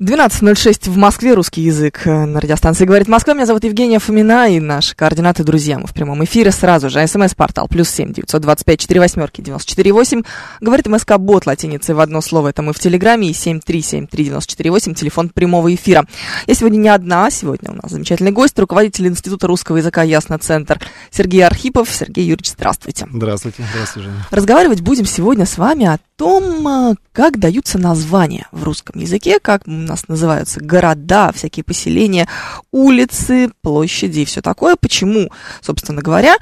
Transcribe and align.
12.06 0.00 0.88
в 0.88 0.96
Москве, 0.96 1.34
русский 1.34 1.60
язык 1.60 2.06
э, 2.06 2.24
на 2.24 2.40
радиостанции 2.40 2.86
«Говорит 2.86 3.06
Москва». 3.06 3.34
Меня 3.34 3.44
зовут 3.44 3.64
Евгения 3.64 3.98
Фомина 3.98 4.48
и 4.48 4.58
наши 4.58 4.96
координаты, 4.96 5.44
друзья. 5.44 5.78
Мы 5.78 5.86
в 5.86 5.92
прямом 5.92 6.24
эфире 6.24 6.52
сразу 6.52 6.88
же. 6.88 7.06
СМС-портал 7.06 7.68
плюс 7.68 7.90
семь 7.90 8.14
девятьсот 8.14 8.42
пять 8.64 8.80
четыре 8.80 9.00
восьмерки 9.00 9.42
девяносто 9.42 9.68
четыре 9.68 9.92
восемь. 9.92 10.22
Говорит 10.62 10.86
МСК 10.86 11.18
Бот 11.18 11.44
латиницей 11.44 11.94
в 11.94 12.00
одно 12.00 12.22
слово. 12.22 12.48
Это 12.48 12.62
мы 12.62 12.72
в 12.72 12.78
Телеграме 12.78 13.28
и 13.28 13.34
семь 13.34 13.60
три 13.60 13.82
семь 13.82 14.06
три 14.06 14.24
девяносто 14.24 14.52
четыре 14.52 14.70
восемь. 14.70 14.94
Телефон 14.94 15.28
прямого 15.28 15.74
эфира. 15.74 16.06
Я 16.46 16.54
сегодня 16.54 16.78
не 16.78 16.88
одна. 16.88 17.30
Сегодня 17.30 17.70
у 17.70 17.74
нас 17.74 17.90
замечательный 17.90 18.32
гость, 18.32 18.58
руководитель 18.58 19.06
Института 19.06 19.48
русского 19.48 19.76
языка 19.76 20.02
«Ясно 20.02 20.38
Центр» 20.38 20.80
Сергей 21.10 21.44
Архипов. 21.44 21.90
Сергей 21.90 22.24
Юрьевич, 22.24 22.52
здравствуйте. 22.52 23.06
Здравствуйте, 23.12 23.64
здравствуйте, 23.70 24.08
Женя. 24.08 24.26
Разговаривать 24.30 24.80
будем 24.80 25.04
сегодня 25.04 25.44
с 25.44 25.58
вами 25.58 25.84
о 25.84 25.98
том, 26.16 26.66
э, 26.66 26.94
как 27.12 27.38
даются 27.38 27.78
названия 27.78 28.46
в 28.52 28.64
русском 28.64 29.00
языке, 29.00 29.38
как 29.40 29.66
нас 29.90 30.08
называются 30.08 30.60
города, 30.60 31.32
всякие 31.34 31.64
поселения, 31.64 32.28
улицы, 32.70 33.50
площади 33.62 34.20
и 34.20 34.24
все 34.24 34.40
такое. 34.40 34.76
Почему, 34.76 35.30
собственно 35.60 36.00
говоря, 36.00 36.36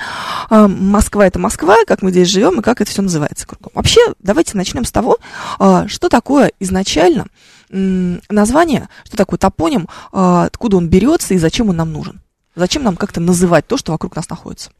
э, 0.51 0.67
Москва 0.67 1.27
это 1.27 1.39
Москва, 1.39 1.77
как 1.87 2.03
мы 2.03 2.11
здесь 2.11 2.29
живем 2.29 2.61
и 2.61 2.63
как 2.63 2.81
это 2.81 2.91
все 2.91 3.03
называется 3.03 3.47
кругом. 3.47 3.73
Вообще, 3.75 4.01
давайте 4.21 4.57
начнем 4.57 4.85
с 4.85 4.93
того, 4.93 5.19
э, 5.59 5.85
что 5.89 6.09
такое 6.09 6.53
изначально 6.61 7.27
название, 7.71 8.89
что 9.05 9.17
такое 9.17 9.39
топоним, 9.39 9.89
э, 10.13 10.45
откуда 10.47 10.77
он 10.77 10.89
берется 10.89 11.35
и 11.35 11.39
зачем 11.39 11.69
он 11.69 11.77
нам 11.77 11.93
нужен. 11.93 12.21
Зачем 12.55 12.83
нам 12.83 12.97
как-то 12.97 13.21
называть 13.21 13.67
то, 13.67 13.77
что 13.77 13.93
вокруг 13.93 14.17
нас 14.17 14.29
находится? 14.29 14.71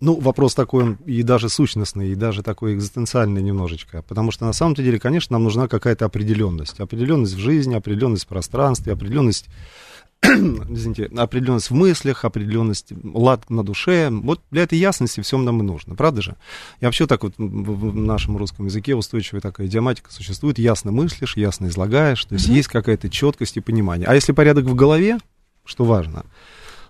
Ну, 0.00 0.18
вопрос 0.18 0.54
такой, 0.54 0.82
он 0.82 0.92
и 1.04 1.22
даже 1.22 1.50
сущностный, 1.50 2.08
и 2.10 2.14
даже 2.14 2.42
такой 2.42 2.74
экзистенциальный 2.74 3.42
немножечко. 3.42 4.02
Потому 4.02 4.30
что 4.30 4.46
на 4.46 4.54
самом 4.54 4.74
деле, 4.74 4.98
конечно, 4.98 5.34
нам 5.34 5.44
нужна 5.44 5.68
какая-то 5.68 6.06
определенность. 6.06 6.80
Определенность 6.80 7.34
в 7.34 7.38
жизни, 7.38 7.74
определенность 7.74 8.24
в 8.24 8.28
пространстве, 8.28 8.94
определенность 8.94 9.46
извините, 10.22 11.10
определенность 11.16 11.70
в 11.70 11.74
мыслях, 11.74 12.24
определенность, 12.24 12.92
лад 13.02 13.48
на 13.48 13.62
душе. 13.62 14.10
Вот 14.10 14.40
для 14.50 14.62
этой 14.62 14.78
ясности 14.78 15.20
всем 15.20 15.44
нам 15.44 15.60
и 15.60 15.62
нужно, 15.62 15.94
правда 15.94 16.20
же? 16.20 16.36
И 16.80 16.84
вообще 16.84 17.06
так 17.06 17.22
вот 17.22 17.34
в 17.38 17.96
нашем 17.96 18.36
русском 18.36 18.66
языке 18.66 18.94
устойчивая 18.94 19.40
такая 19.40 19.66
идиоматика 19.66 20.12
существует. 20.12 20.58
Ясно 20.58 20.92
мыслишь, 20.92 21.36
ясно 21.36 21.68
излагаешь, 21.68 22.22
то 22.24 22.34
есть 22.34 22.48
mm-hmm. 22.48 22.54
есть 22.54 22.68
какая-то 22.68 23.08
четкость 23.08 23.56
и 23.56 23.60
понимание. 23.60 24.06
А 24.06 24.14
если 24.14 24.32
порядок 24.32 24.66
в 24.66 24.74
голове, 24.74 25.18
что 25.64 25.84
важно, 25.84 26.26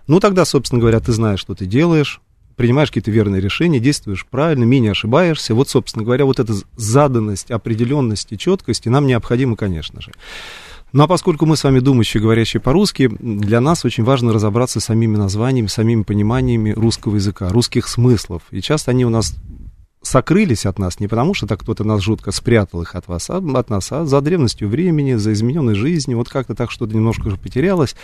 ну 0.07 0.19
тогда, 0.19 0.43
собственно 0.43 0.81
говоря, 0.81 0.99
ты 0.99 1.13
знаешь, 1.13 1.39
что 1.39 1.55
ты 1.55 1.65
делаешь, 1.65 2.21
принимаешь 2.55 2.89
какие-то 2.89 3.11
верные 3.11 3.41
решения, 3.41 3.79
действуешь 3.79 4.25
правильно, 4.29 4.63
менее 4.63 4.91
ошибаешься. 4.91 5.55
Вот, 5.55 5.69
собственно 5.69 6.03
говоря, 6.03 6.25
вот 6.25 6.39
эта 6.39 6.53
заданность, 6.75 7.51
определенность 7.51 8.31
и 8.31 8.37
четкость, 8.37 8.85
нам 8.85 9.07
необходимо, 9.07 9.55
конечно 9.55 10.01
же. 10.01 10.11
Ну 10.93 11.03
а 11.03 11.07
поскольку 11.07 11.45
мы 11.45 11.55
с 11.55 11.63
вами 11.63 11.79
думающие, 11.79 12.21
говорящие 12.21 12.59
по-русски, 12.59 13.09
для 13.19 13.61
нас 13.61 13.85
очень 13.85 14.03
важно 14.03 14.33
разобраться 14.33 14.81
с 14.81 14.85
самими 14.85 15.15
названиями, 15.15 15.67
самими 15.67 16.03
пониманиями 16.03 16.71
русского 16.71 17.15
языка, 17.15 17.47
русских 17.47 17.87
смыслов. 17.87 18.43
И 18.51 18.61
часто 18.61 18.91
они 18.91 19.05
у 19.05 19.09
нас 19.09 19.33
сокрылись 20.01 20.65
от 20.65 20.79
нас 20.79 20.99
не 20.99 21.07
потому, 21.07 21.33
что 21.33 21.47
так 21.47 21.61
кто-то 21.61 21.83
нас 21.83 22.01
жутко 22.01 22.31
спрятал 22.31 22.81
их 22.81 22.95
от 22.95 23.07
вас, 23.07 23.29
а 23.29 23.37
от 23.37 23.69
нас, 23.69 23.91
а 23.91 24.05
за 24.05 24.19
древностью 24.21 24.67
времени, 24.67 25.13
за 25.13 25.31
измененной 25.31 25.75
жизнью, 25.75 26.17
вот 26.17 26.27
как-то 26.27 26.55
так 26.55 26.71
что-то 26.71 26.93
немножко 26.93 27.27
уже 27.27 27.37
потерялось. 27.37 27.95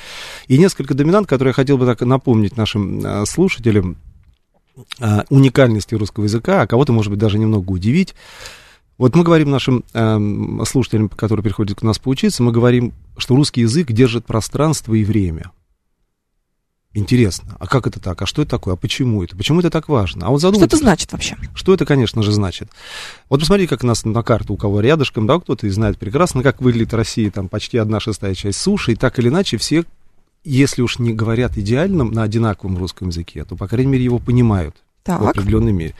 И 0.48 0.58
несколько 0.58 0.94
доминант, 0.94 1.28
которые 1.28 1.50
я 1.50 1.56
хотел 1.56 1.78
бы 1.78 1.86
так 1.86 2.02
напомнить 2.02 2.56
нашим 2.56 3.06
э, 3.06 3.26
слушателям, 3.26 3.98
э, 5.00 5.24
уникальности 5.30 5.96
русского 5.96 6.26
языка, 6.26 6.62
а 6.62 6.68
кого-то, 6.68 6.94
может 6.94 7.10
быть, 7.12 7.20
даже 7.20 7.38
немного 7.38 7.72
удивить. 7.72 8.16
Вот 8.98 9.16
мы 9.16 9.24
говорим 9.24 9.52
нашим 9.52 9.84
э, 9.94 10.66
слушателям, 10.66 11.10
которые 11.10 11.44
приходят 11.44 11.80
к 11.80 11.84
нас 11.84 12.00
поучиться, 12.00 12.42
мы 12.44 12.52
говорим, 12.52 12.94
что 13.18 13.36
русский 13.36 13.62
язык 13.62 13.92
держит 13.92 14.26
пространство 14.26 14.94
и 14.94 15.04
время. 15.04 15.52
Интересно, 16.94 17.56
а 17.60 17.68
как 17.68 17.86
это 17.86 18.00
так? 18.00 18.20
А 18.24 18.26
что 18.26 18.42
это 18.42 18.50
такое? 18.50 18.74
А 18.74 18.78
почему 18.78 19.24
это? 19.24 19.36
Почему 19.36 19.60
это 19.60 19.70
так 19.70 19.88
важно? 19.88 20.26
А 20.26 20.30
вот 20.32 20.40
Что 20.40 20.66
это 20.66 20.78
значит 20.78 21.12
вообще? 21.12 21.38
Что 21.54 21.76
это, 21.76 21.86
конечно 21.86 22.24
же, 22.24 22.32
значит? 22.32 22.72
Вот 23.30 23.40
посмотрите, 23.40 23.70
как 23.70 23.84
у 23.84 23.88
нас 23.88 24.04
на 24.04 24.24
карту, 24.24 24.54
у 24.54 24.58
кого 24.58 24.80
рядышком, 24.80 25.28
да, 25.28 25.40
кто-то 25.40 25.70
знает 25.70 26.00
прекрасно, 26.00 26.42
как 26.42 26.60
выглядит 26.60 26.96
Россия, 26.96 27.30
там 27.30 27.50
почти 27.50 27.78
одна 27.78 28.00
шестая 28.00 28.34
часть 28.34 28.60
суши, 28.60 28.94
и 28.94 28.96
так 28.96 29.20
или 29.20 29.28
иначе 29.30 29.58
все, 29.58 29.84
если 30.50 30.82
уж 30.82 31.00
не 31.00 31.14
говорят 31.14 31.58
идеальном 31.58 32.12
на 32.12 32.24
одинаковом 32.24 32.78
русском 32.78 33.10
языке, 33.10 33.44
то, 33.46 33.56
по 33.56 33.68
крайней 33.68 33.92
мере, 33.92 34.04
его 34.04 34.20
понимают 34.20 34.76
Так. 35.04 35.22
в 35.22 35.28
определенной 35.28 35.74
мере. 35.74 35.94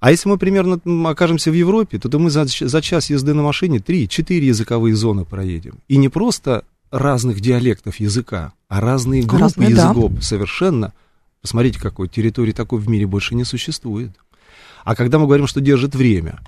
А 0.00 0.10
если 0.10 0.28
мы 0.28 0.38
примерно 0.38 0.80
окажемся 1.08 1.50
в 1.50 1.54
Европе, 1.54 1.98
то, 1.98 2.08
то 2.08 2.18
мы 2.18 2.30
за, 2.30 2.46
за 2.46 2.82
час 2.82 3.10
езды 3.10 3.34
на 3.34 3.42
машине 3.42 3.78
3-4 3.78 4.32
языковые 4.38 4.94
зоны 4.94 5.24
проедем. 5.24 5.74
И 5.88 5.98
не 5.98 6.08
просто 6.08 6.64
разных 6.90 7.40
диалектов 7.40 7.96
языка, 7.96 8.52
а 8.68 8.80
разные 8.80 9.22
группы 9.22 9.44
Разные, 9.44 9.74
да. 9.74 9.90
языков 9.90 10.12
совершенно. 10.22 10.92
Посмотрите, 11.42 11.78
какой 11.78 12.08
территории 12.08 12.52
такой 12.52 12.80
в 12.80 12.88
мире 12.88 13.06
больше 13.06 13.34
не 13.34 13.44
существует. 13.44 14.10
А 14.84 14.94
когда 14.94 15.18
мы 15.18 15.26
говорим, 15.26 15.46
что 15.46 15.60
держит 15.60 15.94
время, 15.94 16.40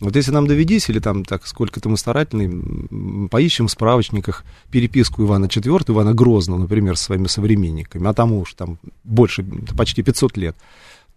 вот 0.00 0.16
если 0.16 0.32
нам 0.32 0.46
доведись, 0.46 0.88
или 0.88 0.98
там 0.98 1.24
так 1.24 1.46
сколько-то 1.46 1.90
мы 1.90 1.98
старательны, 1.98 3.28
поищем 3.28 3.66
в 3.66 3.70
справочниках 3.70 4.44
переписку 4.70 5.22
Ивана 5.22 5.44
IV, 5.44 5.84
Ивана 5.88 6.14
Грозного, 6.14 6.60
например, 6.60 6.96
с 6.96 7.02
своими 7.02 7.26
современниками, 7.26 8.08
а 8.08 8.14
тому 8.14 8.40
уж 8.40 8.54
там 8.54 8.78
больше, 9.04 9.44
почти 9.76 10.02
500 10.02 10.36
лет, 10.38 10.56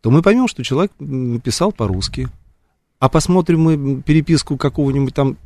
то 0.02 0.12
мы 0.12 0.22
поймем, 0.22 0.50
что 0.50 0.64
человек 0.64 0.92
писал 1.44 1.72
по-русски. 1.72 2.28
А 3.00 3.08
посмотрим 3.08 3.62
мы 3.62 4.02
переписку 4.02 4.58
какого-нибудь 4.58 5.14
там 5.14 5.38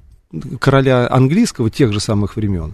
короля 0.60 1.08
английского 1.10 1.70
тех 1.70 1.94
же 1.94 2.00
самых 2.00 2.36
времен, 2.36 2.74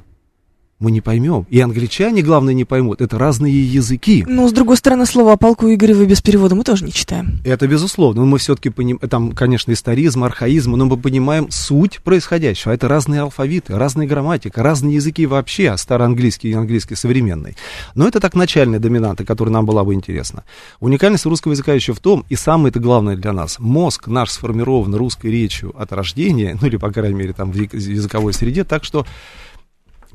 мы 0.84 0.92
не 0.92 1.00
поймем. 1.00 1.48
И 1.50 1.62
англичане, 1.62 2.22
главное, 2.22 2.54
не 2.54 2.66
поймут. 2.66 3.00
Это 3.00 3.18
разные 3.18 3.64
языки. 3.64 4.26
Ну, 4.28 4.48
с 4.50 4.52
другой 4.52 4.76
стороны, 4.76 5.06
слово 5.06 5.32
о 5.32 5.38
полку 5.38 5.74
Игоревой 5.74 6.06
без 6.06 6.22
перевода 6.22 6.56
мы 6.56 6.64
тоже 6.66 6.84
не 6.84 6.92
читаем. 6.92 7.40
Это 7.46 7.68
безусловно. 7.68 8.22
Но 8.22 8.28
мы 8.28 8.38
все-таки 8.38 8.70
понимаем, 8.70 9.00
там, 9.10 9.32
конечно, 9.32 9.72
историзм, 9.72 10.26
архаизм, 10.26 10.74
но 10.74 10.86
мы 10.86 10.98
понимаем 10.98 11.50
суть 11.50 12.02
происходящего. 12.02 12.74
Это 12.74 12.90
разные 12.90 13.22
алфавиты, 13.22 13.78
разная 13.78 14.06
грамматика, 14.08 14.62
разные 14.62 14.96
языки 14.96 15.26
вообще, 15.26 15.70
а 15.70 15.78
староанглийский 15.78 16.52
и 16.52 16.54
английский 16.54 16.96
современный. 16.96 17.56
Но 17.96 18.06
это 18.06 18.20
так 18.20 18.36
начальная 18.36 18.80
доминанта, 18.80 19.24
которая 19.24 19.54
нам 19.54 19.66
была 19.66 19.86
бы 19.86 19.94
интересна. 19.94 20.44
Уникальность 20.82 21.26
русского 21.26 21.54
языка 21.54 21.74
еще 21.74 21.94
в 21.94 22.00
том, 22.00 22.26
и 22.28 22.36
самое 22.36 22.72
это 22.72 22.82
главное 22.82 23.16
для 23.16 23.32
нас, 23.32 23.58
мозг 23.58 24.08
наш 24.08 24.32
сформирован 24.32 24.94
русской 24.96 25.32
речью 25.32 25.74
от 25.80 25.94
рождения, 25.94 26.58
ну 26.60 26.68
или, 26.68 26.76
по 26.76 26.92
крайней 26.92 27.16
мере, 27.16 27.32
там 27.32 27.52
в 27.52 27.56
язык- 27.56 27.78
языковой 27.78 28.34
среде, 28.34 28.66
так 28.66 28.84
что 28.84 29.06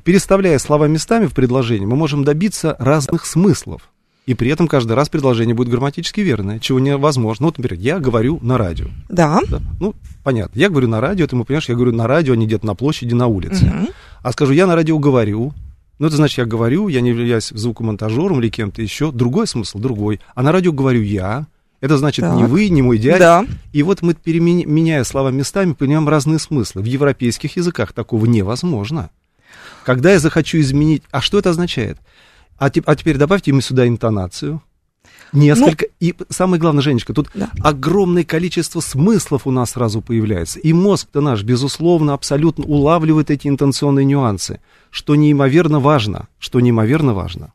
переставляя 0.09 0.59
слова 0.59 0.89
местами 0.89 1.27
в 1.27 1.35
предложении, 1.35 1.85
мы 1.85 1.95
можем 1.95 2.25
добиться 2.25 2.75
разных 2.79 3.27
смыслов. 3.27 3.91
И 4.25 4.33
при 4.33 4.49
этом 4.51 4.67
каждый 4.67 4.93
раз 4.93 5.11
предложение 5.11 5.55
будет 5.55 5.69
грамматически 5.69 6.21
верное, 6.23 6.61
чего 6.61 6.81
невозможно. 6.81 7.45
Вот, 7.45 7.59
например, 7.59 7.79
я 7.79 7.99
говорю 7.99 8.39
на 8.41 8.57
радио. 8.57 8.87
Да. 9.11 9.39
Да? 9.51 9.61
Ну, 9.79 9.95
понятно. 10.25 10.59
Я 10.59 10.71
говорю 10.71 10.89
на 10.89 11.03
радио, 11.03 11.27
ты, 11.27 11.37
понимаешь, 11.37 11.69
я 11.69 11.75
говорю 11.75 11.93
на 11.93 12.07
радио, 12.07 12.33
а 12.33 12.37
не 12.37 12.47
где-то 12.47 12.65
на 12.65 12.75
площади, 12.75 13.13
на 13.13 13.27
улице. 13.27 13.67
Мгм. 13.67 13.89
А 14.23 14.33
скажу, 14.33 14.55
я 14.55 14.67
на 14.67 14.77
радио 14.77 14.99
говорю. 14.99 15.53
Ну, 15.99 16.07
это 16.07 16.17
значит, 16.17 16.39
я 16.39 16.47
говорю, 16.47 16.89
я 16.89 17.03
не 17.03 17.11
являюсь 17.11 17.49
звукомонтажером 17.49 18.41
или 18.41 18.49
кем-то 18.49 18.81
еще. 18.81 19.13
Другой 19.13 19.47
смысл, 19.47 19.79
другой. 19.79 20.21
А 20.35 20.43
на 20.43 20.53
радио 20.53 20.73
говорю 20.73 21.03
я. 21.03 21.49
Это 21.83 21.99
значит 21.99 22.25
не 22.25 22.41
Так. 22.45 22.49
вы, 22.49 22.71
не 22.71 22.81
мой 22.81 22.97
дядя. 22.97 23.19
Да. 23.19 23.47
И 23.75 23.83
вот 23.83 24.01
мы, 24.01 24.15
перемен- 24.15 24.65
меняя 24.65 25.05
слова 25.05 25.29
местами, 25.31 25.75
понимаем 25.75 26.09
разные 26.09 26.39
смыслы. 26.39 26.81
В 26.81 26.87
европейских 26.87 27.59
языках 27.59 27.93
такого 27.93 28.25
невозможно. 28.25 29.11
Когда 29.89 30.13
я 30.13 30.19
захочу 30.19 30.61
изменить... 30.61 31.03
А 31.11 31.23
что 31.23 31.39
это 31.39 31.49
означает? 31.49 31.97
А, 32.59 32.67
а 32.67 32.95
теперь 32.95 33.17
добавьте 33.17 33.53
ему 33.53 33.63
сюда 33.63 33.89
интонацию. 33.89 34.61
Несколько. 35.33 35.87
и 35.99 36.15
самое 36.29 36.61
главное, 36.61 36.83
Женечка, 36.83 37.15
тут 37.15 37.31
Да. 37.33 37.49
огромное 37.63 38.23
количество 38.23 38.81
смыслов 38.81 39.47
у 39.47 39.51
нас 39.51 39.71
сразу 39.71 40.03
появляется. 40.03 40.59
И 40.59 40.75
мозг-то 40.75 41.23
наш, 41.23 41.43
безусловно, 41.43 42.13
абсолютно 42.13 42.67
улавливает 42.67 43.31
эти 43.31 43.49
интенционные 43.49 44.05
нюансы, 44.05 44.61
что 44.91 45.17
неимоверно 45.17 45.81
важно. 45.81 46.29
Что 46.39 46.61
неимоверно 46.61 47.15
важно. 47.15 47.53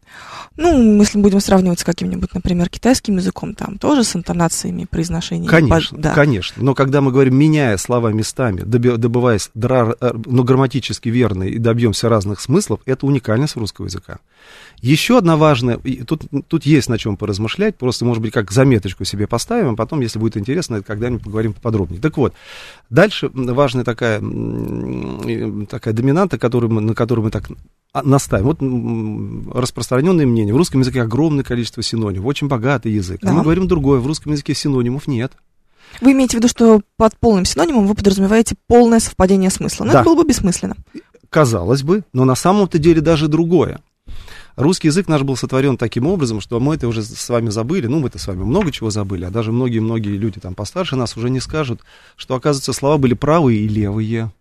Ну, 0.56 1.00
если 1.00 1.20
будем 1.20 1.40
сравнивать 1.40 1.80
с 1.80 1.84
каким-нибудь, 1.84 2.34
например, 2.36 2.70
китайским 2.70 3.18
языком, 3.18 3.56
там 3.56 3.80
тоже 3.80 4.04
с 4.04 4.16
интонациями 4.16 4.86
произношения. 4.86 5.50
Конечно, 5.50 5.98
Да. 5.98 6.14
конечно. 6.14 6.64
Но 6.64 6.76
когда 6.76 7.02
мы 7.02 7.12
говорим, 7.12 7.36
меняя 7.36 7.76
слова 7.78 8.10
местами, 8.14 8.62
добываясь 8.62 9.50
э, 9.56 10.12
ну, 10.26 10.44
грамматически 10.44 11.10
верные 11.10 11.52
и 11.52 11.58
добьемся 11.58 12.08
разных 12.08 12.40
смыслов, 12.40 12.82
это 12.86 13.08
уникальность 13.08 13.56
русского 13.56 13.86
языка. 13.86 14.20
Еще 14.82 15.18
одна 15.18 15.38
важная, 15.38 15.80
тут, 16.06 16.24
тут 16.48 16.66
есть 16.66 16.90
на 16.90 16.98
чем 16.98 17.16
поразмышлять, 17.16 17.78
просто, 17.78 18.06
может 18.06 18.22
быть, 18.22 18.34
как 18.34 18.52
заметочку 18.52 19.06
себе 19.06 19.28
поставим, 19.28 19.70
а 19.70 19.76
потом, 19.76 20.02
если 20.02 20.20
будет 20.20 20.36
интересно, 20.36 20.84
когда-нибудь 20.84 21.24
поговорим 21.24 21.54
подробнее. 21.54 22.02
Так 22.02 22.18
вот, 22.18 22.34
дальше 22.90 23.32
важная 23.34 23.86
такая, 23.86 24.20
такая 24.20 25.94
доминанта, 25.94 26.38
которую 26.38 26.72
мы, 26.74 26.82
на 26.82 26.94
которую 26.94 27.23
мы 27.24 27.32
так 27.32 27.50
а, 27.94 28.04
настаиваем. 28.04 29.46
Вот 29.48 29.56
распространенное 29.56 30.26
мнение. 30.26 30.54
В 30.54 30.58
русском 30.58 30.82
языке 30.82 31.02
огромное 31.02 31.44
количество 31.44 31.84
синонимов, 31.84 32.26
очень 32.28 32.48
богатый 32.48 32.92
язык. 32.92 33.20
А 33.24 33.28
Да. 33.28 33.34
мы 33.34 33.44
говорим 33.44 33.68
другое, 33.68 34.00
в 34.00 34.08
русском 34.08 34.32
языке 34.32 34.54
синонимов 34.54 35.08
нет. 35.08 35.34
Вы 36.02 36.14
имеете 36.14 36.38
в 36.38 36.40
виду, 36.40 36.48
что 36.48 36.82
под 36.98 37.16
полным 37.20 37.46
синонимом 37.46 37.86
вы 37.86 37.94
подразумеваете 37.94 38.56
полное 38.68 39.00
совпадение 39.00 39.52
смысла. 39.52 39.86
Но 39.86 39.92
Да. 39.94 40.02
это 40.02 40.06
было 40.10 40.16
бы 40.22 40.28
бессмысленно. 40.28 40.76
Казалось 41.30 41.84
бы, 41.84 42.04
но 42.14 42.26
на 42.26 42.36
самом-то 42.36 42.80
деле 42.80 43.02
даже 43.02 43.28
другое. 43.28 43.80
Русский 44.56 44.88
язык 44.90 45.08
наш 45.08 45.24
был 45.24 45.36
сотворен 45.36 45.78
таким 45.78 46.06
образом, 46.06 46.40
что 46.40 46.60
мы 46.60 46.76
это 46.76 46.88
уже 46.88 47.02
с 47.02 47.30
вами 47.30 47.50
забыли, 47.50 47.88
ну, 47.88 48.00
мы-то 48.00 48.20
с 48.20 48.28
вами 48.28 48.44
много 48.44 48.72
чего 48.72 48.92
забыли, 48.92 49.26
а 49.26 49.32
даже 49.32 49.52
многие-многие 49.52 50.16
люди 50.16 50.40
там 50.40 50.54
постарше 50.54 50.96
нас 50.96 51.18
уже 51.18 51.32
не 51.32 51.40
скажут, 51.40 51.82
что, 52.16 52.36
оказывается, 52.36 52.74
слова 52.74 52.98
были 53.00 53.16
правые 53.16 53.60
и 53.62 53.68
левые, 53.68 54.32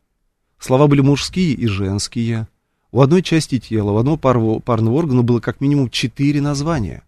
слова 0.58 0.86
были 0.86 1.00
мужские 1.00 1.54
и 1.54 1.66
женские. 1.66 2.46
У 2.92 3.00
одной 3.00 3.22
части 3.22 3.58
тела, 3.58 3.90
у 3.92 3.96
одного 3.96 4.18
парного, 4.18 4.58
парного 4.60 4.94
органа 4.96 5.22
было 5.22 5.40
как 5.40 5.60
минимум 5.62 5.88
четыре 5.90 6.40
названия. 6.42 7.02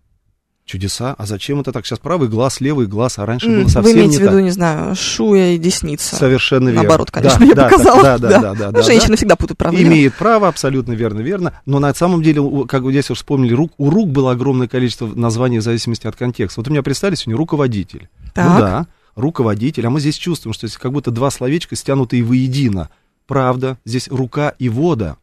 Чудеса. 0.64 1.14
А 1.18 1.26
зачем 1.26 1.60
это 1.60 1.72
так? 1.72 1.84
Сейчас 1.84 1.98
правый 1.98 2.26
глаз, 2.30 2.62
левый 2.62 2.86
глаз, 2.86 3.18
а 3.18 3.26
раньше 3.26 3.48
М, 3.48 3.52
было 3.56 3.64
Вы 3.64 3.68
совсем 3.70 3.96
имеете 3.98 4.12
не 4.12 4.16
в 4.16 4.20
виду, 4.22 4.32
так. 4.36 4.42
не 4.44 4.50
знаю, 4.50 4.96
шуя 4.96 5.52
и 5.52 5.58
десница. 5.58 6.16
Совершенно 6.16 6.70
верно. 6.70 6.84
Наоборот, 6.84 7.10
конечно, 7.10 7.38
Да, 7.40 7.44
я 7.44 7.54
да, 7.54 7.64
показала. 7.68 8.02
Да, 8.02 8.18
да, 8.18 8.28
да, 8.40 8.54
да, 8.54 8.66
Ну, 8.68 8.72
да, 8.72 8.82
Женщины 8.82 9.10
да. 9.10 9.16
всегда 9.16 9.36
путают 9.36 9.60
левую. 9.60 9.82
Имеет 9.82 10.14
право, 10.14 10.48
абсолютно 10.48 10.92
верно, 10.92 11.20
верно. 11.20 11.60
Но 11.66 11.80
на 11.80 11.92
самом 11.92 12.22
деле, 12.22 12.40
как 12.66 12.82
вы 12.82 12.92
здесь 12.92 13.10
уж 13.10 13.18
вспомнили, 13.18 13.52
рук, 13.52 13.72
у 13.76 13.90
рук 13.90 14.08
было 14.08 14.32
огромное 14.32 14.66
количество 14.66 15.06
названий 15.06 15.58
в 15.58 15.62
зависимости 15.62 16.06
от 16.06 16.16
контекста. 16.16 16.60
Вот 16.62 16.68
у 16.68 16.70
меня 16.70 16.82
представили 16.82 17.16
сегодня 17.16 17.36
руководитель. 17.36 18.08
Так. 18.32 18.48
Ну 18.48 18.58
да, 18.60 18.86
руководитель. 19.16 19.86
А 19.86 19.90
мы 19.90 20.00
здесь 20.00 20.16
чувствуем, 20.16 20.54
что 20.54 20.66
здесь 20.66 20.78
как 20.78 20.92
будто 20.92 21.10
два 21.10 21.30
словечка 21.30 21.76
стянутые 21.76 22.24
воедино. 22.24 22.88
Правда, 23.26 23.76
здесь 23.84 24.08
рука 24.08 24.54
и 24.58 24.70
вода. 24.70 25.18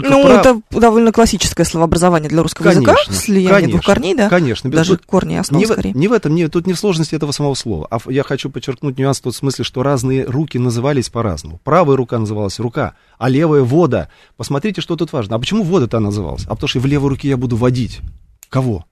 Только 0.00 0.10
Ну, 0.10 0.24
прав- 0.24 0.40
это 0.40 0.60
довольно 0.80 1.12
классическое 1.12 1.64
словообразование 1.64 2.28
для 2.28 2.42
русского 2.42 2.68
языка. 2.70 2.94
Конечно, 2.94 3.14
Слияние 3.14 3.70
двух 3.70 3.84
корней, 3.84 4.14
да? 4.16 4.28
Конечно, 4.28 4.66
без- 4.68 4.74
Даже 4.76 4.96
корни 4.98 5.34
и 5.34 5.38
основы 5.38 5.60
не, 5.60 5.66
в, 5.66 5.72
скорее. 5.72 5.92
не 5.92 6.08
в 6.08 6.12
этом, 6.12 6.34
не, 6.34 6.48
тут 6.48 6.66
не 6.66 6.72
в 6.72 6.78
сложности 6.78 7.14
этого 7.14 7.30
самого 7.30 7.54
слова. 7.54 7.86
А 7.90 8.00
в- 8.00 8.08
я 8.10 8.24
хочу 8.24 8.50
подчеркнуть 8.50 8.98
нюанс 8.98 9.20
в 9.20 9.22
том 9.22 9.32
смысле, 9.32 9.64
что 9.64 9.84
разные 9.84 10.24
руки 10.24 10.58
назывались 10.58 11.10
по-разному. 11.10 11.60
Правая 11.62 11.96
рука 11.96 12.18
называлась 12.18 12.58
рука, 12.58 12.94
а 13.18 13.28
левая 13.28 13.62
вода. 13.62 14.08
Посмотрите, 14.36 14.80
что 14.80 14.96
тут 14.96 15.12
важно. 15.12 15.36
А 15.36 15.38
почему 15.38 15.62
вода-то 15.62 16.00
называлась? 16.00 16.44
А 16.46 16.50
потому 16.50 16.66
что 16.68 16.80
в 16.80 16.86
левой 16.86 17.10
руке 17.10 17.28
я 17.28 17.36
буду 17.36 17.54
водить. 17.56 18.00
Кого? 18.48 18.84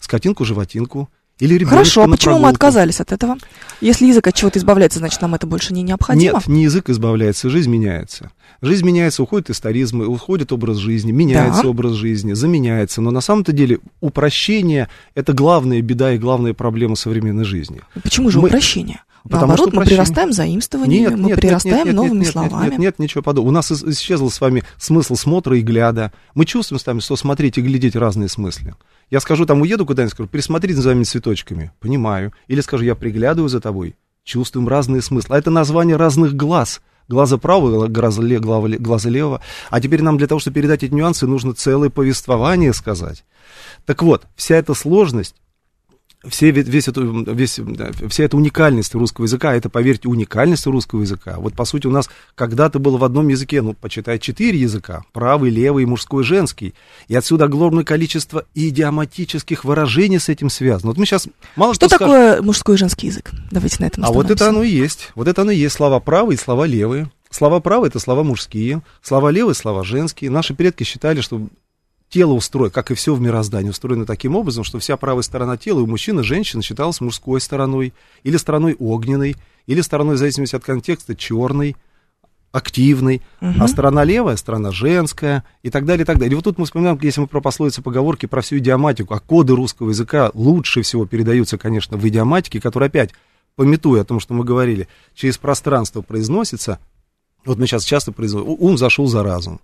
Скотинку, 0.00 0.44
животинку? 0.44 1.08
Или 1.40 1.64
Хорошо, 1.64 2.04
а 2.04 2.08
почему 2.08 2.34
мы 2.34 2.40
прогулку? 2.42 2.46
отказались 2.54 3.00
от 3.00 3.10
этого? 3.10 3.36
Если 3.80 4.06
язык 4.06 4.26
от 4.28 4.34
чего-то 4.34 4.58
избавляется, 4.60 5.00
значит, 5.00 5.20
нам 5.20 5.34
это 5.34 5.46
больше 5.48 5.74
не 5.74 5.82
необходимо? 5.82 6.34
Нет, 6.38 6.46
не 6.46 6.62
язык 6.62 6.88
избавляется, 6.90 7.50
жизнь 7.50 7.70
меняется. 7.70 8.30
Жизнь 8.62 8.86
меняется, 8.86 9.22
уходит 9.24 9.50
историзм, 9.50 10.00
уходит 10.02 10.52
образ 10.52 10.76
жизни, 10.76 11.10
меняется 11.10 11.62
Да. 11.64 11.68
образ 11.68 11.92
жизни, 11.94 12.34
заменяется. 12.34 13.02
Но 13.02 13.10
на 13.10 13.20
самом-то 13.20 13.50
деле 13.52 13.80
упрощение– 14.00 14.88
это 15.16 15.32
главная 15.32 15.82
беда 15.82 16.12
и 16.12 16.18
главная 16.18 16.54
проблема 16.54 16.94
современной 16.94 17.44
жизни. 17.44 17.80
Почему 18.02 18.30
же 18.30 18.40
Мы- 18.40 18.48
упрощение? 18.48 19.02
Потому 19.24 19.40
Наоборот, 19.46 19.56
что 19.58 19.64
мы 19.76 19.82
упрощение. 19.82 19.96
прирастаем 20.04 20.32
заимствованиями, 20.34 21.14
мы 21.14 21.34
прирастаем 21.34 21.94
новыми 21.96 22.18
нет, 22.18 22.22
нет, 22.24 22.32
словами. 22.32 22.70
Нет, 22.70 22.78
нет, 22.78 22.98
ничего 22.98 23.22
подобного. 23.22 23.48
У 23.50 23.54
нас 23.54 23.70
ис- 23.70 23.90
исчезл 23.90 24.28
с 24.28 24.38
вами 24.40 24.64
смысл 24.78 25.16
смотра 25.16 25.56
и 25.58 25.62
гляда. 25.62 26.12
Мы 26.34 26.44
чувствуем 26.44 26.78
с 26.78 26.86
вами, 26.86 27.00
что 27.00 27.16
смотреть 27.16 27.56
и 27.56 27.62
глядеть 27.62 27.96
разные 27.96 28.28
смыслы. 28.28 28.74
Я 29.10 29.20
скажу, 29.20 29.46
там 29.46 29.60
уеду 29.60 29.86
куда-нибудь, 29.86 30.12
скажу, 30.12 30.28
пересмотри 30.28 30.72
за 30.72 30.82
своими 30.82 31.04
цветочками. 31.04 31.72
Понимаю. 31.80 32.32
Или 32.48 32.60
скажу, 32.60 32.84
я 32.84 32.94
приглядываю 32.94 33.48
за 33.48 33.60
тобой. 33.60 33.96
Чувствуем 34.24 34.68
разные 34.68 35.02
смыслы. 35.02 35.36
А 35.36 35.38
это 35.38 35.50
название 35.50 35.96
разных 35.96 36.34
глаз. 36.34 36.80
Глаза 37.06 37.36
правого, 37.36 37.86
глаза, 37.86 38.22
глаза 38.22 39.10
левого. 39.10 39.40
А 39.70 39.80
теперь 39.80 40.02
нам 40.02 40.16
для 40.16 40.26
того, 40.26 40.40
чтобы 40.40 40.54
передать 40.54 40.82
эти 40.82 40.94
нюансы, 40.94 41.26
нужно 41.26 41.52
целое 41.52 41.90
повествование 41.90 42.72
сказать. 42.72 43.24
Так 43.84 44.02
вот, 44.02 44.26
вся 44.36 44.56
эта 44.56 44.72
сложность, 44.72 45.36
все, 46.28 46.50
ве- 46.50 46.62
весь 46.62 46.88
эту, 46.88 47.24
весь, 47.34 47.60
вся 48.08 48.24
эта 48.24 48.36
уникальность 48.36 48.94
русского 48.94 49.24
языка, 49.24 49.54
это, 49.54 49.68
поверьте, 49.68 50.08
уникальность 50.08 50.66
русского 50.66 51.02
языка. 51.02 51.36
Вот, 51.38 51.54
по 51.54 51.64
сути, 51.64 51.86
у 51.86 51.90
нас 51.90 52.08
когда-то 52.34 52.78
было 52.78 52.96
в 52.98 53.04
одном 53.04 53.28
языке, 53.28 53.62
ну, 53.62 53.74
почитай, 53.74 54.18
четыре 54.18 54.58
языка. 54.58 55.04
Правый, 55.12 55.50
левый, 55.50 55.84
мужской, 55.86 56.24
женский. 56.24 56.74
И 57.08 57.14
отсюда 57.14 57.44
огромное 57.44 57.84
количество 57.84 58.44
идиоматических 58.54 59.64
выражений 59.64 60.18
с 60.18 60.28
этим 60.28 60.50
связано. 60.50 60.88
Вот 60.90 60.98
мы 60.98 61.06
сейчас 61.06 61.28
мало 61.56 61.74
Что 61.74 61.86
кто 61.86 61.96
скажет- 61.96 62.14
такое 62.14 62.42
мужской 62.42 62.74
и 62.76 62.78
женский 62.78 63.06
язык? 63.08 63.30
Давайте 63.50 63.76
на 63.80 63.86
этом 63.86 64.04
а 64.04 64.10
вот 64.12 64.30
это 64.30 64.48
оно 64.48 64.62
и 64.62 64.70
есть. 64.70 65.10
Вот 65.14 65.28
это 65.28 65.42
оно 65.42 65.50
и 65.50 65.56
есть. 65.58 65.74
Слова 65.74 66.00
правые 66.00 66.36
и 66.36 66.40
слова 66.40 66.66
левые. 66.66 67.10
Слова 67.30 67.58
правые 67.58 67.88
это 67.88 67.98
слова 67.98 68.22
мужские, 68.22 68.82
слова 69.02 69.30
левые 69.30 69.54
слова 69.56 69.82
женские. 69.82 70.30
Наши 70.30 70.54
предки 70.54 70.84
считали, 70.84 71.20
что 71.20 71.48
тело 72.08 72.32
устроено, 72.32 72.70
как 72.70 72.90
и 72.90 72.94
все 72.94 73.14
в 73.14 73.20
мироздании, 73.20 73.70
устроено 73.70 74.06
таким 74.06 74.36
образом, 74.36 74.62
что 74.64 74.78
вся 74.78 74.96
правая 74.96 75.22
сторона 75.22 75.56
тела 75.56 75.80
у 75.80 75.86
мужчин 75.86 76.20
и 76.20 76.22
женщин 76.22 76.62
считалась 76.62 77.00
мужской 77.00 77.40
стороной, 77.40 77.92
или 78.22 78.36
стороной 78.36 78.76
огненной, 78.78 79.36
или 79.66 79.80
стороной, 79.80 80.14
в 80.16 80.18
зависимости 80.18 80.54
от 80.54 80.64
контекста, 80.64 81.16
черной, 81.16 81.76
активной, 82.52 83.20
Мгм. 83.40 83.62
а 83.62 83.66
сторона 83.68 84.04
левая, 84.04 84.36
сторона 84.36 84.70
женская, 84.70 85.42
и 85.64 85.70
так 85.70 85.84
далее, 85.86 86.02
и 86.04 86.06
так 86.06 86.18
далее. 86.18 86.32
И 86.32 86.34
вот 86.36 86.44
тут 86.44 86.56
мы 86.58 86.66
вспоминаем, 86.66 86.96
если 87.02 87.20
мы 87.22 87.26
про 87.26 87.40
пословицы, 87.40 87.82
поговорки, 87.82 88.26
про 88.26 88.42
всю 88.42 88.58
идиоматику, 88.58 89.12
а 89.14 89.18
коды 89.18 89.56
русского 89.56 89.90
языка 89.90 90.30
лучше 90.34 90.82
всего 90.82 91.04
передаются, 91.04 91.58
конечно, 91.58 91.96
в 91.96 92.06
идиоматике, 92.08 92.60
которая 92.60 92.88
опять, 92.90 93.10
пометуя 93.56 94.02
о 94.02 94.04
том, 94.04 94.20
что 94.20 94.34
мы 94.34 94.44
говорили, 94.44 94.86
через 95.14 95.36
пространство 95.36 96.00
произносится, 96.02 96.78
вот 97.44 97.58
мы 97.58 97.66
сейчас 97.66 97.82
часто 97.84 98.12
произносим, 98.12 98.48
«У- 98.48 98.66
ум 98.68 98.78
зашел 98.78 99.06
за 99.08 99.24
разум. 99.24 99.60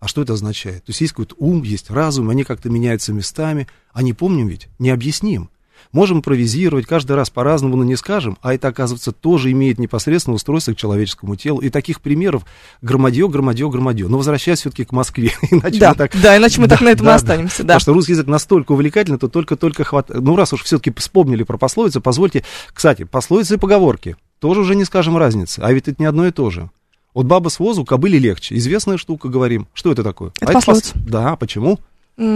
А 0.00 0.08
что 0.08 0.22
это 0.22 0.32
означает? 0.32 0.84
То 0.84 0.90
есть 0.90 1.02
есть 1.02 1.12
какой-то 1.12 1.36
ум, 1.38 1.62
есть 1.62 1.90
разум, 1.90 2.30
они 2.30 2.44
как-то 2.44 2.70
меняются 2.70 3.12
местами, 3.12 3.68
а 3.92 4.02
не 4.02 4.14
помним 4.14 4.48
ведь, 4.48 4.68
не 4.78 4.90
объясним. 4.90 5.50
Можем 5.92 6.18
импровизировать, 6.18 6.86
каждый 6.86 7.16
раз 7.16 7.30
по-разному, 7.30 7.76
но 7.76 7.84
не 7.84 7.96
скажем, 7.96 8.38
а 8.42 8.54
это, 8.54 8.68
оказывается, 8.68 9.12
тоже 9.12 9.50
имеет 9.50 9.78
непосредственно 9.78 10.36
устройство 10.36 10.72
к 10.72 10.76
человеческому 10.76 11.36
телу. 11.36 11.60
И 11.60 11.68
таких 11.68 12.00
примеров 12.00 12.44
громадье, 12.80 13.28
громадье, 13.28 13.68
громадье. 13.68 14.08
Но 14.08 14.18
возвращаясь 14.18 14.60
все-таки 14.60 14.84
к 14.84 14.92
Москве, 14.92 15.32
иначе 15.50 15.80
Да, 15.80 15.90
мы 15.90 15.94
так... 15.96 16.12
да, 16.20 16.36
иначе 16.36 16.60
мы 16.60 16.68
так 16.68 16.78
Да, 16.78 16.84
на 16.84 16.88
этом 16.90 17.06
и 17.06 17.08
да, 17.08 17.14
останемся, 17.16 17.58
да. 17.58 17.74
Потому 17.74 17.80
что 17.80 17.92
русский 17.92 18.12
язык 18.12 18.26
настолько 18.26 18.72
увлекательный, 18.72 19.18
то 19.18 19.28
только-только 19.28 19.84
хватает. 19.84 20.22
Ну, 20.22 20.36
раз 20.36 20.52
уж 20.52 20.62
все-таки 20.62 20.92
вспомнили 20.96 21.42
про 21.42 21.58
пословицы, 21.58 22.00
позвольте... 22.00 22.44
Кстати, 22.72 23.04
пословицы 23.04 23.54
и 23.54 23.58
поговорки. 23.58 24.16
Тоже 24.38 24.60
уже 24.60 24.76
не 24.76 24.84
скажем 24.84 25.16
разницы. 25.16 25.60
А 25.60 25.72
ведь 25.72 25.88
это 25.88 25.96
не 25.98 26.06
одно 26.06 26.26
и 26.26 26.30
то 26.30 26.50
же. 26.50 26.70
Вот 27.14 27.26
баба 27.26 27.48
с 27.48 27.58
возу, 27.58 27.84
кобыле 27.84 28.18
легче. 28.18 28.56
Известная 28.56 28.96
штука, 28.96 29.28
говорим. 29.28 29.66
Что 29.74 29.92
это 29.92 30.02
такое? 30.02 30.32
Это 30.40 30.52
а 30.52 30.54
пословица. 30.54 30.94
пос- 30.94 31.08
Да, 31.08 31.36
почему? 31.36 31.78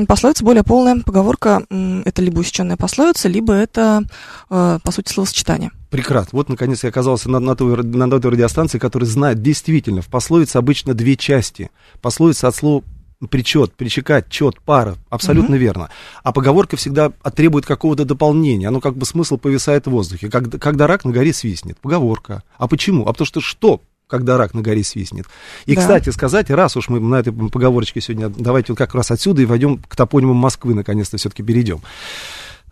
Пословица 0.09 0.45
более 0.45 0.65
полная. 0.65 1.03
Поговорка 1.03 1.63
это 1.69 2.23
либо 2.23 2.41
усеченная 2.41 2.77
пословица, 2.77 3.29
либо 3.29 3.53
это, 3.53 4.05
э, 4.49 4.79
по 4.83 4.93
сути, 4.93 5.13
словосочетание. 5.13 5.71
Прекрасно. 5.91 6.31
Вот, 6.33 6.49
наконец, 6.49 6.83
я 6.85 6.89
оказался 6.89 7.31
на, 7.31 7.39
на, 7.39 7.55
той, 7.55 7.77
на 7.85 8.09
той 8.09 8.31
радиостанции, 8.31 8.79
которая 8.79 9.09
знает 9.09 9.43
действительно, 9.43 10.01
в 10.01 10.09
пословице 10.09 10.57
обычно 10.57 10.95
две 10.95 11.17
части. 11.17 11.71
Пословица 12.01 12.49
от 12.49 12.57
слова 12.57 12.83
причет, 13.31 13.75
причекать, 13.75 14.29
чет, 14.29 14.61
пара. 14.61 14.97
Абсолютно 15.11 15.55
верно. 15.55 15.91
А 16.23 16.33
поговорка 16.33 16.77
всегда 16.77 17.11
требует 17.35 17.67
какого-то 17.67 18.05
дополнения. 18.05 18.69
Оно 18.69 18.81
как 18.81 18.97
бы 18.97 19.05
смысл 19.07 19.37
повисает 19.37 19.87
в 19.87 19.91
воздухе. 19.91 20.31
Когда, 20.31 20.59
когда 20.59 20.87
рак 20.87 21.05
на 21.05 21.13
горе 21.13 21.33
свистнет. 21.33 21.79
Поговорка. 21.79 22.43
А 22.59 22.69
почему? 22.69 23.03
А 23.03 23.13
потому 23.13 23.27
что 23.27 23.41
что? 23.41 23.81
Когда 24.15 24.39
рак 24.39 24.55
на 24.55 24.63
горе 24.63 24.85
свистнет. 24.85 25.27
И, 25.67 25.75
Да. 25.75 25.81
кстати 25.81 26.11
сказать, 26.11 26.49
раз 26.49 26.77
уж 26.77 26.89
мы 26.89 27.01
на 27.01 27.17
этой 27.17 27.33
поговорочке 27.33 28.01
сегодня, 28.01 28.29
давайте 28.29 28.71
вот 28.71 28.79
как 28.79 28.95
раз 28.95 29.11
отсюда 29.11 29.43
и 29.43 29.45
войдем 29.45 29.79
к 29.79 29.97
топонимам 29.97 30.37
Москвы, 30.37 30.73
наконец-то 30.73 31.17
все-таки 31.17 31.43
перейдем. 31.43 31.81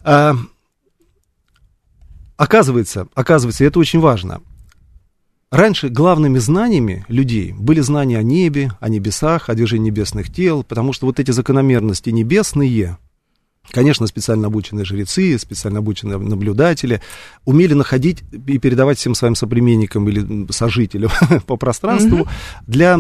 А, 0.05 0.37
оказывается, 2.37 3.09
оказывается, 3.15 3.65
это 3.65 3.81
очень 3.81 3.99
важно, 3.99 4.41
Раньше 5.51 5.91
главными 5.91 6.39
знаниями 6.39 7.05
людей 7.09 7.53
были 7.53 7.81
знания 7.81 8.17
о 8.19 8.23
небе, 8.23 8.73
о 8.81 8.89
небесах, 8.89 9.51
о 9.51 9.55
движении 9.55 9.91
небесных 9.91 10.33
тел, 10.33 10.63
потому 10.63 10.95
что 10.95 11.05
вот 11.05 11.21
эти 11.21 11.31
закономерности 11.31 12.09
небесные, 12.09 12.97
Конечно, 13.71 14.07
специально 14.07 14.49
обученные 14.49 14.85
жрецы, 14.85 15.39
специально 15.39 15.79
обученные 15.79 16.19
наблюдатели 16.19 17.01
умели 17.45 17.75
находить 17.75 18.25
и 18.47 18.59
передавать 18.59 18.99
всем 18.99 19.15
своим 19.15 19.35
соплеменникам 19.35 20.09
или 20.09 20.51
сожителям 20.51 21.11
по 21.47 21.57
пространству 21.57 22.19
mm-hmm. 22.19 22.29
для 22.67 22.97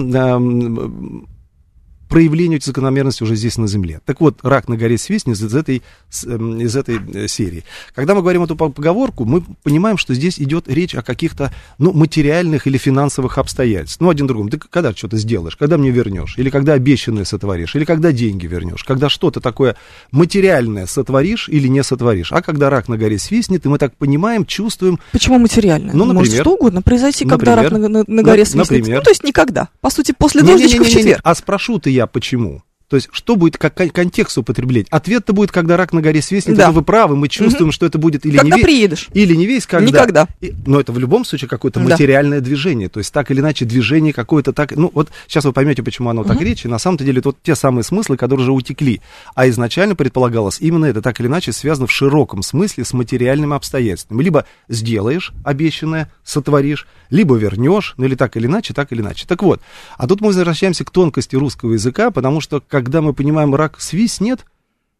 проявлению 2.12 2.58
этих 2.58 2.66
закономерностей 2.66 3.24
уже 3.24 3.36
здесь 3.36 3.56
на 3.56 3.66
Земле. 3.66 4.00
Так 4.04 4.20
вот, 4.20 4.38
рак 4.42 4.68
на 4.68 4.76
горе 4.76 4.98
свистнет 4.98 5.36
из 5.36 5.54
этой, 5.54 5.82
эм, 6.26 6.60
из 6.60 6.76
этой 6.76 6.98
э, 7.14 7.26
серии. 7.26 7.64
Когда 7.94 8.14
мы 8.14 8.20
говорим 8.20 8.42
эту 8.42 8.54
поговорку, 8.54 9.24
мы 9.24 9.42
понимаем, 9.62 9.96
что 9.96 10.12
здесь 10.12 10.38
идет 10.38 10.68
речь 10.68 10.94
о 10.94 11.02
каких-то 11.02 11.52
ну, 11.78 11.92
материальных 11.92 12.66
или 12.66 12.76
финансовых 12.76 13.38
обстоятельствах. 13.38 14.00
Ну, 14.06 14.10
один 14.10 14.26
другому. 14.26 14.50
Ты 14.50 14.58
когда 14.58 14.94
что-то 14.94 15.16
сделаешь, 15.16 15.56
когда 15.56 15.78
мне 15.78 15.90
вернешь, 15.90 16.34
или 16.36 16.50
когда 16.50 16.74
обещанное 16.74 17.24
сотворишь, 17.24 17.74
или 17.76 17.84
когда 17.84 18.12
деньги 18.12 18.46
вернешь, 18.46 18.84
когда 18.84 19.08
что-то 19.08 19.40
такое 19.40 19.76
материальное 20.10 20.86
сотворишь 20.86 21.48
или 21.48 21.66
не 21.68 21.82
сотворишь. 21.82 22.32
А 22.32 22.42
когда 22.42 22.68
рак 22.68 22.88
на 22.88 22.98
горе 22.98 23.18
свистнет, 23.18 23.64
и 23.64 23.68
мы 23.68 23.78
так 23.78 23.96
понимаем, 23.96 24.44
чувствуем... 24.44 24.98
Почему 25.12 25.38
материальное? 25.38 25.94
Ну, 25.94 26.04
например, 26.04 26.14
Может 26.14 26.40
что 26.40 26.54
угодно 26.54 26.82
произойти, 26.82 27.24
когда 27.24 27.56
например, 27.56 27.72
рак 27.72 27.80
на, 27.80 27.88
на, 27.88 28.04
на 28.06 28.22
горе 28.22 28.44
свистнет. 28.44 28.70
Например, 28.70 28.98
ну, 28.98 29.02
то 29.02 29.10
есть 29.10 29.24
никогда. 29.24 29.68
По 29.80 29.88
сути, 29.88 30.14
после 30.16 30.42
дождичка 30.42 30.84
в 30.84 30.88
четверг. 30.90 31.20
А 31.24 31.34
спрошу 31.34 31.78
ты 31.78 31.90
я 31.90 32.01
я 32.02 32.06
почему. 32.06 32.62
То 32.92 32.96
есть, 32.96 33.08
что 33.10 33.36
будет, 33.36 33.56
как 33.56 33.74
контекст 33.74 34.36
употреблять? 34.36 34.86
Ответ-то 34.90 35.32
будет, 35.32 35.50
когда 35.50 35.78
рак 35.78 35.94
на 35.94 36.02
горе 36.02 36.20
свистнет, 36.20 36.58
да. 36.58 36.70
вы 36.70 36.82
правы, 36.82 37.16
мы 37.16 37.28
чувствуем, 37.28 37.68
угу. 37.68 37.72
что 37.72 37.86
это 37.86 37.96
будет 37.96 38.26
или 38.26 38.36
когда 38.36 38.54
не 38.54 38.62
приедешь. 38.62 39.08
Или 39.14 39.34
не 39.34 39.46
весь, 39.46 39.66
когда. 39.66 39.86
Никогда. 39.86 40.28
И, 40.42 40.52
но 40.66 40.78
это 40.78 40.92
в 40.92 40.98
любом 40.98 41.24
случае 41.24 41.48
какое-то 41.48 41.80
да. 41.80 41.88
материальное 41.88 42.42
движение. 42.42 42.90
То 42.90 43.00
есть, 43.00 43.10
так 43.10 43.30
или 43.30 43.40
иначе, 43.40 43.64
движение 43.64 44.12
какое-то 44.12 44.52
так... 44.52 44.76
Ну, 44.76 44.90
вот 44.92 45.08
сейчас 45.26 45.46
вы 45.46 45.54
поймете, 45.54 45.82
почему 45.82 46.10
оно 46.10 46.20
угу. 46.20 46.28
так 46.28 46.42
речь. 46.42 46.66
И 46.66 46.68
на 46.68 46.78
самом-то 46.78 47.02
деле, 47.02 47.20
это 47.20 47.30
вот 47.30 47.38
те 47.42 47.54
самые 47.54 47.82
смыслы, 47.82 48.18
которые 48.18 48.42
уже 48.42 48.52
утекли. 48.52 49.00
А 49.34 49.48
изначально 49.48 49.96
предполагалось 49.96 50.58
именно 50.60 50.84
это 50.84 51.00
так 51.00 51.18
или 51.18 51.28
иначе 51.28 51.52
связано 51.52 51.86
в 51.86 51.92
широком 51.92 52.42
смысле 52.42 52.84
с 52.84 52.92
материальными 52.92 53.56
обстоятельствами. 53.56 54.22
Либо 54.22 54.44
сделаешь 54.68 55.32
обещанное, 55.44 56.12
сотворишь, 56.24 56.86
либо 57.08 57.36
вернешь, 57.36 57.94
ну 57.96 58.04
или 58.04 58.16
так 58.16 58.36
или 58.36 58.44
иначе, 58.44 58.74
так 58.74 58.92
или 58.92 59.00
иначе. 59.00 59.24
Так 59.26 59.42
вот, 59.42 59.62
а 59.96 60.06
тут 60.06 60.20
мы 60.20 60.26
возвращаемся 60.26 60.84
к 60.84 60.90
тонкости 60.90 61.36
русского 61.36 61.72
языка, 61.72 62.10
потому 62.10 62.42
что, 62.42 62.60
когда 62.82 63.00
мы 63.00 63.14
понимаем 63.14 63.54
рак 63.54 63.80
свистнет, 63.80 64.44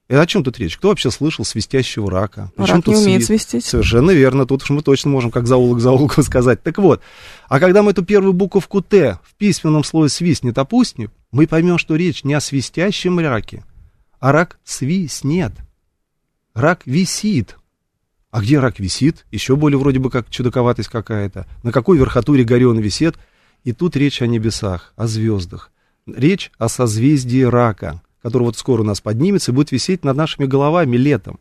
и 0.09 0.15
о 0.15 0.27
чем 0.27 0.45
тут 0.45 0.59
речь? 0.59 0.77
Кто 0.77 0.89
вообще 0.89 1.11
слышал 1.11 1.45
свистящего 1.45 2.11
рака? 2.11 2.53
Причем 2.57 2.75
Рак 2.75 2.85
тут 2.85 2.95
не 2.95 3.01
умеет 3.01 3.25
свист... 3.25 3.49
свистеть. 3.49 3.71
Совершенно 3.71 4.11
верно. 4.11 4.45
Тут 4.45 4.63
уж 4.63 4.69
мы 4.69 4.83
точно 4.83 5.11
можем 5.11 5.31
как 5.31 5.47
заулок 5.47 5.81
заулку 5.81 6.23
сказать. 6.25 6.63
Так 6.63 6.77
вот, 6.79 7.01
а 7.49 7.59
когда 7.59 7.83
мы 7.83 7.93
эту 7.93 8.05
первую 8.05 8.35
буковку 8.35 8.83
Т 8.83 9.19
в 9.23 9.35
письменном 9.37 9.85
слое 9.85 10.11
свистнет 10.11 10.59
опустим, 10.59 11.11
мы 11.31 11.47
поймем, 11.47 11.79
что 11.79 11.97
речь 11.97 12.25
не 12.25 12.35
о 12.35 12.41
свистящем 12.41 13.21
раке, 13.21 13.65
а 14.21 14.33
рак 14.33 14.59
свистнет. 14.65 15.53
Рак 16.53 16.83
висит. 16.85 17.57
А 18.31 18.43
где 18.43 18.59
рак 18.59 18.81
висит? 18.81 19.25
Еще 19.31 19.57
более 19.57 19.79
вроде 19.79 19.99
бы 19.99 20.11
как 20.11 20.29
чудаковатость 20.29 20.91
какая-то. 20.91 21.47
На 21.63 21.73
какой 21.73 21.97
верхотуре 21.97 22.45
горе 22.45 22.67
он 22.67 22.79
висит? 22.79 23.17
И 23.65 23.73
тут 23.73 23.97
речь 23.97 24.21
о 24.21 24.27
небесах, 24.27 24.93
о 24.97 25.07
звездах. 25.07 25.71
Речь 26.07 26.51
о 26.59 26.69
созвездии 26.69 27.43
рака 27.43 28.01
который 28.23 28.45
вот 28.45 28.57
скоро 28.57 28.83
у 28.83 28.85
нас 28.85 29.01
поднимется 29.01 29.51
и 29.51 29.55
будет 29.55 29.73
висеть 29.73 30.05
над 30.05 30.17
нашими 30.17 30.47
головами 30.47 30.97
летом. 30.97 31.39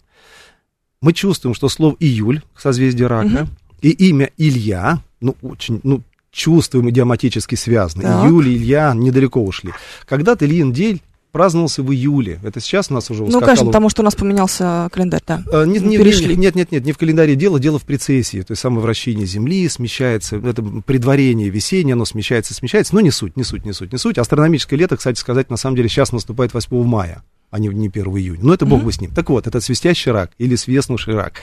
Мы 1.02 1.14
чувствуем, 1.14 1.54
что 1.54 1.70
слово 1.70 1.96
июль, 2.00 2.42
созвездие 2.58 3.08
рака, 3.08 3.44
угу. 3.44 3.50
и 3.82 3.90
имя 3.90 4.30
Илья, 4.38 5.02
ну, 5.20 5.36
очень, 5.42 5.80
ну, 5.84 6.02
чувствуем 6.32 6.90
идиоматически 6.90 7.56
связаны. 7.56 8.04
Так. 8.04 8.26
Июль 8.26 8.50
Илья 8.50 8.94
недалеко 8.96 9.44
ушли. 9.44 9.74
Когда-то 10.06 10.46
Ильин 10.46 10.74
день 10.74 11.02
праздновался 11.32 11.84
в 11.84 11.92
июле. 11.92 12.40
Это 12.44 12.60
сейчас 12.60 12.92
у 12.92 12.94
нас 12.94 13.10
уже 13.10 13.24
Ну, 13.24 13.40
конечно, 13.40 13.66
потому 13.66 13.90
что 13.90 14.02
у 14.02 14.06
нас 14.06 14.16
поменялся 14.16 14.90
календарь, 14.92 15.22
да. 15.26 15.44
А, 15.52 15.66
не, 15.66 15.80
не, 15.80 15.98
Перешли. 15.98 16.36
Нет, 16.36 16.56
нет, 16.56 16.72
нет, 16.72 16.86
не 16.86 16.92
в 16.92 16.98
календаре 16.98 17.36
дело, 17.36 17.60
дело 17.60 17.80
в 17.80 17.84
прецессии. 17.84 18.42
То 18.42 18.52
есть 18.52 18.62
самое 18.62 18.82
вращение 18.82 19.26
Земли 19.26 19.68
смещается, 19.70 20.38
это 20.38 20.62
предварение 20.62 21.50
весеннее, 21.50 21.94
оно 21.94 22.06
смещается, 22.06 22.54
смещается. 22.54 22.94
Но 22.96 23.02
не 23.02 23.12
суть, 23.12 23.38
не 23.38 23.44
суть, 23.44 23.66
не 23.66 23.74
суть, 23.74 23.92
не 23.92 23.98
суть. 23.98 24.18
Астрономическое 24.18 24.78
лето, 24.78 24.98
кстати 24.98 25.20
сказать, 25.20 25.50
на 25.50 25.58
самом 25.58 25.76
деле 25.76 25.90
сейчас 25.90 26.12
наступает 26.12 26.54
8 26.54 26.84
мая, 26.84 27.24
а 27.50 27.60
не, 27.60 27.70
не 27.70 27.88
1 27.88 28.06
июня. 28.18 28.40
Но 28.44 28.54
это 28.54 28.66
бог 28.66 28.84
бы 28.84 28.92
с 28.92 29.00
ним. 29.00 29.12
Так 29.12 29.30
вот, 29.30 29.48
это 29.48 29.62
свистящий 29.62 30.12
рак 30.12 30.32
или 30.38 30.56
свистнувший 30.56 31.16
рак. 31.16 31.42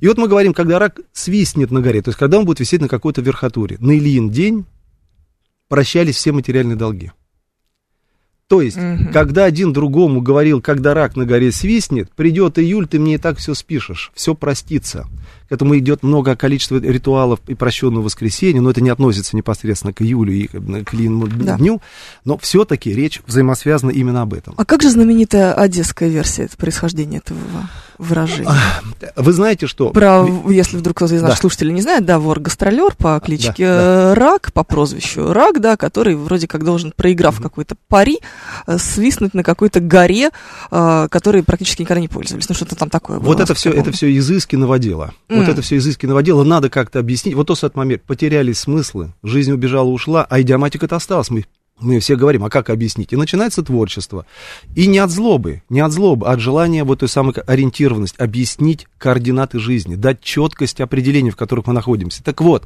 И 0.00 0.08
вот 0.08 0.18
мы 0.18 0.28
говорим, 0.28 0.52
когда 0.52 0.78
рак 0.78 1.00
свистнет 1.12 1.70
на 1.70 1.80
горе, 1.80 2.02
то 2.02 2.10
есть 2.10 2.18
когда 2.18 2.38
он 2.38 2.44
будет 2.44 2.60
висеть 2.60 2.82
на 2.82 2.88
какой-то 2.88 3.22
верхотуре. 3.22 3.78
На 3.80 3.96
Ильин 3.96 4.30
день 4.30 4.66
прощались 5.68 6.16
все 6.16 6.32
материальные 6.32 6.76
долги. 6.76 7.12
То 8.48 8.62
есть, 8.62 8.76
угу. 8.76 9.10
когда 9.12 9.44
один 9.44 9.72
другому 9.72 10.20
говорил, 10.20 10.60
когда 10.60 10.94
рак 10.94 11.16
на 11.16 11.24
горе 11.26 11.50
свистнет, 11.50 12.10
придет 12.14 12.60
июль, 12.60 12.86
ты 12.86 13.00
мне 13.00 13.14
и 13.14 13.18
так 13.18 13.38
все 13.38 13.54
спишешь, 13.54 14.12
все 14.14 14.36
простится. 14.36 15.08
К 15.48 15.52
этому 15.52 15.76
идет 15.78 16.02
много 16.02 16.34
количества 16.36 16.76
ритуалов 16.76 17.40
и 17.46 17.54
прощенного 17.54 18.04
воскресенья, 18.04 18.60
но 18.60 18.70
это 18.70 18.80
не 18.80 18.90
относится 18.90 19.36
непосредственно 19.36 19.92
к 19.92 20.02
июлю 20.02 20.32
и 20.32 20.46
к 20.46 20.92
линному 20.92 21.28
да. 21.28 21.56
дню, 21.56 21.80
но 22.24 22.36
все-таки 22.38 22.92
речь 22.92 23.20
взаимосвязана 23.26 23.90
именно 23.90 24.22
об 24.22 24.34
этом. 24.34 24.54
А 24.56 24.64
как 24.64 24.82
же 24.82 24.90
знаменитая 24.90 25.52
одесская 25.52 26.08
версия 26.08 26.48
происхождения 26.56 27.18
этого 27.18 27.38
выражения? 27.98 28.50
Вы 29.14 29.32
знаете 29.32 29.66
что? 29.66 29.90
Про, 29.90 30.26
если 30.48 30.76
вдруг 30.76 30.96
кто-то 30.96 31.14
из 31.14 31.22
наших 31.22 31.38
да. 31.38 31.40
слушателей 31.40 31.72
не 31.72 31.82
знает, 31.82 32.04
да, 32.04 32.18
вор-гастролер 32.18 32.94
по 32.96 33.20
кличке 33.20 33.66
да, 33.66 34.14
да. 34.14 34.14
Рак, 34.16 34.52
по 34.52 34.64
прозвищу 34.64 35.32
Рак, 35.32 35.60
да, 35.60 35.76
который 35.76 36.16
вроде 36.16 36.48
как 36.48 36.64
должен, 36.64 36.92
проиграв 36.94 37.38
mm-hmm. 37.38 37.42
какой-то 37.42 37.76
пари, 37.88 38.18
э, 38.18 38.26
свистнуть 38.76 39.34
на 39.34 39.42
какой-то 39.42 39.80
горе, 39.80 40.30
э, 40.70 41.08
которой 41.10 41.42
практически 41.42 41.82
никогда 41.82 42.00
не 42.00 42.08
пользовались. 42.08 42.48
Ну, 42.48 42.54
что-то 42.54 42.76
там 42.76 42.90
такое 42.90 43.18
было. 43.18 43.26
Вот 43.26 43.40
это 43.40 43.54
все, 43.54 43.70
это 43.70 43.92
все 43.92 44.14
изыски 44.16 44.56
новодела. 44.56 45.14
Mm. 45.28 45.40
Вот 45.40 45.48
это 45.48 45.62
все 45.62 45.76
изыски 45.76 46.06
новодела 46.06 46.44
надо 46.44 46.70
как-то 46.70 46.98
объяснить. 46.98 47.34
Вот 47.34 47.46
тот 47.46 47.74
момент, 47.74 48.02
потерялись 48.02 48.60
смыслы, 48.60 49.12
жизнь 49.22 49.52
убежала, 49.52 49.88
ушла, 49.88 50.26
а 50.28 50.40
идиоматика-то 50.40 50.96
осталась. 50.96 51.30
Мы 51.30 51.44
мы 51.78 52.00
все 52.00 52.16
говорим, 52.16 52.42
а 52.42 52.48
как 52.48 52.70
объяснить? 52.70 53.12
И 53.12 53.16
начинается 53.16 53.62
творчество. 53.62 54.24
И 54.74 54.86
не 54.86 54.98
от 54.98 55.10
злобы, 55.10 55.62
не 55.68 55.80
от 55.80 55.92
злобы, 55.92 56.26
а 56.26 56.32
от 56.32 56.40
желания 56.40 56.84
вот 56.84 57.00
той 57.00 57.08
самой 57.08 57.34
ориентированность, 57.34 58.18
объяснить 58.18 58.86
координаты 58.96 59.58
жизни, 59.58 59.94
дать 59.94 60.22
четкость 60.22 60.80
определений, 60.80 61.30
в 61.30 61.36
которых 61.36 61.66
мы 61.66 61.74
находимся. 61.74 62.24
Так 62.24 62.40
вот, 62.40 62.64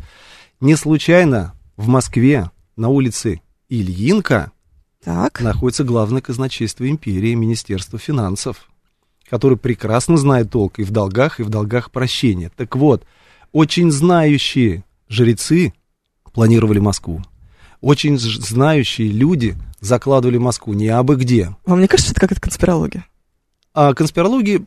не 0.60 0.76
случайно 0.76 1.54
в 1.76 1.88
Москве 1.88 2.50
на 2.76 2.88
улице 2.88 3.40
Ильинка 3.68 4.52
так. 5.04 5.40
находится 5.40 5.84
главное 5.84 6.22
казначейство 6.22 6.88
империи, 6.88 7.34
Министерство 7.34 7.98
финансов, 7.98 8.68
который 9.28 9.56
прекрасно 9.56 10.16
знает 10.16 10.50
толк 10.50 10.78
и 10.78 10.84
в 10.84 10.90
долгах, 10.90 11.40
и 11.40 11.42
в 11.42 11.48
долгах 11.48 11.90
прощения. 11.90 12.50
Так 12.56 12.76
вот, 12.76 13.04
очень 13.52 13.90
знающие 13.90 14.84
жрецы 15.08 15.74
планировали 16.32 16.78
Москву 16.78 17.22
очень 17.80 18.18
знающие 18.18 19.08
люди 19.08 19.56
закладывали 19.80 20.38
Москву 20.38 20.74
не 20.74 20.88
абы 20.88 21.16
где. 21.16 21.56
Вам 21.64 21.80
не 21.80 21.88
кажется, 21.88 22.12
это 22.12 22.20
какая-то 22.20 22.40
конспирология? 22.40 23.06
А 23.72 23.94
конспирология 23.94 24.62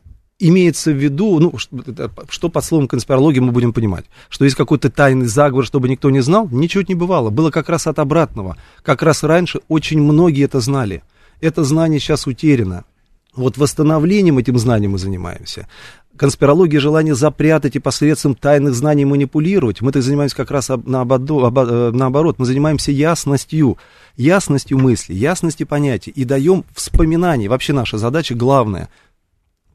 имеется 0.47 0.91
в 0.91 0.95
виду, 0.95 1.39
ну, 1.39 1.53
что 2.29 2.49
под 2.49 2.63
словом 2.63 2.87
конспирология 2.87 3.41
мы 3.41 3.51
будем 3.51 3.73
понимать? 3.73 4.05
Что 4.29 4.45
есть 4.45 4.57
какой-то 4.57 4.89
тайный 4.89 5.25
заговор, 5.25 5.65
чтобы 5.65 5.89
никто 5.89 6.09
не 6.09 6.21
знал? 6.21 6.47
Ничего 6.51 6.83
не 6.87 6.95
бывало. 6.95 7.29
Было 7.29 7.51
как 7.51 7.69
раз 7.69 7.87
от 7.87 7.99
обратного. 7.99 8.57
Как 8.83 9.01
раз 9.03 9.23
раньше 9.23 9.61
очень 9.67 10.01
многие 10.01 10.45
это 10.45 10.59
знали. 10.59 11.03
Это 11.41 11.63
знание 11.63 11.99
сейчас 11.99 12.27
утеряно. 12.27 12.85
Вот 13.35 13.57
восстановлением 13.57 14.37
этим 14.37 14.57
знанием 14.59 14.91
мы 14.91 14.97
занимаемся 14.99 15.67
конспирология 16.15 16.79
желание 16.79 17.15
запрятать 17.15 17.75
и 17.75 17.79
посредством 17.79 18.35
тайных 18.35 18.73
знаний 18.75 19.05
манипулировать. 19.05 19.81
Мы-то 19.81 20.01
занимаемся 20.01 20.35
как 20.35 20.51
раз 20.51 20.69
наоборот. 20.69 22.35
Мы 22.37 22.45
занимаемся 22.45 22.91
ясностью, 22.91 23.77
ясностью 24.15 24.77
мысли, 24.77 25.13
ясностью 25.13 25.67
понятий 25.67 26.11
и 26.11 26.23
даем 26.23 26.65
вспоминание. 26.73 27.49
Вообще 27.49 27.73
наша 27.73 27.97
задача 27.97 28.35
главная 28.35 28.89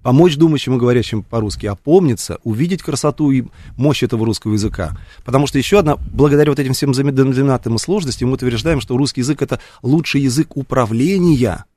помочь 0.02 0.36
думающим 0.36 0.76
и 0.76 0.78
говорящим 0.78 1.22
по-русски 1.22 1.66
опомниться, 1.66 2.38
увидеть 2.44 2.82
красоту 2.82 3.30
и 3.30 3.44
мощь 3.76 4.02
этого 4.02 4.24
русского 4.26 4.52
языка. 4.52 4.96
Потому 5.24 5.46
что 5.46 5.58
еще 5.58 5.78
одна, 5.78 5.96
благодаря 6.12 6.50
вот 6.50 6.58
этим 6.58 6.72
всем 6.72 6.94
знаменательным 6.94 7.78
сложностям, 7.78 8.28
мы 8.28 8.34
утверждаем, 8.34 8.80
что 8.80 8.96
русский 8.96 9.20
язык 9.20 9.42
это 9.42 9.60
лучший 9.82 10.22
язык 10.22 10.56
управления– 10.56 11.64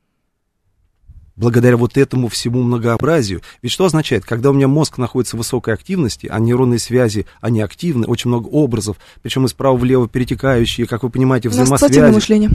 благодаря 1.41 1.75
вот 1.75 1.97
этому 1.97 2.27
всему 2.27 2.61
многообразию. 2.61 3.41
Ведь 3.61 3.71
что 3.71 3.85
означает, 3.85 4.23
когда 4.23 4.51
у 4.51 4.53
меня 4.53 4.67
мозг 4.67 4.97
находится 4.97 5.35
в 5.35 5.39
высокой 5.39 5.73
активности, 5.73 6.27
а 6.31 6.39
нейронные 6.39 6.79
связи, 6.79 7.25
они 7.41 7.61
активны, 7.61 8.05
очень 8.05 8.29
много 8.29 8.47
образов, 8.47 8.97
причем 9.21 9.45
из 9.45 9.51
справа 9.51 9.75
влево 9.75 10.07
перетекающие, 10.07 10.87
как 10.87 11.03
вы 11.03 11.09
понимаете, 11.09 11.49
взаимосвязи. 11.49 11.99
У 11.99 12.03
нас 12.03 12.13
мышление. 12.13 12.49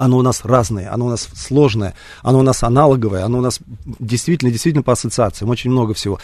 Оно 0.00 0.16
у 0.16 0.22
нас 0.22 0.46
разное, 0.46 0.90
оно 0.90 1.04
у 1.04 1.08
нас 1.10 1.28
сложное, 1.34 1.94
оно 2.22 2.38
у 2.38 2.42
нас 2.42 2.62
аналоговое, 2.62 3.22
оно 3.22 3.36
у 3.36 3.42
нас 3.42 3.60
действительно, 3.84 4.50
действительно 4.50 4.82
по 4.82 4.92
ассоциациям, 4.94 5.50
очень 5.50 5.70
много 5.70 5.92
всего. 5.92 6.18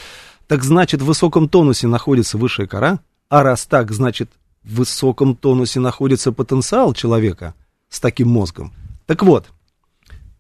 Так 0.47 0.65
значит, 0.65 1.03
в 1.03 1.05
высоком 1.05 1.47
тонусе 1.47 1.87
находится 1.87 2.39
высшая 2.39 2.67
кора, 2.67 3.01
а 3.29 3.43
раз 3.43 3.67
так, 3.67 3.93
значит, 3.93 4.31
в 4.65 4.77
высоком 4.77 5.37
тонусе 5.37 5.79
находится 5.79 6.33
потенциал 6.33 6.95
человека 6.95 7.53
с 7.91 8.01
таким 8.01 8.31
мозгом. 8.31 8.73
Так 9.05 9.23
вот, 9.23 9.49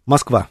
Москва. 0.07 0.49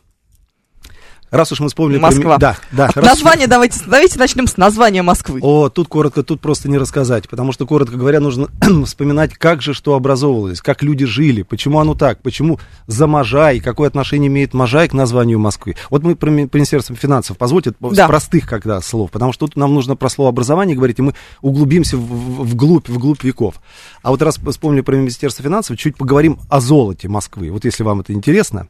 Раз 1.36 1.52
уж 1.52 1.60
мы 1.60 1.68
вспомнили... 1.68 2.00
Москва. 2.00 2.38
Да, 2.38 2.58
да. 2.72 2.86
От 2.88 2.96
раз 2.98 3.06
уж 3.18 3.24
мы- 3.24 3.30
названия 3.32 3.48
давайте, 3.48 3.80
давайте 3.86 4.18
начнем 4.20 4.48
с 4.48 4.58
названия 4.58 5.02
Москвы. 5.02 5.40
О, 5.42 5.70
тут 5.70 5.88
коротко, 5.88 6.24
тут 6.24 6.42
просто 6.42 6.70
не 6.70 6.78
рассказать, 6.78 7.28
потому 7.30 7.52
что, 7.52 7.66
коротко 7.66 7.98
говоря, 7.98 8.20
нужно 8.20 8.48
вспоминать, 8.86 9.34
как 9.34 9.62
же 9.62 9.74
что 9.74 9.96
образовывалось, 9.96 10.62
как 10.62 10.82
люди 10.84 11.06
жили, 11.06 11.42
почему 11.44 11.80
оно 11.80 11.94
так, 11.96 12.22
почему 12.22 12.60
за 12.88 13.08
Можай, 13.08 13.60
какое 13.60 13.88
отношение 13.88 14.28
имеет 14.28 14.54
Можай 14.54 14.88
к 14.88 14.94
названию 14.94 15.40
Москвы. 15.40 15.76
Вот 15.90 16.04
мы 16.04 16.16
про 16.16 16.30
ми- 16.30 16.50
Министерство 16.54 16.96
финансов, 16.96 17.38
позвольте, 17.38 17.74
Да. 17.80 18.06
с 18.06 18.08
простых 18.08 18.48
когда 18.48 18.80
слов, 18.82 19.12
потому 19.12 19.34
что 19.34 19.48
тут 19.48 19.56
нам 19.58 19.74
нужно 19.74 19.96
про 19.96 20.10
слово 20.10 20.30
образование 20.30 20.76
говорить, 20.76 21.00
и 21.00 21.02
мы 21.02 21.14
углубимся 21.42 21.98
в- 21.98 22.02
в- 22.02 22.44
вглубь, 22.48 22.88
вглубь 22.90 23.24
веков. 23.24 23.56
А 24.04 24.12
вот 24.12 24.22
раз 24.22 24.38
вспомнили 24.38 24.82
про 24.82 24.96
Министерство 24.96 25.44
финансов, 25.44 25.78
чуть 25.78 25.98
поговорим 25.98 26.40
о 26.50 26.60
золоте 26.60 27.08
Москвы. 27.08 27.52
Вот 27.52 27.66
если 27.66 27.84
вам 27.84 28.00
это 28.02 28.14
интересно, 28.14 28.68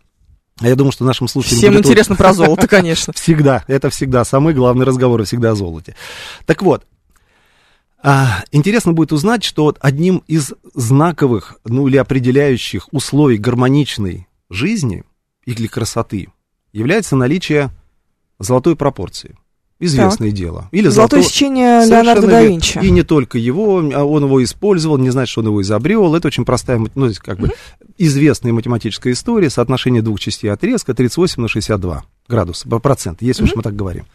а 0.59 0.67
я 0.67 0.75
думаю, 0.75 0.91
что 0.91 1.03
нашим 1.03 1.27
слушателям 1.27 1.59
Всем 1.59 1.77
интересно 1.77 2.15
про 2.15 2.33
золото, 2.33 2.67
конечно. 2.67 3.11
Всегда, 3.13 3.63
это 3.67 3.89
всегда. 3.89 4.23
Самый 4.23 4.53
главный 4.53 4.85
разговор 4.85 5.23
всегда 5.25 5.51
о 5.51 5.55
золоте. 5.55 5.95
Так 6.45 6.61
вот, 6.61 6.85
а, 8.01 8.43
интересно 8.51 8.93
будет 8.93 9.11
узнать, 9.11 9.43
что 9.43 9.63
вот 9.63 9.77
одним 9.81 10.23
из 10.27 10.53
знаковых, 10.73 11.59
ну 11.65 11.87
или 11.87 11.97
определяющих 11.97 12.87
условий 12.91 13.37
гармоничной 13.37 14.27
жизни 14.49 15.03
или 15.45 15.67
красоты 15.67 16.29
является 16.71 17.15
наличие 17.15 17.71
золотой 18.39 18.75
пропорции. 18.75 19.37
Известное 19.85 20.31
дело. 20.31 20.69
Или 20.71 20.87
Золотое 20.89 21.21
золото- 21.21 21.33
сечение 21.33 21.85
Леонардо 21.85 22.27
да. 22.27 22.43
Винчи. 22.43 22.79
И 22.79 22.89
не 22.91 23.03
только 23.03 23.37
его, 23.37 23.79
а 23.93 24.03
он 24.03 24.23
его 24.23 24.43
использовал, 24.43 24.97
не 24.97 25.09
значит, 25.09 25.31
что 25.31 25.41
он 25.41 25.47
его 25.47 25.61
изобрел. 25.61 26.13
Это 26.15 26.27
очень 26.27 26.45
простая, 26.45 26.81
ну, 26.95 27.11
как 27.21 27.39
бы, 27.39 27.51
известная 27.97 28.53
математическая 28.53 29.13
история, 29.13 29.49
соотношение 29.49 30.01
двух 30.01 30.19
частей 30.19 30.49
отрезка 30.49 30.93
38 30.93 31.41
на 31.41 31.47
62 31.47 32.03
градуса, 32.27 32.67
процент, 32.67 33.21
если 33.21 33.43
уж 33.43 33.55
мы 33.55 33.61
так 33.61 33.75
говорим. 33.75 34.05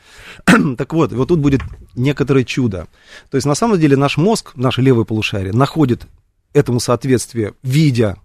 так 0.77 0.93
вот, 0.93 1.12
вот 1.12 1.29
тут 1.29 1.39
будет 1.39 1.61
некоторое 1.95 2.45
чудо. 2.45 2.87
То 3.31 3.37
есть, 3.37 3.47
на 3.47 3.55
самом 3.55 3.79
деле, 3.79 3.97
наш 3.97 4.17
мозг, 4.17 4.53
наше 4.57 4.83
левое 4.83 5.05
полушарие, 5.05 5.53
находит 5.53 6.07
этому 6.53 6.81
соответствие, 6.81 7.55
видя, 7.62 8.17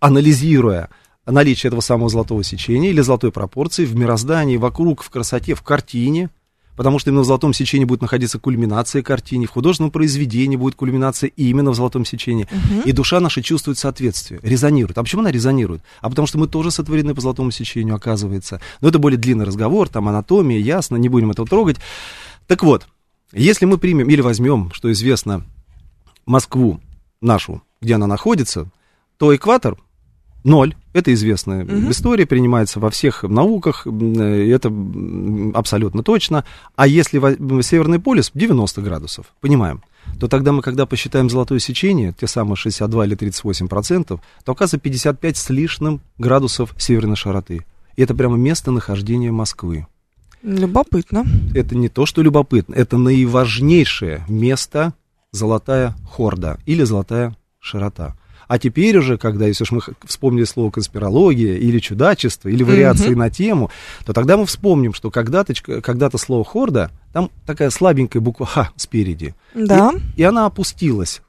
анализируя 0.00 0.88
наличие 1.26 1.68
этого 1.68 1.80
самого 1.80 2.08
золотого 2.08 2.42
сечения 2.44 2.90
или 2.90 3.00
золотой 3.00 3.32
пропорции 3.32 3.84
в 3.84 3.96
мироздании, 3.96 4.56
вокруг, 4.56 5.02
в 5.02 5.10
красоте, 5.10 5.54
в 5.54 5.62
картине, 5.62 6.30
потому 6.76 6.98
что 6.98 7.10
именно 7.10 7.22
в 7.22 7.26
золотом 7.26 7.52
сечении 7.52 7.84
будет 7.84 8.02
находиться 8.02 8.38
кульминация 8.38 9.02
картины, 9.02 9.46
в 9.46 9.50
художественном 9.50 9.90
произведении 9.90 10.56
будет 10.56 10.74
кульминация 10.74 11.30
именно 11.36 11.70
в 11.70 11.74
золотом 11.74 12.04
сечении. 12.04 12.46
И 12.84 12.92
душа 12.92 13.18
наша 13.20 13.42
чувствует 13.42 13.78
соответствие, 13.78 14.40
резонирует. 14.42 14.98
А 14.98 15.02
почему 15.02 15.22
она 15.22 15.32
резонирует? 15.32 15.82
А 16.00 16.08
потому 16.08 16.26
что 16.26 16.38
мы 16.38 16.46
тоже 16.46 16.70
сотворены 16.70 17.14
по 17.14 17.20
золотому 17.20 17.50
сечению, 17.50 17.96
оказывается. 17.96 18.60
Но 18.80 18.88
это 18.88 18.98
более 18.98 19.18
длинный 19.18 19.44
разговор, 19.44 19.88
там 19.88 20.08
анатомия, 20.08 20.58
ясно, 20.58 20.96
не 20.96 21.08
будем 21.08 21.30
этого 21.30 21.48
трогать. 21.48 21.76
Так 22.46 22.62
вот, 22.62 22.86
если 23.32 23.64
мы 23.64 23.78
примем 23.78 24.08
или 24.08 24.20
возьмем, 24.20 24.70
что 24.72 24.92
известно, 24.92 25.44
Москву 26.26 26.80
нашу, 27.20 27.62
где 27.80 27.94
она 27.94 28.06
находится, 28.06 28.68
то 29.16 29.34
экватор 29.34 29.76
ноль. 30.46 30.74
Это 30.92 31.12
известная 31.12 31.64
история, 31.90 32.24
принимается 32.24 32.80
во 32.80 32.90
всех 32.90 33.22
науках, 33.24 33.86
э, 33.86 34.50
это 34.50 34.72
абсолютно 35.54 36.02
точно. 36.02 36.44
А 36.74 36.86
если 36.86 37.18
Северный 37.62 37.98
полюс 37.98 38.30
90 38.32 38.80
градусов, 38.80 39.26
понимаем, 39.40 39.82
то 40.20 40.28
тогда 40.28 40.52
мы, 40.52 40.62
когда 40.62 40.86
посчитаем 40.86 41.28
золотое 41.28 41.58
сечение, 41.58 42.14
те 42.18 42.26
самые 42.26 42.56
62 42.56 43.06
или 43.06 43.14
38 43.14 43.68
процентов, 43.68 44.20
то 44.44 44.52
оказывается 44.52 44.78
55 44.78 45.36
с 45.36 45.50
лишним 45.50 46.00
градусов 46.16 46.74
северной 46.78 47.16
широты. 47.16 47.66
И 47.96 48.02
это 48.02 48.14
прямо 48.14 48.36
местонахождение 48.36 49.32
Москвы. 49.32 49.86
Любопытно. 50.42 51.24
Это 51.54 51.74
не 51.74 51.88
то, 51.88 52.06
что 52.06 52.22
любопытно, 52.22 52.74
это 52.74 52.98
наиважнейшее 52.98 54.24
место 54.28 54.94
золотая 55.32 55.94
хорда 56.08 56.58
или 56.66 56.84
золотая 56.84 57.36
широта. 57.58 58.16
А 58.48 58.58
теперь 58.58 58.96
уже, 58.98 59.18
когда, 59.18 59.46
если 59.46 59.64
уж 59.64 59.72
мы 59.72 59.80
вспомнили 60.04 60.44
слово 60.44 60.70
конспирология 60.70 61.56
или 61.56 61.78
чудачество, 61.80 62.48
или 62.48 62.62
вариации 62.62 63.14
на 63.14 63.28
тему, 63.30 63.70
то 64.04 64.12
тогда 64.12 64.36
мы 64.36 64.46
вспомним, 64.46 64.94
что 64.94 65.10
когда-то, 65.10 65.52
когда-то 65.82 66.16
слово 66.18 66.44
хорда, 66.44 66.90
там 67.12 67.30
такая 67.44 67.70
слабенькая 67.70 68.20
буква 68.22 68.46
Х 68.46 68.70
спереди. 68.76 69.34
Да. 69.54 69.92
И, 70.16 70.20
и 70.20 70.22
она 70.22 70.46
опустилась. 70.46 71.22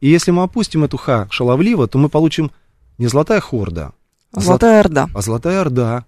И 0.00 0.08
если 0.08 0.30
мы 0.32 0.42
опустим 0.42 0.84
эту 0.84 0.96
Х 0.96 1.28
шаловливо, 1.30 1.86
то 1.86 1.98
мы 1.98 2.08
получим 2.08 2.50
не 2.98 3.06
золотая 3.06 3.40
хорда, 3.40 3.92
а, 4.32 4.40
золот- 4.40 4.44
Золотая 4.44 4.80
Орда. 4.80 5.08
а 5.14 5.22
золотая 5.22 5.60
орда. 5.60 6.04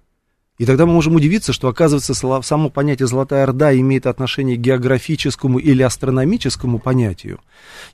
И 0.60 0.66
тогда 0.66 0.84
мы 0.84 0.92
можем 0.92 1.14
удивиться, 1.14 1.54
что, 1.54 1.68
оказывается, 1.68 2.12
само 2.12 2.68
понятие 2.68 3.06
«золотая 3.06 3.44
орда» 3.44 3.74
имеет 3.74 4.06
отношение 4.06 4.58
к 4.58 4.60
географическому 4.60 5.58
или 5.58 5.80
астрономическому 5.82 6.78
понятию. 6.78 7.40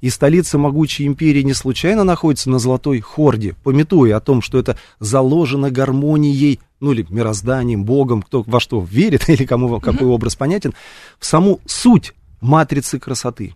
И 0.01 0.11
столица 0.11 0.59
могучей 0.59 1.07
империи 1.07 1.43
не 1.43 1.55
случайно 1.55 2.03
находится 2.03 2.51
на 2.51 2.59
золотой 2.59 2.99
хорде, 2.99 3.55
пометуя 3.63 4.17
о 4.17 4.21
том, 4.21 4.43
что 4.43 4.59
это 4.59 4.77
заложено 4.99 5.71
гармонией, 5.71 6.59
ну 6.81 6.91
или 6.91 7.07
мирозданием, 7.09 7.85
Богом, 7.85 8.21
кто 8.21 8.43
во 8.45 8.59
что 8.59 8.81
верит 8.81 9.29
или 9.29 9.45
кому 9.45 9.79
какой 9.79 10.09
образ 10.09 10.35
понятен, 10.35 10.75
в 11.21 11.25
саму 11.25 11.61
суть 11.67 12.15
матрицы 12.41 12.99
красоты. 12.99 13.55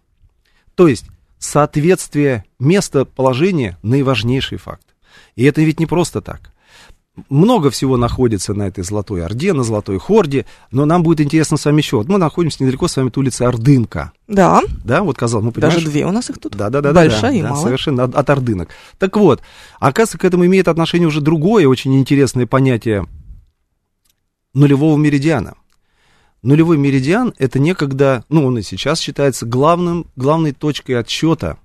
То 0.77 0.87
есть 0.87 1.07
соответствие 1.41 2.45
местоположения– 2.61 3.77
наиважнейший 3.83 4.59
факт. 4.59 4.87
И 5.35 5.43
это 5.43 5.63
ведь 5.63 5.81
не 5.81 5.87
просто 5.87 6.21
так. 6.21 6.53
Много 7.29 7.71
всего 7.71 7.97
находится 7.97 8.55
на 8.55 8.69
этой 8.69 8.85
Золотой 8.85 9.25
Орде, 9.25 9.53
на 9.53 9.65
Золотой 9.65 9.99
Хорде, 9.99 10.47
но 10.71 10.85
нам 10.85 11.03
будет 11.03 11.21
интересно 11.21 11.57
с 11.57 11.65
вами 11.65 11.79
еще. 11.79 11.97
Вот 11.97 12.09
мы 12.09 12.19
находимся 12.19 12.63
недалеко 12.63 12.89
с 12.89 12.97
вами 12.97 13.09
от 13.09 13.19
улицы 13.19 13.43
Ордынка. 13.43 14.13
Да. 14.29 14.63
Да, 14.85 15.03
вот 15.03 15.19
казалось, 15.19 15.45
ну, 15.45 15.53
понимаешь? 15.53 15.75
Даже 15.75 15.89
две 15.89 16.07
у 16.07 16.13
нас 16.13 16.31
их 16.31 16.39
тут. 16.39 16.57
Да, 16.57 16.71
да, 16.71 16.81
да. 16.81 16.93
Большая 16.93 17.33
да, 17.33 17.37
и 17.37 17.43
да, 17.43 17.49
малая. 17.51 17.65
Совершенно 17.65 18.05
от, 18.05 18.15
от 18.15 18.31
ордынок. 18.31 18.69
Так 18.99 19.17
вот, 19.17 19.43
оказывается, 19.81 20.19
к 20.19 20.25
этому 20.25 20.47
имеет 20.47 20.69
отношение 20.69 21.09
уже 21.09 21.21
другое, 21.21 21.67
очень 21.67 21.95
интересное 21.99 22.47
понятие 22.47 23.07
нулевого 24.55 24.97
меридиана. 24.97 25.55
Нулевой 26.43 26.79
меридиан 26.79 27.35
это 27.39 27.59
некогда, 27.59 28.25
ну, 28.29 28.47
он 28.47 28.59
и 28.59 28.63
сейчас 28.63 29.01
считается 29.01 29.47
главным, 29.47 30.07
главной 30.17 30.53
точкой 30.53 30.93
отсчета 30.93 31.59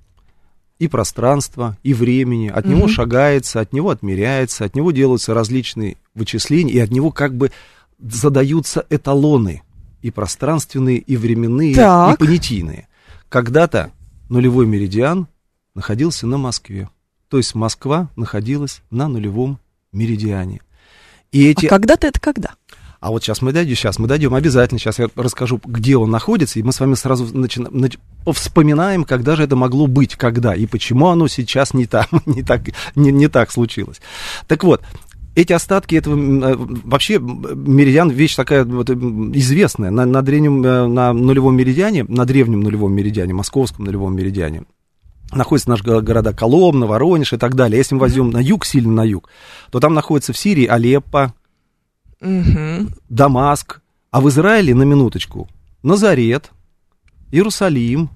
и 0.79 0.87
пространства, 0.87 1.77
и 1.83 1.93
времени. 1.93 2.49
От 2.49 2.65
него 2.65 2.81
Мгм. 2.85 2.89
шагается, 2.89 3.61
от 3.61 3.71
него 3.73 3.89
отмеряется, 3.89 4.65
от 4.65 4.75
него 4.75 4.91
делаются 4.91 5.33
различные 5.33 5.97
вычисления, 6.13 6.73
и 6.73 6.79
от 6.79 6.91
него 6.91 7.11
как 7.11 7.35
бы 7.35 7.51
задаются 7.99 8.85
эталоны 8.89 9.63
и 10.01 10.11
пространственные, 10.11 10.97
и 10.97 11.15
временные, 11.17 11.75
Так. 11.75 12.15
и 12.15 12.25
понятийные. 12.25 12.87
Когда-то 13.29 13.91
нулевой 14.29 14.65
меридиан 14.67 15.27
находился 15.73 16.27
на 16.27 16.37
Москве. 16.37 16.89
То 17.29 17.37
есть 17.37 17.55
Москва 17.55 18.09
находилась 18.15 18.81
на 18.91 19.07
нулевом 19.07 19.59
меридиане. 19.91 20.61
И 21.31 21.47
эти... 21.47 21.65
А 21.65 21.69
когда-то 21.69 22.07
это 22.07 22.19
когда? 22.19 22.55
А 23.05 23.11
вот 23.11 23.21
сейчас 23.23 23.43
мы 23.43 23.51
дойдем, 23.53 23.75
сейчас 23.75 23.99
мы 23.99 24.07
дойдем, 24.07 24.33
обязательно, 24.33 24.79
сейчас 24.79 24.97
я 24.97 25.07
расскажу, 25.15 25.61
где 25.63 25.95
он 25.95 26.09
находится, 26.09 26.57
и 26.57 26.63
мы 26.63 26.71
с 26.71 26.79
вами 26.79 26.95
сразу 26.95 27.25
начина- 27.37 27.69
нач- 27.69 27.99
вспоминаем, 28.33 29.03
когда 29.03 29.35
же 29.35 29.43
это 29.43 29.55
могло 29.55 29.85
быть, 29.85 30.15
когда, 30.15 30.55
и 30.55 30.65
почему 30.65 31.09
оно 31.09 31.27
сейчас 31.27 31.75
не, 31.75 31.85
там, 31.85 32.07
не, 32.25 32.41
так, 32.41 32.61
не, 32.95 33.11
не 33.11 33.27
так 33.27 33.51
случилось. 33.51 34.01
Так 34.47 34.63
вот, 34.63 34.81
эти 35.35 35.53
остатки 35.53 35.93
этого, 35.93 36.15
э, 36.15 36.55
вообще, 36.57 37.19
меридиан 37.19 38.09
вещь 38.09 38.35
такая 38.35 38.65
вот, 38.65 38.89
известная, 38.89 39.91
на, 39.91 40.05
на 40.07 40.23
древнем, 40.23 40.65
э, 40.65 40.87
на 40.87 41.13
нулевом 41.13 41.55
меридиане, 41.55 42.05
на 42.05 42.25
древнем 42.25 42.61
нулевом 42.61 42.91
меридиане, 42.91 43.35
московском 43.35 43.85
нулевом 43.85 44.15
меридиане, 44.15 44.63
находятся 45.31 45.69
наши 45.69 45.83
го- 45.83 46.01
города 46.01 46.33
Коломна, 46.33 46.87
Воронеж 46.87 47.33
и 47.33 47.37
так 47.37 47.53
далее. 47.53 47.77
Если 47.77 47.93
мы 47.93 48.01
возьмем 48.01 48.31
на 48.31 48.39
юг, 48.39 48.65
сильно 48.65 48.91
на 48.93 49.03
юг, 49.03 49.29
то 49.69 49.79
там 49.79 49.93
находится 49.93 50.33
в 50.33 50.39
Сирии 50.39 50.65
Алеппо, 50.65 51.35
Мгм. 52.25 52.89
Дамаск, 53.07 53.81
а 54.11 54.19
в 54.19 54.29
Израиле, 54.29 54.73
на 54.73 54.83
минуточку, 54.83 55.47
Назарет, 55.83 56.51
Иерусалим, 57.31 58.09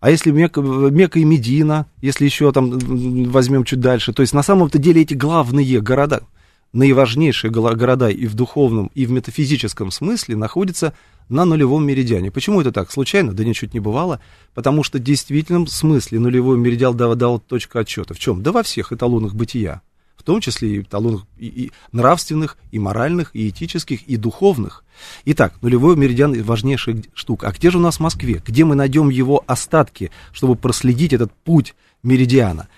а 0.00 0.10
если 0.10 0.30
Мекка, 0.30 0.60
Мекка 0.60 1.18
и 1.18 1.24
Медина, 1.24 1.86
если 2.00 2.24
еще 2.24 2.50
там 2.52 2.78
возьмем 3.30 3.64
чуть 3.64 3.80
дальше, 3.80 4.12
то 4.12 4.22
есть 4.22 4.32
на 4.32 4.42
самом-то 4.42 4.78
деле 4.78 5.02
эти 5.02 5.14
главные 5.14 5.80
города, 5.80 6.22
наиважнейшие 6.72 7.50
города 7.50 8.08
и 8.08 8.26
в 8.26 8.34
духовном, 8.34 8.90
и 8.94 9.06
в 9.06 9.10
метафизическом 9.10 9.90
смысле 9.90 10.36
находятся 10.36 10.92
на 11.28 11.44
нулевом 11.44 11.86
меридиане. 11.86 12.30
Почему 12.30 12.60
это 12.60 12.72
так? 12.72 12.90
Случайно? 12.90 13.32
Да 13.32 13.44
ничуть 13.44 13.74
не 13.74 13.80
бывало. 13.80 14.20
Потому 14.54 14.82
что 14.82 14.98
в 14.98 15.02
действительном 15.02 15.66
смысле 15.66 16.20
нулевой 16.20 16.58
меридиан 16.58 16.96
дал, 16.96 17.14
дал 17.16 17.38
точка 17.38 17.80
отчета. 17.80 18.14
В 18.14 18.18
чем? 18.18 18.42
Да 18.42 18.52
во 18.52 18.62
всех 18.62 18.92
эталонах 18.92 19.34
бытия. 19.34 19.82
В 20.28 20.30
том 20.30 20.42
числе 20.42 20.68
и 20.74 20.80
эталонах 20.82 21.22
и, 21.38 21.46
и 21.46 21.72
нравственных, 21.90 22.58
и 22.70 22.78
моральных, 22.78 23.30
и 23.32 23.48
этических, 23.48 24.02
и 24.02 24.18
духовных. 24.18 24.84
Итак, 25.24 25.54
нулевой 25.62 25.96
меридиан 25.96 26.42
важнейшая 26.42 27.02
штука. 27.14 27.48
А 27.48 27.52
где 27.52 27.70
же 27.70 27.78
у 27.78 27.80
нас 27.80 27.96
в 27.96 28.00
Москве? 28.00 28.42
Где 28.46 28.66
мы 28.66 28.74
найдем 28.74 29.08
его 29.08 29.42
остатки, 29.46 30.10
чтобы 30.34 30.54
проследить 30.56 31.14
этот 31.14 31.32
путь 31.32 31.74
меридиана? 32.02 32.68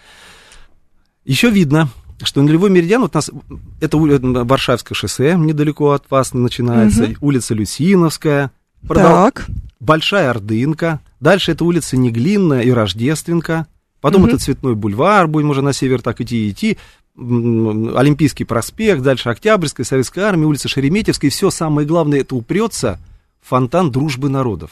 Еще 1.24 1.50
видно, 1.50 1.88
что 2.22 2.40
нулевой 2.40 2.70
меридиан, 2.70 3.00
вот 3.00 3.16
у 3.16 3.18
нас, 3.18 3.32
это 3.80 3.96
Варшавское 3.98 4.94
шоссе, 4.94 5.34
недалеко 5.36 5.90
от 5.90 6.08
вас 6.08 6.32
начинается, 6.32 7.02
Мгм. 7.02 7.16
улица 7.20 7.54
Люсиновская, 7.54 8.52
продол- 8.84 9.32
Так. 9.32 9.46
Большая 9.80 10.30
Ордынка, 10.30 11.00
дальше 11.18 11.50
это 11.50 11.64
улица 11.64 11.96
Неглинная 11.96 12.60
и 12.62 12.70
Рождественка, 12.70 13.66
потом 14.00 14.22
Мгм. 14.22 14.28
это 14.30 14.38
Цветной 14.38 14.76
бульвар, 14.76 15.26
будем 15.26 15.50
уже 15.50 15.62
на 15.62 15.72
север 15.72 16.00
так 16.00 16.20
идти 16.20 16.46
и 16.46 16.50
идти, 16.52 16.78
Олимпийский 17.20 18.44
проспект, 18.44 19.02
дальше 19.02 19.28
Октябрьская, 19.28 19.84
Советская 19.84 20.24
армия, 20.24 20.46
улица 20.46 20.68
Шереметьевская, 20.68 21.30
и 21.30 21.32
все 21.32 21.50
самое 21.50 21.86
главное, 21.86 22.20
это 22.20 22.34
упрется 22.34 22.98
в 23.44 23.50
фонтан 23.50 23.90
дружбы 23.90 24.28
народов. 24.30 24.70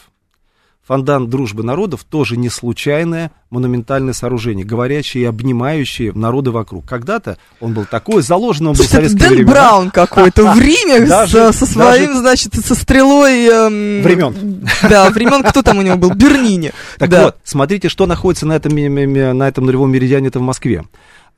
Фонтан 0.87 1.28
дружбы 1.28 1.62
народов 1.62 2.02
тоже 2.04 2.38
не 2.38 2.48
случайное 2.48 3.30
монументальное 3.50 4.14
сооружение, 4.14 4.64
говорящее 4.64 5.24
и 5.24 5.26
обнимающее 5.26 6.14
народы 6.14 6.50
вокруг. 6.50 6.87
Когда-то 6.87 7.37
он 7.61 7.74
был 7.74 7.84
такой, 7.84 8.22
заложен 8.22 8.68
он 8.68 8.74
был 8.74 8.84
в 8.84 8.88
советские 8.88 9.20
Дэн 9.20 9.28
времена. 9.34 9.52
Браун 9.52 9.90
какой-то 9.90 10.50
в 10.54 10.58
Риме 10.58 11.00
Даже- 11.06 11.52
со, 11.52 11.66
своим, 11.66 12.06
даже- 12.06 12.20
значит, 12.20 12.54
со 12.54 12.74
стрелой... 12.74 13.44
эм, 13.44 14.02
Времен. 14.02 14.66
Да, 14.88 15.11
времен, 15.11 15.42
кто 15.42 15.61
там 15.62 15.76
у 15.76 15.82
него 15.82 15.96
был? 15.96 16.14
Бернини. 16.14 16.72
Так 16.96 17.11
да. 17.11 17.24
вот, 17.24 17.37
смотрите, 17.44 17.90
что 17.90 18.06
находится 18.06 18.46
на 18.46 18.54
этом, 18.56 18.74
на 18.74 19.46
этом 19.46 19.66
нулевом 19.66 19.92
меридиане, 19.92 20.28
это 20.28 20.38
в 20.38 20.42
Москве. 20.42 20.84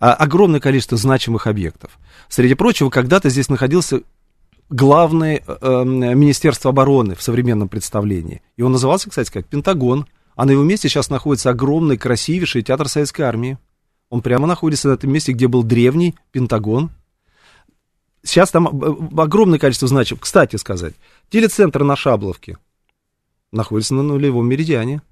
А, 0.00 0.14
огромное 0.14 0.60
количество 0.60 0.96
значимых 0.96 1.46
объектов. 1.46 1.98
Среди 2.28 2.54
прочего, 2.54 2.88
когда-то 2.88 3.28
здесь 3.28 3.50
находился 3.50 4.00
главное 4.70 5.42
э, 5.46 5.56
э, 5.60 5.84
Министерство 5.84 6.70
обороны 6.70 7.14
в 7.14 7.22
современном 7.22 7.68
представлении. 7.68 8.40
И 8.56 8.62
он 8.62 8.72
назывался, 8.72 9.10
кстати 9.10 9.28
сказать, 9.28 9.46
Пентагон. 9.46 10.06
А 10.36 10.46
на 10.46 10.52
его 10.52 10.62
месте 10.62 10.88
сейчас 10.88 11.10
находится 11.10 11.50
огромный, 11.50 11.98
красивейший 11.98 12.62
театр 12.62 12.88
Советской 12.88 13.22
Армии. 13.22 13.58
Он 14.08 14.22
прямо 14.22 14.46
находится 14.46 14.88
на 14.88 14.94
этом 14.94 15.12
месте, 15.12 15.32
где 15.32 15.48
был 15.48 15.64
древний 15.64 16.14
Пентагон. 16.32 16.90
Сейчас 18.22 18.50
там 18.50 18.68
э, 18.68 19.20
огромное 19.20 19.58
количество 19.58 19.86
значимых. 19.86 20.22
Кстати 20.22 20.56
сказать, 20.56 20.94
телецентр 21.28 21.84
на 21.84 21.94
Шабловке 21.94 22.56
находится 23.52 23.94
на 23.94 24.02
нулевом 24.02 24.48
меридиане. 24.48 25.02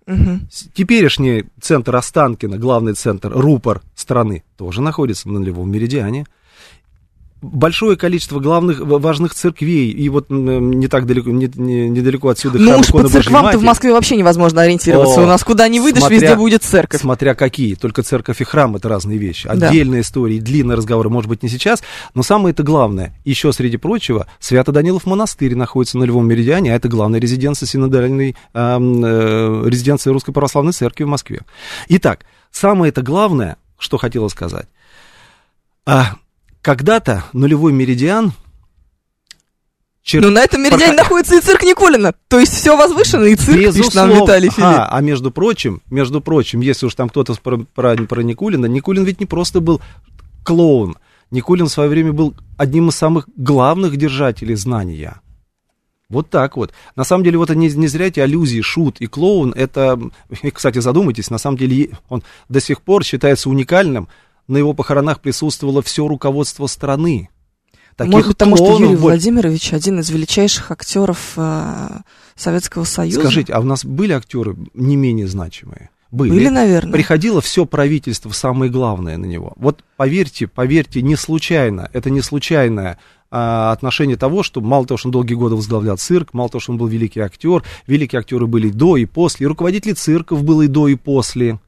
С- 0.50 0.68
Теперешний 0.74 1.44
центр 1.60 1.94
Останкино, 1.96 2.56
главный 2.58 2.94
центр, 2.94 3.32
рупор 3.32 3.82
страны, 3.94 4.44
тоже 4.56 4.80
находится 4.82 5.28
на 5.28 5.38
нулевом 5.40 5.70
меридиане. 5.70 6.26
Большое 7.40 7.96
количество 7.96 8.40
главных 8.40 8.80
важных 8.80 9.32
церквей, 9.32 9.90
и 9.90 10.08
вот 10.08 10.26
не 10.28 10.88
так 10.88 11.06
далеко, 11.06 11.30
не- 11.30 11.48
не- 11.54 11.88
недалеко 11.88 12.30
отсюда 12.30 12.58
Ну 12.58 12.78
уж 12.78 12.88
по 12.88 13.06
церквам-то 13.06 13.58
в. 13.58 13.62
Москве 13.62 13.92
вообще 13.92 14.16
невозможно 14.16 14.62
ориентироваться. 14.62 15.20
О, 15.20 15.24
У 15.24 15.26
нас 15.26 15.44
куда 15.44 15.68
ни 15.68 15.78
выйдешь, 15.78 16.00
смотря- 16.00 16.18
везде 16.18 16.34
будет 16.36 16.64
церковь. 16.64 17.00
Смотря 17.00 17.36
какие, 17.36 17.74
только 17.76 18.02
церковь 18.02 18.40
и 18.40 18.44
храм 18.44 18.74
это 18.74 18.88
разные 18.88 19.18
вещи. 19.18 19.48
Да. 19.54 19.68
Отдельная 19.68 20.00
история, 20.00 20.40
длинные 20.40 20.76
разговоры, 20.76 21.10
может 21.10 21.28
быть, 21.28 21.44
не 21.44 21.48
сейчас, 21.48 21.82
но 22.14 22.24
самое 22.24 22.52
это 22.52 22.64
главное, 22.64 23.14
еще 23.24 23.52
среди 23.52 23.76
прочего, 23.76 24.26
Свято-Данилов 24.40 25.06
монастырь 25.06 25.54
находится 25.54 25.96
на 25.96 26.04
Львом 26.04 26.26
Меридиане, 26.26 26.72
а 26.72 26.76
это 26.76 26.88
главная 26.88 27.20
резиденция 27.20 27.68
синодальной, 27.68 28.34
эм, 28.52 29.04
э, 29.04 29.62
резиденция 29.68 30.12
Русской 30.12 30.32
Православной 30.32 30.72
Церкви 30.72 31.04
в 31.04 31.08
Москве. 31.08 31.42
Итак, 31.88 32.24
самое 32.50 32.90
это 32.90 33.02
главное, 33.02 33.58
что 33.78 33.96
хотела 33.96 34.26
сказать. 34.26 34.66
А, 35.86 36.14
когда-то 36.62 37.24
нулевой 37.32 37.72
меридиан 37.72 38.32
чер- 40.02 40.20
Ну, 40.20 40.30
на 40.30 40.40
этом 40.42 40.62
меридиане 40.62 40.94
Проход- 40.94 40.96
находится 40.96 41.36
и 41.36 41.40
цирк 41.40 41.62
Никулина. 41.62 42.14
То 42.28 42.38
есть 42.38 42.52
все 42.54 42.76
возвышено, 42.76 43.24
и 43.24 43.36
цирк, 43.36 43.56
пишет 43.58 43.94
нам 43.94 44.08
Безусловно. 44.10 44.12
Виталий 44.22 44.50
Филипп. 44.50 44.68
А, 44.68 44.88
а 44.90 45.00
между 45.00 45.30
прочим, 45.30 45.82
между 45.90 46.20
прочим, 46.20 46.60
если 46.60 46.86
уж 46.86 46.94
там 46.94 47.08
кто-то 47.08 47.34
про, 47.34 47.58
про, 47.58 47.96
про 47.96 48.22
Никулина, 48.22 48.66
Никулин 48.66 49.04
ведь 49.04 49.20
не 49.20 49.26
просто 49.26 49.60
был 49.60 49.80
клоун. 50.44 50.96
Никулин 51.30 51.66
в 51.66 51.70
свое 51.72 51.90
время 51.90 52.12
был 52.12 52.34
одним 52.56 52.88
из 52.88 52.94
самых 52.96 53.28
главных 53.36 53.96
держателей 53.96 54.54
знания. 54.54 55.20
Вот 56.08 56.30
так 56.30 56.56
вот. 56.56 56.72
На 56.96 57.04
самом 57.04 57.22
деле, 57.22 57.36
вот 57.36 57.50
не, 57.50 57.68
не 57.68 57.86
зря 57.86 58.06
эти 58.06 58.18
аллюзии, 58.18 58.62
шут 58.62 58.98
и 59.00 59.06
клоун, 59.06 59.52
это, 59.54 60.00
и, 60.42 60.50
кстати, 60.54 60.78
задумайтесь, 60.78 61.28
на 61.28 61.36
самом 61.36 61.58
деле 61.58 61.90
он 62.08 62.22
до 62.48 62.60
сих 62.60 62.80
пор 62.80 63.04
считается 63.04 63.50
уникальным. 63.50 64.08
На 64.48 64.56
его 64.56 64.72
похоронах 64.72 65.20
присутствовало 65.20 65.82
все 65.82 66.08
руководство 66.08 66.66
страны. 66.66 67.28
Таких 67.96 68.12
Может 68.12 68.28
быть, 68.28 68.38
потому 68.38 68.56
что 68.56 68.78
Юрий 68.78 68.96
Владимирович 68.96 69.72
один 69.72 70.00
из 70.00 70.08
величайших 70.10 70.70
актеров 70.70 71.32
э, 71.36 71.88
Советского 72.36 72.84
Союза. 72.84 73.20
Скажите, 73.20 73.52
а 73.52 73.60
у 73.60 73.64
нас 73.64 73.84
были 73.84 74.12
актеры 74.12 74.56
не 74.72 74.96
менее 74.96 75.26
значимые? 75.26 75.90
Были. 76.10 76.30
Были, 76.30 76.48
наверное. 76.48 76.92
Приходило 76.92 77.40
все 77.42 77.66
правительство, 77.66 78.30
самое 78.30 78.70
главное 78.70 79.18
на 79.18 79.26
него. 79.26 79.52
Вот 79.56 79.84
поверьте, 79.96 80.46
поверьте, 80.46 81.02
не 81.02 81.16
случайно, 81.16 81.90
это 81.92 82.08
не 82.08 82.22
случайное 82.22 82.98
а, 83.30 83.72
отношение 83.72 84.16
того, 84.16 84.42
что 84.42 84.62
мало 84.62 84.86
того, 84.86 84.96
что 84.96 85.08
он 85.08 85.12
долгие 85.12 85.34
годы 85.34 85.56
возглавлял 85.56 85.98
цирк, 85.98 86.32
мало 86.32 86.48
того, 86.48 86.60
что 86.60 86.72
он 86.72 86.78
был 86.78 86.86
великий 86.86 87.20
актер, 87.20 87.62
великие 87.86 88.20
актеры 88.20 88.46
были 88.46 88.70
до, 88.70 88.96
и 88.96 89.04
после, 89.04 89.44
и 89.44 89.46
руководители 89.46 89.92
цирков 89.92 90.44
было 90.44 90.62
и 90.62 90.66
до, 90.66 90.88
и 90.88 90.94
после. 90.94 91.58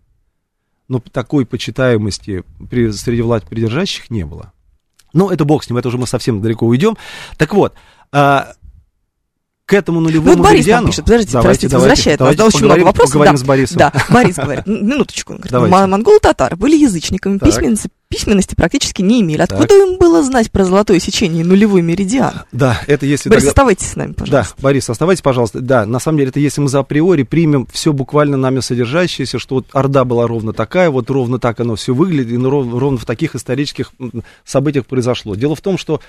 Но 0.91 0.99
такой 0.99 1.47
почитаемости 1.47 2.43
при, 2.69 2.91
среди 2.91 3.23
власть 3.23 3.47
придержащих 3.47 4.11
не 4.11 4.27
было. 4.27 4.53
Ну, 5.13 5.31
это 5.31 5.45
бог 5.45 5.63
с 5.63 5.71
ним, 5.71 5.77
это 5.77 5.87
уже 5.87 5.99
мы 5.99 6.09
совсем 6.09 6.43
далеко 6.43 6.67
уйдем. 6.67 6.97
Так 7.39 7.55
вот, 7.55 7.75
а, 8.11 8.55
к 9.67 9.73
этому 9.73 10.01
нулевому 10.01 10.31
Вот 10.31 10.39
Борис 10.43 10.67
меридиану... 10.67 10.89
пишет, 10.89 11.05
подождите, 11.05 11.33
Давайте, 11.35 11.49
простите, 11.49 11.71
давайте, 11.71 11.91
возвращает 11.91 12.19
нас, 12.19 12.27
давайте 12.27 12.39
да, 12.39 12.47
очень 12.47 12.65
много 12.67 12.87
вопросов. 12.87 13.13
Поговорим 13.13 13.35
да. 13.35 13.39
с 13.39 13.45
Борисом. 13.45 13.79
Да, 13.79 13.93
Борис 14.11 14.35
говорит, 14.35 14.67
минуточку, 14.67 15.33
он 15.33 15.39
говорит, 15.39 15.53
Давайте. 15.53 15.77
«Мо- 15.77 15.87
монголы-татары 15.87 16.57
были 16.57 16.77
язычниками, 16.77 17.39
Так. 17.39 17.49
письменности, 17.49 17.89
письменности 18.11 18.57
практически 18.57 19.03
не 19.03 19.21
имели. 19.21 19.39
Так. 19.39 19.53
Откуда 19.53 19.75
им 19.75 19.97
было 19.97 20.23
знать 20.23 20.51
про 20.51 20.65
золотое 20.65 20.99
сечение 20.99 21.43
и 21.43 21.47
нулевой 21.47 21.81
меридиан? 21.81 22.43
Да, 22.51 22.81
это 22.89 23.07
если... 23.07 23.29
Борис, 23.29 23.45
тогда- 23.45 23.51
оставайтесь 23.51 23.87
с 23.87 23.97
нами, 23.97 24.13
пожалуйста. 24.13 24.55
Да, 24.57 24.63
Борис, 24.63 24.91
оставайтесь, 24.91 25.23
пожалуйста. 25.23 25.61
Да, 25.61 25.87
на 25.87 26.01
самом 26.01 26.19
деле, 26.19 26.31
это 26.31 26.41
если 26.41 26.61
мы 26.61 26.69
за 26.69 26.81
априори 26.81 27.23
примем 27.23 27.67
все 27.73 27.93
буквально 27.93 28.37
нами 28.37 28.61
содержащееся, 28.61 29.39
что 29.39 29.57
вот 29.57 29.69
Орда 29.73 30.05
была 30.05 30.27
ровно 30.27 30.53
такая, 30.53 30.91
вот 30.91 31.09
ровно 31.09 31.39
так 31.39 31.61
оно 31.61 31.77
все 31.77 31.95
выглядит, 31.95 32.33
и 32.33 32.37
ну, 32.37 32.51
ров- 32.51 32.77
ровно 32.77 32.99
в 32.99 33.05
таких 33.07 33.37
исторических 33.37 33.93
событиях 34.45 34.87
произошло. 34.87 35.37
Дело 35.37 35.55
в 35.55 35.61
том, 35.61 35.79
что 35.79 36.01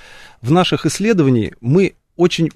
в 0.42 0.52
наших 0.52 0.88
исследованиях 0.88 1.54
мы 1.62 1.94
очень 2.18 2.50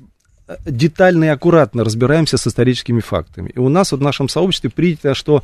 э, 0.48 0.56
детально 0.66 1.26
и 1.26 1.28
аккуратно 1.28 1.84
разбираемся 1.84 2.38
с 2.38 2.48
историческими 2.48 3.00
фактами. 3.00 3.52
И 3.54 3.60
у 3.60 3.70
нас 3.70 3.92
вот 3.92 4.00
в 4.00 4.04
нашем 4.04 4.28
сообществе 4.28 4.72
принято, 4.72 5.14
что, 5.14 5.44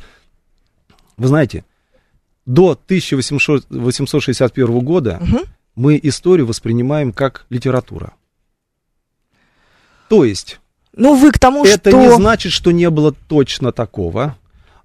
вы 1.16 1.28
знаете, 1.28 1.64
до 2.46 2.70
1861 2.72 4.80
года 4.80 5.18
Мгм. 5.20 5.40
мы 5.74 5.98
историю 6.02 6.46
воспринимаем 6.46 7.12
как 7.12 7.46
литература. 7.50 8.14
То 10.08 10.24
есть, 10.24 10.60
Ну, 10.94 11.14
вы 11.14 11.32
к 11.32 11.38
тому, 11.38 11.64
это 11.64 11.90
что... 11.90 12.00
не 12.00 12.14
значит, 12.14 12.52
что 12.52 12.70
не 12.70 12.90
было 12.90 13.12
точно 13.12 13.72
такого, 13.72 14.36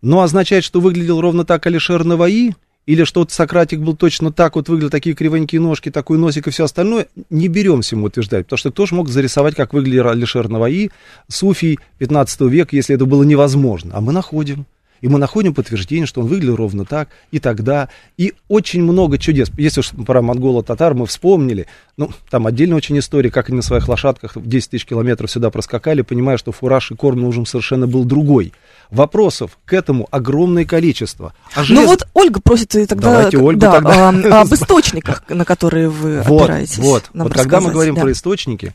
но 0.02 0.22
означает, 0.22 0.64
что 0.64 0.80
выглядел 0.80 1.20
ровно 1.20 1.44
так 1.44 1.66
Алишер 1.66 2.06
Наваи, 2.06 2.56
или 2.86 3.04
что 3.04 3.20
вот 3.20 3.32
Сократик 3.32 3.82
был 3.82 3.98
точно 3.98 4.32
так, 4.32 4.56
вот 4.56 4.70
выглядел 4.70 4.90
такие 4.90 5.14
кривенькие 5.14 5.60
ножки, 5.60 5.92
такой 5.92 6.18
носик 6.18 6.48
и 6.48 6.52
все 6.52 6.64
остальное, 6.64 7.08
не 7.30 7.50
беремся 7.50 7.98
ему 7.98 8.06
утверждать, 8.06 8.46
потому 8.46 8.58
что 8.58 8.72
тоже 8.72 8.96
мог 8.96 9.10
зарисовать, 9.10 9.56
как 9.56 9.74
выглядел 9.74 10.08
Алишер 10.08 10.48
Наваи, 10.48 10.92
Суфий 11.28 11.80
15 11.98 12.42
века, 12.42 12.74
если 12.78 12.96
это 12.96 13.06
было 13.06 13.24
невозможно. 13.24 13.92
А 13.96 14.00
мы 14.00 14.14
находим. 14.14 14.66
И 15.02 15.08
мы 15.08 15.20
находим 15.20 15.54
подтверждение, 15.54 16.06
что 16.08 16.22
он 16.22 16.28
выглядел 16.28 16.56
ровно 16.56 16.86
так, 16.86 17.10
и 17.32 17.40
тогда. 17.40 17.90
И 18.18 18.34
очень 18.48 18.82
много 18.84 19.18
чудес. 19.18 19.50
Если 19.58 19.82
уж 19.82 19.90
про 19.90 20.22
монголо-татар 20.22 20.94
мы 20.94 21.06
вспомнили, 21.06 21.68
ну, 21.98 22.12
там 22.30 22.48
отдельная 22.48 22.78
очень 22.78 22.98
история, 23.00 23.30
как 23.32 23.50
они 23.50 23.58
на 23.58 23.62
своих 23.62 23.88
лошадках 23.88 24.36
в 24.36 24.48
10 24.48 24.70
тысяч 24.72 24.86
километров 24.86 25.30
сюда 25.32 25.50
проскакали, 25.50 26.02
понимая, 26.02 26.38
что 26.38 26.52
фураж 26.52 26.92
и 26.92 26.96
корм 26.96 27.22
нужен 27.22 27.46
совершенно 27.46 27.88
был 27.88 28.06
другой. 28.06 28.54
Вопросов 28.90 29.58
к 29.66 29.74
этому 29.74 30.08
огромное 30.12 30.64
количество. 30.64 31.34
А 31.54 31.60
Ну 31.60 31.66
желез- 31.66 31.86
вот 31.88 32.08
Ольга 32.14 32.40
просит 32.42 32.74
и 32.76 32.86
тогда, 32.86 33.12
Давайте 33.12 33.38
Ольгу 33.38 33.60
да, 33.60 33.72
тогда. 33.74 34.10
ам, 34.10 34.26
об 34.34 34.48
источниках, 34.54 35.24
на 35.30 35.44
которые 35.44 35.90
вы 35.90 36.22
Вот, 36.22 36.44
опираетесь. 36.44 36.78
вот. 36.78 37.04
вот 37.14 37.34
когда 37.34 37.60
мы 37.60 37.72
говорим 37.72 37.96
да. 37.96 38.02
про 38.02 38.12
источники, 38.14 38.74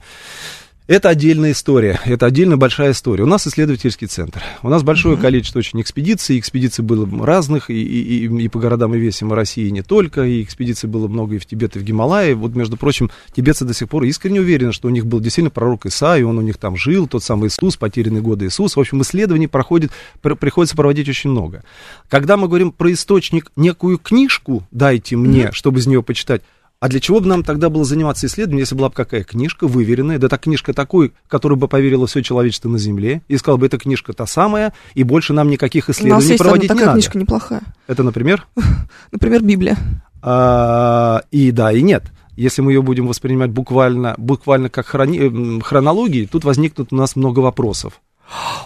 это 0.87 1.09
отдельная 1.09 1.53
история, 1.53 2.01
это 2.05 2.27
отдельно 2.27 2.57
большая 2.57 2.93
история. 2.93 3.25
У 3.25 3.27
нас 3.27 3.47
исследовательский 3.47 4.07
центр, 4.09 4.43
у 4.63 4.69
нас 4.69 4.83
большое 4.83 5.17
количество 5.17 5.61
очень 5.61 5.81
экспедиций, 5.81 6.39
экспедиций 6.39 6.85
было 6.85 7.09
разных, 7.25 7.71
и, 7.71 7.83
и, 7.83 8.27
и, 8.27 8.43
и 8.43 8.49
по 8.49 8.59
городам 8.59 8.95
и 8.95 8.99
весям 8.99 9.33
России 9.33 9.69
не 9.71 9.83
только, 9.83 10.25
и 10.25 10.43
экспедиций 10.43 10.89
было 10.89 11.09
много 11.09 11.37
и 11.37 11.39
в 11.39 11.47
Тибет, 11.47 11.77
и 11.77 11.79
в 11.79 11.85
Гималае. 11.85 12.35
Вот, 12.35 12.55
между 12.55 12.77
прочим, 12.77 13.11
тибетцы 13.35 13.65
до 13.65 13.75
сих 13.75 13.89
пор 13.89 14.05
искренне 14.05 14.41
уверены, 14.41 14.73
что 14.73 14.89
у 14.89 14.91
них 14.91 15.07
был 15.07 15.21
действительно 15.21 15.51
пророк 15.51 15.87
Иса, 15.87 16.19
и 16.19 16.23
он 16.23 16.39
у 16.39 16.43
них 16.43 16.57
там 16.57 16.77
жил, 16.77 17.07
тот 17.07 17.23
самый 17.23 17.49
Иисус, 17.49 17.77
потерянные 17.77 18.23
годы 18.23 18.47
Иисус. 18.47 18.77
В 18.77 18.81
общем, 18.81 19.03
исследований 19.03 19.47
проходит, 19.47 19.93
пр- 20.21 20.37
приходится 20.37 20.77
проводить 20.77 21.09
очень 21.09 21.31
много. 21.31 21.63
Когда 22.09 22.37
мы 22.37 22.49
говорим 22.49 22.73
про 22.73 22.93
источник, 22.93 23.53
некую 23.57 23.99
книжку 23.99 24.67
дайте 24.71 25.17
мне, 25.17 25.53
чтобы 25.53 25.79
из 25.79 25.87
нее 25.87 26.03
почитать, 26.03 26.43
А 26.83 26.89
для 26.89 26.99
чего 26.99 27.21
бы 27.21 27.29
нам 27.29 27.45
тогда 27.45 27.71
было 27.71 27.85
заниматься 27.85 28.27
исследованием, 28.27 28.63
если 28.63 28.75
была 28.75 28.89
бы 28.89 28.97
какая 28.97 29.23
книжка 29.23 29.69
выверенная, 29.69 30.19
да 30.19 30.29
та 30.29 30.37
книжка 30.37 30.73
такой, 30.75 31.13
которую 31.29 31.57
бы 31.57 31.69
поверило 31.69 32.09
все 32.09 32.25
человечество 32.25 32.69
на 32.69 32.77
Земле, 32.77 33.23
и 33.29 33.37
сказал 33.37 33.57
бы, 33.57 33.67
эта 33.67 33.79
книжка 33.79 34.13
та 34.15 34.27
самая, 34.27 34.73
и 34.95 35.05
больше 35.05 35.33
нам 35.33 35.49
никаких 35.49 35.89
исследований 35.89 36.31
есть 36.31 36.43
проводить 36.43 36.65
одна 36.65 36.75
не 36.75 36.79
такая 36.81 36.87
надо. 36.87 37.01
книжка 37.01 37.19
неплохая. 37.21 37.63
Это, 37.87 38.03
например? 38.03 38.49
Например, 39.13 39.45
Библия. 39.45 39.77
А, 40.23 41.23
и 41.31 41.53
да, 41.53 41.71
и 41.71 41.83
нет. 41.83 42.11
Если 42.35 42.63
мы 42.63 42.73
ее 42.73 42.83
будем 42.83 43.07
воспринимать 43.07 43.53
буквально, 43.53 44.17
буквально 44.19 44.69
как 44.69 44.87
хрони, 44.87 45.61
хронологии, 45.61 46.27
тут 46.27 46.43
возникнут 46.43 46.93
у 46.93 46.97
нас 46.97 47.15
много 47.15 47.39
вопросов. 47.39 48.01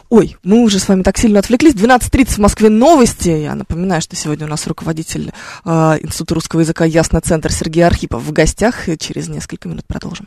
Ой, 0.08 0.36
мы 0.42 0.62
уже 0.62 0.78
с 0.78 0.88
вами 0.88 1.02
так 1.02 1.18
сильно 1.18 1.40
отвлеклись. 1.40 1.74
12.30 1.74 2.26
в 2.34 2.38
Москве 2.38 2.68
новости. 2.68 3.28
Я 3.28 3.54
напоминаю, 3.54 4.00
что 4.00 4.14
сегодня 4.16 4.46
у 4.46 4.50
нас 4.50 4.66
руководитель 4.66 5.32
э, 5.64 5.70
Института 6.02 6.34
русского 6.34 6.60
языка 6.60 6.84
Ясно 6.84 7.20
Центр 7.20 7.52
Сергей 7.52 7.84
Архипов 7.84 8.22
в 8.22 8.32
гостях. 8.32 8.88
И 8.88 8.96
через 8.96 9.28
несколько 9.28 9.68
минут 9.68 9.86
продолжим. 9.86 10.26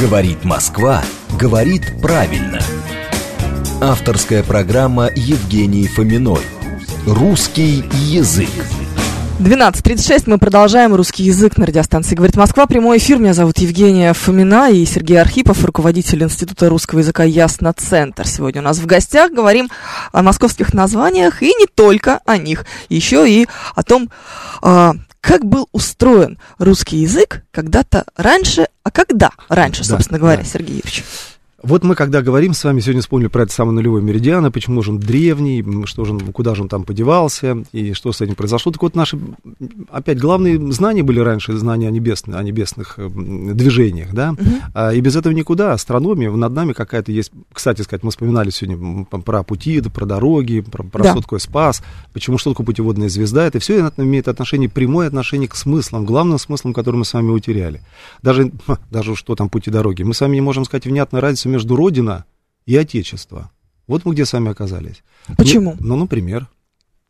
Говорит 0.00 0.44
Москва, 0.44 1.02
говорит 1.38 2.00
правильно. 2.00 2.60
Авторская 3.80 4.44
программа 4.44 5.10
Евгений 5.14 5.88
Фоминой. 5.88 6.42
Русский 7.06 7.84
язык. 7.92 8.48
12.36 9.38 10.24
мы 10.26 10.38
продолжаем 10.38 10.96
русский 10.96 11.22
язык 11.22 11.58
на 11.58 11.66
радиостанции 11.66 12.16
«Говорит 12.16 12.34
Москва». 12.34 12.66
Прямой 12.66 12.98
эфир. 12.98 13.20
Меня 13.20 13.34
зовут 13.34 13.58
Евгения 13.58 14.12
Фомина 14.12 14.68
и 14.68 14.84
Сергей 14.84 15.20
Архипов, 15.20 15.64
руководитель 15.64 16.24
Института 16.24 16.68
русского 16.68 16.98
языка 16.98 17.22
Ясно 17.22 17.72
Центр. 17.72 18.26
Сегодня 18.26 18.62
у 18.62 18.64
нас 18.64 18.78
в 18.78 18.86
гостях 18.86 19.30
говорим 19.30 19.70
о 20.10 20.24
московских 20.24 20.74
названиях 20.74 21.40
и 21.40 21.54
не 21.54 21.66
только 21.72 22.18
о 22.26 22.36
них, 22.36 22.66
еще 22.88 23.30
и 23.30 23.46
о 23.76 23.84
том, 23.84 24.10
а, 24.60 24.94
как 25.20 25.44
был 25.44 25.68
устроен 25.70 26.40
русский 26.58 26.96
язык 26.96 27.44
когда-то 27.52 28.06
раньше, 28.16 28.66
а 28.82 28.90
когда 28.90 29.30
раньше, 29.48 29.82
Да, 29.84 29.90
собственно 29.90 30.18
говоря, 30.18 30.42
да. 30.42 30.48
Сергей 30.48 30.78
Юрьевич? 30.78 31.04
Вот 31.60 31.82
мы, 31.82 31.96
когда 31.96 32.22
говорим 32.22 32.54
с 32.54 32.62
вами, 32.62 32.78
сегодня 32.78 33.00
вспомнили 33.02 33.26
про 33.26 33.42
этот 33.42 33.52
самый 33.52 33.72
нулевой 33.72 34.00
меридиан, 34.00 34.46
и 34.46 34.50
почему 34.50 34.80
же 34.80 34.92
он 34.92 35.00
древний, 35.00 35.64
что 35.86 36.04
же 36.04 36.12
он, 36.12 36.20
куда 36.20 36.54
же 36.54 36.62
он 36.62 36.68
там 36.68 36.84
подевался, 36.84 37.64
и 37.72 37.94
что 37.94 38.12
с 38.12 38.20
этим 38.20 38.36
произошло. 38.36 38.70
Так 38.70 38.80
вот, 38.80 38.94
наши, 38.94 39.18
опять, 39.90 40.20
главные 40.20 40.70
знания 40.72 41.02
были 41.02 41.18
раньше, 41.18 41.56
знания 41.56 41.88
о, 41.88 41.90
небесных, 41.90 42.36
о 42.36 42.44
небесных 42.44 42.96
м, 43.00 43.56
движениях, 43.56 44.12
да, 44.14 44.36
А, 44.72 44.92
и 44.94 45.00
без 45.00 45.16
этого 45.16 45.32
никуда. 45.32 45.72
Астрономия, 45.72 46.30
над 46.30 46.52
нами 46.52 46.74
какая-то 46.74 47.10
есть, 47.10 47.32
кстати 47.52 47.82
сказать, 47.82 48.04
мы 48.04 48.10
вспоминали 48.12 48.50
сегодня 48.50 49.04
про 49.04 49.42
пути, 49.42 49.80
про 49.80 50.06
дороги, 50.06 50.60
про, 50.60 50.84
про 50.84 51.02
Да. 51.02 51.10
что 51.10 51.22
такое 51.22 51.40
спас, 51.40 51.82
почему 52.12 52.38
что 52.38 52.50
такое 52.52 52.66
путеводная 52.66 53.08
звезда, 53.08 53.44
это 53.44 53.58
все 53.58 53.90
имеет 53.96 54.28
отношение, 54.28 54.68
прямое 54.68 55.08
отношение 55.08 55.48
к 55.48 55.56
смыслам, 55.56 56.04
главным 56.06 56.38
смыслам, 56.38 56.72
которые 56.72 57.00
мы 57.00 57.04
с 57.04 57.12
вами 57.12 57.32
утеряли. 57.32 57.80
Даже, 58.22 58.52
даже 58.92 59.16
что 59.16 59.34
там 59.34 59.48
пути 59.48 59.72
дороги. 59.72 60.04
Мы 60.04 60.14
с 60.14 60.20
вами 60.20 60.36
не 60.36 60.40
можем 60.40 60.64
сказать 60.64 60.86
внятно 60.86 61.20
разницу 61.20 61.47
между 61.48 61.76
Родина 61.76 62.24
и 62.66 62.76
Отечество. 62.76 63.50
Вот 63.86 64.04
мы 64.04 64.12
где 64.14 64.24
с 64.26 64.32
вами 64.32 64.50
оказались. 64.50 65.02
Почему? 65.36 65.76
Ну, 65.80 65.86
ну, 65.88 65.96
например. 65.96 66.46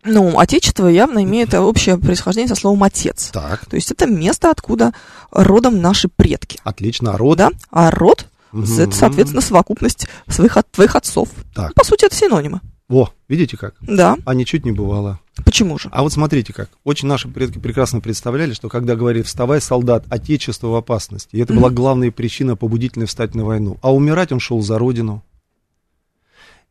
Ну, 0.05 0.38
отечество 0.38 0.87
явно 0.87 1.24
имеет 1.24 1.53
общее 1.55 1.98
происхождение 1.98 2.48
со 2.48 2.55
словом 2.55 2.83
«отец». 2.85 3.31
Так, 3.33 3.66
То 3.66 3.74
есть 3.77 3.90
это 3.90 4.07
место, 4.07 4.51
откуда 4.51 4.92
родом 5.33 5.81
наши 5.81 6.09
предки. 6.09 6.59
отлично. 6.64 7.14
А 7.14 7.16
род? 7.18 7.38
Да? 7.38 7.51
А 7.70 7.90
род 7.90 8.27
Мгм. 8.53 8.79
это, 8.79 8.92
соответственно, 8.92 9.42
совокупность 9.42 10.07
своих, 10.29 10.57
от- 10.57 10.70
твоих 10.70 10.94
отцов. 10.96 11.29
Так. 11.55 11.68
Ну, 11.70 11.74
по 11.74 11.85
сути, 11.85 12.07
это 12.07 12.14
синонимы. 12.14 12.61
Во, 12.88 13.12
видите 13.29 13.57
как? 13.59 13.74
Да. 13.83 14.16
А 14.24 14.35
ничуть 14.35 14.64
не 14.64 14.72
бывало. 14.72 15.20
Почему 15.44 15.79
же? 15.79 15.90
А 15.92 16.03
вот 16.03 16.12
смотрите 16.12 16.53
как. 16.55 16.70
Очень 16.85 17.07
наши 17.09 17.29
предки 17.29 17.59
прекрасно 17.59 18.01
представляли, 18.01 18.55
что 18.55 18.68
когда 18.68 18.96
говорили 18.96 19.22
«вставай, 19.22 19.61
солдат, 19.61 20.05
отечество 20.09 20.68
в 20.68 20.74
опасности», 20.74 21.37
и 21.37 21.40
это 21.40 21.53
была 21.53 21.68
главная 21.70 22.11
причина 22.11 22.57
побудительная 22.57 23.07
встать 23.07 23.35
на 23.35 23.44
войну. 23.44 23.77
А 23.83 23.92
умирать 23.92 24.33
он 24.33 24.40
шел 24.40 24.62
за 24.62 24.79
родину. 24.79 25.22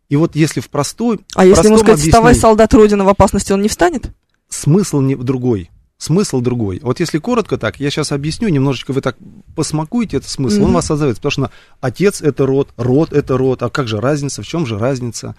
И 0.09 0.15
вот 0.15 0.35
если 0.35 0.59
в 0.59 0.69
простой, 0.69 1.19
А 1.35 1.45
если 1.45 1.67
ему 1.67 1.77
сказать, 1.77 1.99
вставай, 1.99 2.33
солдат, 2.33 2.73
родина 2.73 3.03
в 3.03 3.09
опасности, 3.09 3.51
он 3.53 3.61
не 3.61 3.69
встанет? 3.69 4.09
смысл 4.49 5.01
не 5.01 5.15
другой. 5.15 5.69
Смысл 5.97 6.41
другой. 6.41 6.79
Вот 6.83 6.99
если 6.99 7.17
коротко 7.17 7.57
так, 7.57 7.79
я 7.79 7.89
сейчас 7.89 8.11
объясню, 8.11 8.49
немножечко 8.49 8.93
вы 8.93 9.01
так 9.01 9.17
посмакуете 9.55 10.17
этот 10.17 10.29
смысл, 10.29 10.59
он 10.59 10.65
Мгм. 10.65 10.73
вас 10.75 10.91
отзовется, 10.91 11.19
потому 11.21 11.31
что 11.47 11.51
отец 11.81 12.21
это 12.21 12.45
род, 12.45 12.69
род 12.77 13.13
это 13.13 13.35
род, 13.35 13.63
а 13.63 13.69
как 13.69 13.87
же 13.87 13.99
разница, 13.99 14.43
в 14.43 14.47
чем 14.47 14.67
же 14.67 14.77
разница? 14.77 15.35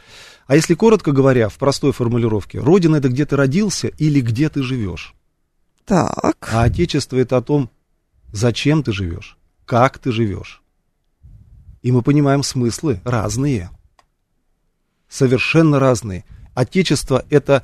А 0.49 0.57
если 0.57 0.75
коротко 0.75 1.13
говоря, 1.13 1.49
в 1.49 1.59
простой 1.59 1.93
формулировке, 1.93 2.59
родина 2.59 2.97
это 2.97 3.09
где 3.09 3.25
ты 3.25 3.37
родился 3.37 3.87
или 3.87 4.21
где 4.21 4.49
ты 4.49 4.63
живешь, 4.65 5.15
Так. 5.85 6.37
а 6.53 6.63
отечество 6.65 7.17
это 7.19 7.37
о 7.37 7.43
том, 7.43 7.71
зачем 8.33 8.83
ты 8.83 8.91
живешь, 8.93 9.39
как 9.65 9.99
ты 9.99 10.11
живешь. 10.11 10.61
И 11.83 11.93
мы 11.93 12.03
понимаем 12.03 12.43
смыслы 12.43 13.01
разные, 13.05 13.71
совершенно 15.09 15.79
разные. 15.79 16.25
Отечество 16.55 17.25
это 17.31 17.63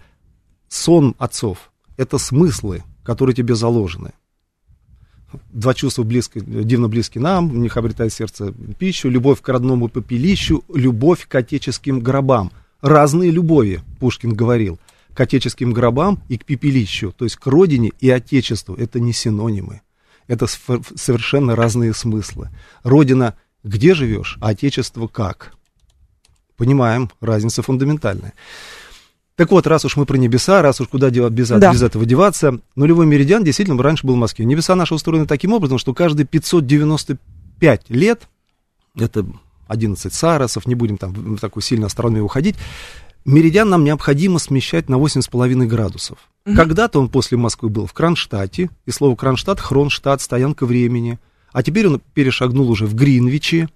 сон 0.69 1.17
отцов, 1.19 1.73
это 1.97 2.19
смыслы, 2.19 2.83
которые 3.03 3.35
тебе 3.35 3.55
заложены. 3.55 4.13
Два 5.51 5.75
чувства 5.75 6.05
близко, 6.05 6.41
дивно 6.41 6.89
близки 6.89 7.19
нам, 7.19 7.49
в 7.49 7.57
них 7.57 7.77
обретает 7.77 8.13
сердце 8.13 8.53
пищу, 8.79 9.09
любовь 9.09 9.41
к 9.41 9.49
родному 9.49 9.89
попелищу, 9.89 10.65
любовь 10.73 11.27
к 11.27 11.35
отеческим 11.35 12.01
гробам. 12.01 12.53
Разные 12.81 13.31
любови, 13.31 13.83
Пушкин 13.99 14.35
говорил, 14.35 14.79
к 15.13 15.21
отеческим 15.21 15.73
гробам 15.73 16.23
и 16.29 16.39
к 16.39 16.45
пепелищу, 16.45 17.13
то 17.17 17.25
есть 17.25 17.37
к 17.37 17.47
родине 17.47 17.91
и 18.01 18.11
отечеству. 18.11 18.75
Это 18.75 19.01
не 19.01 19.13
синонимы, 19.13 19.81
это 20.29 20.47
совершенно 20.47 21.57
разные 21.57 21.95
смыслы. 21.95 22.51
Родина 22.83 23.35
где 23.65 23.95
живешь, 23.95 24.37
а 24.41 24.51
отечество 24.51 25.07
как? 25.09 25.55
Понимаем, 26.57 27.11
разница 27.21 27.63
фундаментальная. 27.63 28.35
Так 29.37 29.51
вот, 29.51 29.67
раз 29.67 29.85
уж 29.85 29.97
мы 29.97 30.07
про 30.07 30.17
небеса, 30.17 30.63
раз 30.63 30.81
уж 30.81 30.89
куда 30.89 31.11
девать, 31.11 31.33
без, 31.33 31.49
Да. 31.49 31.73
без 31.73 31.83
этого 31.83 32.07
деваться, 32.07 32.61
нулевой 32.77 33.07
меридиан 33.07 33.43
действительно 33.43 33.83
раньше 33.83 34.07
был 34.07 34.15
в 34.15 34.19
Москве. 34.19 34.45
Небеса 34.45 34.77
наши 34.77 34.95
устроены 34.95 35.27
таким 35.27 35.53
образом, 35.53 35.79
что 35.79 35.93
каждые 35.93 36.25
595 36.27 37.91
лет, 37.91 38.29
это 38.99 39.27
11 39.67 40.13
сарасов, 40.13 40.67
не 40.67 40.75
будем 40.77 40.99
там 40.99 41.13
в 41.13 41.41
такую 41.41 41.63
сильно 41.63 41.87
астрономию 41.87 42.25
уходить, 42.25 42.55
меридиан 43.25 43.69
нам 43.69 43.83
необходимо 43.83 44.39
смещать 44.39 44.89
на 44.89 44.97
8,5 44.97 45.67
градусов. 45.67 46.19
Когда-то 46.45 47.01
он 47.01 47.09
после 47.09 47.39
Москвы 47.39 47.71
был 47.71 47.87
в 47.87 47.93
Кронштадте, 47.93 48.71
и 48.87 48.91
слово 48.91 49.17
Кронштадт, 49.17 49.61
Хронштадт, 49.61 50.21
стоянка 50.21 50.67
времени. 50.67 51.19
А 51.53 51.63
теперь 51.63 51.89
он 51.89 52.01
перешагнул 52.13 52.69
уже 52.71 52.87
в 52.87 52.95
Гринвиче, 52.95 53.69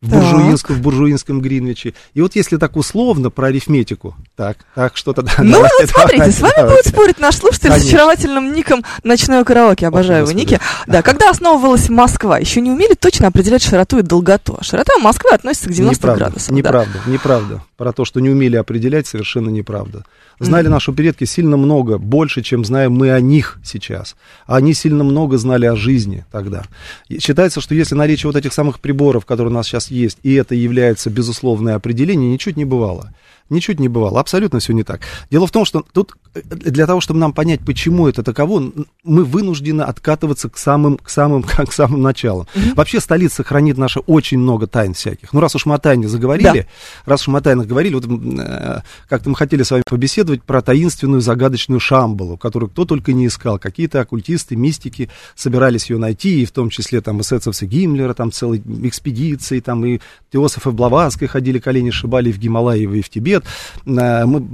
в, 0.00 0.10
буржуинском, 0.10 0.76
в 0.76 0.80
буржуинском 0.80 1.40
Гринвиче. 1.40 1.94
И 2.14 2.20
вот 2.20 2.36
если 2.36 2.56
так 2.56 2.76
условно 2.76 3.30
про 3.30 3.48
арифметику, 3.48 4.14
так, 4.36 4.58
так, 4.74 4.96
что-то... 4.96 5.22
да, 5.22 5.32
Ну, 5.38 5.52
давайте, 5.52 5.76
вот 5.80 5.90
смотрите, 5.90 6.16
давайте, 6.18 6.38
с 6.38 6.40
вами 6.40 6.52
давайте. 6.56 6.76
будет 6.82 6.94
спорить 6.94 7.18
наш 7.18 7.34
слушатель 7.36 7.68
с 7.68 7.72
Конечно. 7.72 7.88
очаровательным 7.88 8.52
ником 8.52 8.84
«Ночное 9.02 9.42
караоке». 9.42 9.88
Обожаю 9.88 10.22
его 10.22 10.32
ники. 10.32 10.60
Да, 10.86 11.02
когда 11.02 11.30
основывалась 11.30 11.88
Москва, 11.88 12.38
еще 12.38 12.60
не 12.60 12.70
умели 12.70 12.94
точно 12.94 13.26
определять 13.28 13.62
широту 13.62 13.98
и 13.98 14.02
долготу. 14.02 14.56
А 14.60 14.64
широта 14.64 14.96
Москвы 14.98 15.30
относится 15.32 15.68
к 15.68 15.72
90 15.72 16.00
неправда, 16.00 16.24
градусам. 16.24 16.54
да. 16.54 16.58
Неправда, 16.58 17.00
неправда. 17.06 17.62
Про 17.76 17.92
то, 17.92 18.04
что 18.04 18.20
не 18.20 18.28
умели 18.30 18.56
определять, 18.56 19.06
совершенно 19.06 19.48
неправда. 19.50 20.04
Знали 20.40 20.68
наши 20.68 20.92
предки 20.92 21.24
сильно 21.24 21.56
много, 21.56 21.98
больше, 21.98 22.42
чем 22.42 22.64
знаем 22.64 22.92
мы 22.92 23.10
о 23.10 23.20
них 23.20 23.58
сейчас. 23.64 24.14
Они 24.46 24.72
сильно 24.72 25.02
много 25.02 25.36
знали 25.38 25.66
о 25.66 25.74
жизни 25.74 26.24
тогда. 26.30 26.62
И 27.08 27.18
считается, 27.18 27.60
что 27.60 27.74
если 27.74 27.96
наличие 27.96 28.28
вот 28.28 28.36
этих 28.36 28.52
самых 28.52 28.78
приборов, 28.78 29.26
которые 29.26 29.50
у 29.52 29.54
нас 29.54 29.66
сейчас 29.66 29.87
есть, 29.90 30.18
и 30.22 30.34
это 30.34 30.54
является 30.54 31.10
безусловное 31.10 31.74
определение, 31.74 32.30
ничуть 32.30 32.56
не 32.56 32.64
бывало. 32.64 33.12
Ничуть 33.50 33.80
не 33.80 33.88
бывало, 33.88 34.20
абсолютно 34.20 34.58
все 34.58 34.72
не 34.72 34.82
так. 34.82 35.00
Дело 35.30 35.46
в 35.46 35.50
том, 35.50 35.64
что 35.64 35.84
тут 35.92 36.14
э, 36.34 36.40
для 36.42 36.86
того, 36.86 37.00
чтобы 37.00 37.18
нам 37.18 37.32
понять, 37.32 37.60
почему 37.64 38.06
это 38.08 38.22
таково, 38.22 38.72
мы 39.04 39.24
вынуждены 39.24 39.82
откатываться 39.82 40.48
к 40.50 40.58
самым, 40.58 40.98
к 40.98 41.08
самым, 41.08 41.42
к 41.66 41.72
самым 41.72 42.02
началам. 42.02 42.46
Вообще 42.74 43.00
столица 43.00 43.42
хранит 43.44 43.78
наше 43.78 44.00
очень 44.00 44.38
много 44.38 44.66
тайн 44.66 44.94
всяких. 44.94 45.32
Ну, 45.32 45.40
раз 45.40 45.54
уж 45.54 45.66
мы 45.66 45.74
о 45.74 45.78
тайне 45.78 46.08
заговорили, 46.08 46.66
раз 47.06 47.22
уж 47.22 47.28
мы 47.28 47.38
о 47.38 47.40
тайнах 47.40 47.66
говорили, 47.66 47.94
вот 47.94 48.06
э, 48.06 48.80
как-то 49.08 49.30
мы 49.30 49.36
хотели 49.36 49.62
с 49.62 49.70
вами 49.70 49.82
побеседовать 49.88 50.42
про 50.42 50.60
таинственную 50.60 51.20
загадочную 51.20 51.80
Шамбалу, 51.80 52.36
которую 52.36 52.70
кто 52.70 52.84
только 52.84 53.12
не 53.12 53.26
искал. 53.26 53.58
Какие-то 53.58 54.00
оккультисты, 54.00 54.56
мистики 54.56 55.08
собирались 55.34 55.90
ее 55.90 55.98
найти, 55.98 56.42
и 56.42 56.44
в 56.44 56.52
том 56.52 56.70
числе 56.70 57.00
там 57.00 57.20
эсэсовцы 57.20 57.66
Гиммлера, 57.66 58.14
там 58.14 58.30
целые 58.32 58.62
экспедиции, 58.82 59.60
там 59.60 59.84
и 59.84 60.00
Теософы 60.30 60.70
Блаватской 60.70 61.28
ходили, 61.28 61.58
колени 61.58 61.90
шибали 61.90 62.30
в 62.30 62.38
Гималаево, 62.38 62.94
и 62.94 63.02
в 63.02 63.08
Тибет. 63.08 63.37
Э, 63.86 64.24
Мы, 64.26 64.46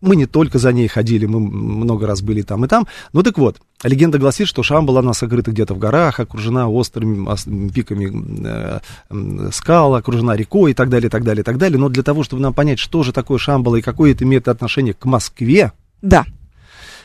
мы 0.00 0.16
не 0.16 0.26
только 0.26 0.58
за 0.58 0.72
ней 0.72 0.88
ходили, 0.88 1.26
мы 1.26 1.40
много 1.40 2.06
раз 2.06 2.22
были 2.22 2.42
там 2.42 2.64
и 2.64 2.68
там. 2.68 2.86
Ну 3.12 3.22
так 3.22 3.38
вот, 3.38 3.56
легенда 3.82 4.18
гласит, 4.18 4.48
что 4.48 4.62
Шамбала, 4.62 5.00
она 5.00 5.12
сокрыта 5.14 5.50
где-то 5.50 5.74
в 5.74 5.78
горах, 5.78 6.20
окружена 6.20 6.68
острыми 6.68 7.26
ос- 7.28 7.46
пиками 7.74 8.10
э, 8.44 9.50
скал, 9.52 9.94
окружена 9.94 10.36
рекой 10.36 10.72
и 10.72 10.74
так 10.74 10.88
далее, 10.88 11.08
и 11.08 11.10
так 11.10 11.24
далее, 11.24 11.42
и 11.42 11.44
так 11.44 11.58
далее. 11.58 11.78
Но 11.78 11.88
для 11.88 12.02
того, 12.02 12.22
чтобы 12.24 12.42
нам 12.42 12.54
понять, 12.54 12.78
что 12.78 13.02
же 13.02 13.12
такое 13.12 13.38
Шамбала 13.38 13.76
и 13.76 13.82
какое 13.82 14.12
это 14.12 14.24
имеет 14.24 14.48
отношение 14.48 14.94
к 14.94 15.04
Москве, 15.04 15.72
Да. 16.00 16.24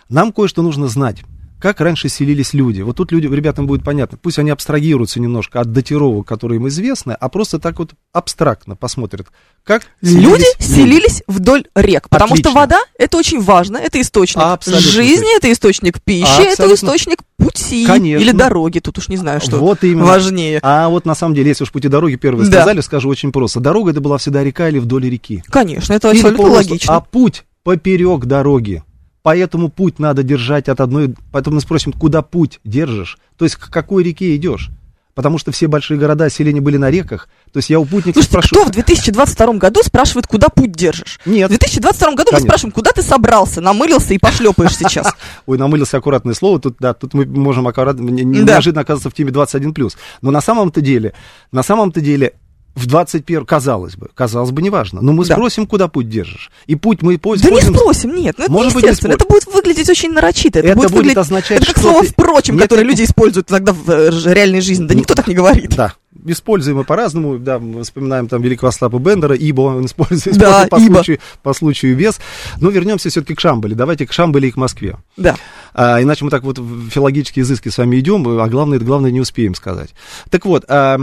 нам 0.10 0.32
кое-что 0.32 0.62
нужно 0.62 0.88
знать. 0.88 1.24
Как 1.60 1.82
раньше 1.82 2.10
селились 2.10 2.54
люди. 2.54 2.82
Вот 2.82 2.98
тут 2.98 3.12
люди, 3.12 3.28
ребятам 3.28 3.68
будет 3.68 3.84
понятно. 3.84 4.18
Пусть 4.22 4.40
они 4.40 4.50
абстрагируются 4.52 5.20
немножко 5.20 5.60
от 5.60 5.72
датировок, 5.72 6.28
которые 6.28 6.58
им 6.60 6.68
известны, 6.68 7.14
а 7.20 7.30
просто 7.30 7.60
так 7.60 7.80
вот 7.80 7.92
абстрактно 8.14 8.76
посмотрят, 8.76 9.28
как 9.64 9.84
Люди 10.02 10.44
селились 10.60 11.24
вдоль 11.28 11.66
рек, 11.76 12.10
потому 12.10 12.34
Отлично. 12.34 12.52
что 12.52 12.60
вода 12.60 12.80
это 12.98 13.18
очень 13.18 13.42
важно, 13.42 13.78
это 13.78 14.00
источник 14.02 14.38
Абсолютно 14.44 14.86
жизни, 14.92 15.24
точно. 15.24 15.38
это 15.38 15.52
источник 15.52 16.02
пищи, 16.02 16.42
это 16.42 16.52
Абсолютно. 16.52 16.76
источник 16.76 17.20
пути 17.38 17.86
Конечно. 17.86 18.22
или 18.24 18.32
дороги. 18.32 18.80
Тут 18.80 18.98
уж 18.98 19.08
не 19.10 19.18
знаю, 19.18 19.42
что 19.42 19.58
Вот 19.58 19.84
именно. 19.84 20.06
важнее. 20.06 20.60
А 20.64 20.90
вот 20.90 21.06
на 21.06 21.16
самом 21.16 21.36
деле, 21.36 21.50
если 21.50 21.64
уж 21.64 21.72
пути 21.72 21.88
дороги 21.88 22.16
первые 22.16 22.50
Да. 22.50 22.60
сказали, 22.60 22.82
скажу 22.82 23.10
очень 23.10 23.32
просто. 23.32 23.60
Дорога 23.60 23.92
это 23.92 24.02
была 24.02 24.18
всегда 24.18 24.44
река 24.44 24.70
или 24.70 24.80
вдоль 24.80 25.10
реки. 25.10 25.44
Конечно, 25.50 25.94
это 25.94 26.10
Или 26.12 26.18
абсолютно 26.20 26.50
логично. 26.50 26.96
А 26.96 27.02
путь 27.02 27.44
поперек 27.64 28.26
дороги. 28.26 28.84
Поэтому 29.28 29.68
путь 29.68 30.00
надо 30.00 30.24
держать 30.24 30.70
от 30.70 30.80
одной... 30.80 31.14
Поэтому 31.34 31.56
мы 31.56 31.62
спросим, 31.62 31.92
куда 31.92 32.22
путь 32.22 32.62
держишь? 32.64 33.18
То 33.36 33.44
есть 33.44 33.58
к 33.58 33.70
какой 33.70 34.02
реке 34.02 34.34
идешь? 34.38 34.70
Потому 35.16 35.38
что 35.38 35.52
все 35.52 35.68
большие 35.68 36.00
города, 36.00 36.30
селения 36.30 36.62
были 36.62 36.78
на 36.78 36.90
реках. 36.90 37.28
То 37.52 37.58
есть 37.58 37.70
я 37.70 37.78
у 37.78 37.84
путника 37.84 38.22
Слушайте, 38.22 38.32
спрошу... 38.48 38.56
кто 38.56 38.64
в 38.64 38.72
2022 38.72 39.54
году 39.56 39.84
спрашивает, 39.84 40.28
куда 40.28 40.48
путь 40.48 40.72
держишь? 40.72 41.20
Нет. 41.26 41.48
В 41.48 41.50
2022 41.50 42.12
году 42.12 42.20
мы 42.20 42.26
Конечно. 42.38 42.48
спрашиваем, 42.48 42.72
куда 42.72 42.92
ты 42.94 43.02
собрался, 43.02 43.60
намылился 43.60 44.14
и 44.14 44.18
пошлепаешь 44.18 44.78
сейчас. 44.78 45.14
Ой, 45.46 45.58
намылился 45.58 45.98
аккуратное 45.98 46.34
слово. 46.34 46.62
Тут, 46.62 46.78
да, 46.80 46.94
тут 46.94 47.14
мы 47.14 47.26
можем 47.26 47.68
аккуратно, 47.68 48.10
не- 48.10 48.24
не- 48.24 48.44
Да. 48.44 48.54
неожиданно 48.54 48.84
оказаться 48.84 49.10
в 49.10 49.14
теме 49.14 49.32
21+. 49.32 49.94
Но 50.22 50.32
на 50.32 50.40
самом-то 50.40 50.80
деле, 50.80 51.12
на 51.52 51.64
самом-то 51.64 52.00
деле, 52.00 52.32
в 52.78 52.86
21 52.86 53.46
казалось 53.46 53.96
бы, 53.96 54.10
казалось 54.14 54.52
бы, 54.52 54.62
неважно. 54.62 55.02
Но 55.02 55.12
мы 55.12 55.26
Да. 55.26 55.36
спросим, 55.36 55.66
куда 55.68 55.88
путь 55.88 56.10
держишь. 56.10 56.52
И 56.68 56.76
путь 56.76 57.02
мы 57.02 57.08
Да 57.18 57.30
не 57.32 57.36
используем... 57.40 57.76
спросим, 57.76 58.16
нет, 58.16 58.36
ну 58.38 58.44
это 58.46 58.54
Может 58.54 58.74
быть, 58.76 58.84
естественно. 58.84 59.14
Это 59.14 59.26
будет 59.26 59.46
выглядеть 59.48 59.90
очень 59.90 60.12
нарочито. 60.14 60.60
Это, 60.60 60.68
Это 60.70 60.78
будет, 60.78 60.92
выглядеть... 60.92 61.18
означать, 61.18 61.58
это 61.58 61.66
как 61.66 61.78
что 61.78 61.82
слово 61.82 62.02
ты- 62.04 62.10
«впрочем», 62.12 62.54
Нет, 62.56 62.64
которое 62.64 62.82
это- 62.82 62.90
люди 62.90 63.04
используют 63.04 63.52
иногда 63.52 63.74
в 63.74 63.90
э, 63.90 64.12
реальной 64.34 64.62
жизни. 64.62 64.86
Да 64.88 64.94
никто 64.94 65.16
так 65.16 65.28
не 65.28 65.34
говорит. 65.36 65.76
Да, 65.76 65.94
используем 66.34 66.84
по-разному, 66.86 67.38
да, 67.40 67.60
мы 67.60 67.84
вспоминаем 67.84 68.28
там 68.28 68.42
великого 68.42 68.70
Остапа 68.70 68.98
Бендера, 69.00 69.36
ибо 69.36 69.62
он 69.62 69.86
использует 69.86 70.38
Да, 70.38 70.68
по, 70.70 70.78
ибо. 70.78 70.96
случаю, 70.96 71.20
по 71.44 71.54
случаю 71.54 71.96
вес. 71.96 72.20
Но 72.60 72.70
вернемся 72.70 73.10
все-таки 73.10 73.36
к 73.36 73.40
Шамбале. 73.40 73.76
Давайте 73.76 74.06
к 74.08 74.14
Шамбале 74.14 74.50
и 74.50 74.52
к 74.52 74.58
Москве. 74.58 74.98
Да. 75.18 75.36
А, 75.74 76.02
иначе 76.02 76.26
мы 76.26 76.32
так 76.32 76.44
вот 76.44 76.60
в 76.60 76.90
филологические 76.90 77.44
изыски 77.44 77.70
с 77.70 77.78
вами 77.78 78.00
идем, 78.00 78.28
а 78.28 78.48
главное, 78.48 78.80
главное 78.80 79.12
не 79.12 79.22
успеем 79.22 79.56
сказать. 79.56 79.94
Так 80.30 80.46
вот, 80.46 80.66
а, 80.68 80.98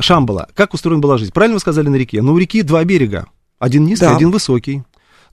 Шамбала. 0.00 0.48
Как 0.54 0.74
устроена 0.74 1.00
была 1.00 1.18
жизнь? 1.18 1.32
Правильно 1.32 1.54
вы 1.56 1.60
сказали 1.60 1.88
на 1.88 1.96
реке? 1.96 2.22
Ну, 2.22 2.32
у 2.34 2.38
реки 2.38 2.62
два 2.62 2.84
берега. 2.84 3.26
Один 3.58 3.84
низкий, 3.84 4.06
Да. 4.06 4.14
один 4.16 4.30
высокий. 4.30 4.82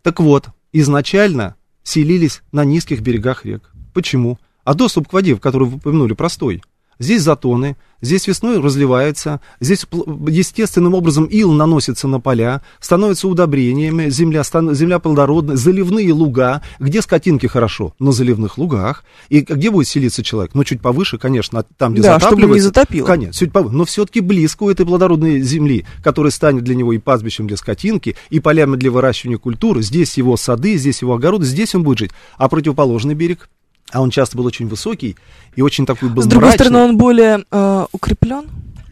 Так 0.02 0.20
вот, 0.20 0.48
изначально 0.74 1.56
селились 1.84 2.42
на 2.52 2.64
низких 2.66 3.02
берегах 3.02 3.46
рек. 3.46 3.72
Почему? 3.94 4.40
А 4.64 4.74
доступ 4.74 5.08
к 5.10 5.14
воде, 5.14 5.36
в 5.36 5.40
которую 5.40 5.70
вы 5.70 5.78
упомянули, 5.78 6.14
простой. 6.14 6.62
Здесь 7.00 7.24
затоны, 7.24 7.76
здесь 8.02 8.28
весной 8.28 8.60
разливается, 8.60 9.42
здесь 9.60 9.86
естественным 10.28 10.94
образом 10.94 11.26
ил 11.26 11.52
наносится 11.52 12.08
на 12.08 12.20
поля, 12.20 12.62
становятся 12.80 13.28
удобрениями, 13.28 14.10
земля, 14.10 14.44
земля 14.44 15.00
плодородная, 15.00 15.56
заливные 15.58 16.14
луга, 16.14 16.62
где 16.80 17.02
скотинки 17.02 17.48
хорошо, 17.48 17.94
на 18.00 18.12
заливных 18.12 18.58
лугах. 18.58 19.04
И 19.30 19.42
где 19.42 19.70
будет 19.70 19.88
селиться 19.88 20.24
человек? 20.24 20.52
Ну, 20.54 20.64
чуть 20.64 20.82
повыше, 20.82 21.18
конечно, 21.18 21.66
там, 21.78 21.94
где 21.94 22.04
Да, 22.04 22.20
чтобы 22.20 22.48
не 22.48 22.60
затопило. 22.60 23.06
Конечно, 23.06 23.34
чуть 23.34 23.52
повыше, 23.52 23.76
но 23.76 23.86
все-таки 23.86 24.22
близко 24.22 24.64
у 24.64 24.70
этой 24.70 24.86
плодородной 24.86 25.42
земли, 25.42 25.86
которая 26.04 26.32
станет 26.32 26.64
для 26.64 26.76
него 26.76 26.94
и 26.94 26.98
пастбищем 26.98 27.48
для 27.48 27.58
скотинки, 27.58 28.16
и 28.30 28.40
полями 28.40 28.78
для 28.78 28.92
выращивания 28.92 29.38
культуры. 29.38 29.82
Здесь 29.82 30.18
его 30.18 30.38
сады, 30.38 30.78
здесь 30.78 31.02
его 31.02 31.16
огороды, 31.16 31.46
здесь 31.46 31.76
он 31.76 31.84
будет 31.84 32.00
жить. 32.00 32.12
А 32.38 32.48
противоположный 32.48 33.16
берег, 33.16 33.50
а 33.92 34.02
он 34.02 34.10
часто 34.10 34.38
был 34.38 34.46
очень 34.46 34.68
высокий 34.68 35.16
и 35.56 35.62
очень 35.62 35.86
такой 35.86 36.10
был 36.10 36.24
С 36.24 36.26
другой 36.26 36.50
мрачный, 36.50 36.66
стороны, 36.66 36.86
он 36.90 36.98
более 36.98 37.46
э, 37.52 37.86
укреплен. 37.92 38.46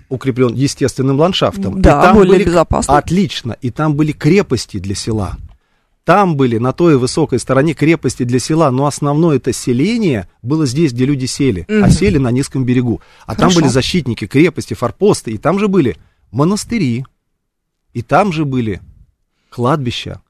укреплен 0.10 0.54
естественным 0.54 1.20
ландшафтом. 1.20 1.82
Да, 1.82 2.00
и 2.00 2.04
там 2.04 2.16
более 2.16 2.34
были, 2.38 2.44
безопасный. 2.46 2.98
Отлично. 2.98 3.58
И 3.62 3.70
там 3.72 3.96
были 3.96 4.12
крепости 4.12 4.78
для 4.78 4.96
села. 4.96 5.38
Там 6.06 6.36
были 6.36 6.58
на 6.58 6.74
той 6.74 6.98
высокой 6.98 7.40
стороне 7.40 7.74
крепости 7.74 8.24
для 8.24 8.38
села, 8.38 8.70
но 8.72 8.86
основное 8.88 9.38
это 9.38 9.54
селение 9.54 10.28
было 10.42 10.66
здесь, 10.66 10.92
где 10.92 11.06
люди 11.06 11.26
сели, 11.26 11.66
а 11.70 11.74
Мгм. 11.86 11.90
сели 11.92 12.18
на 12.18 12.30
низком 12.30 12.66
берегу. 12.66 13.02
А 13.26 13.36
там 13.36 13.44
Хорошо. 13.46 13.60
были 13.62 13.68
защитники, 13.70 14.28
крепости, 14.28 14.74
форпосты, 14.74 15.32
и 15.32 15.38
там 15.38 15.60
же 15.60 15.70
были 15.70 15.96
монастыри, 16.32 17.06
и 17.94 18.02
там 18.02 18.34
же 18.34 18.44
были 18.44 18.82
кладбища. 19.50 20.22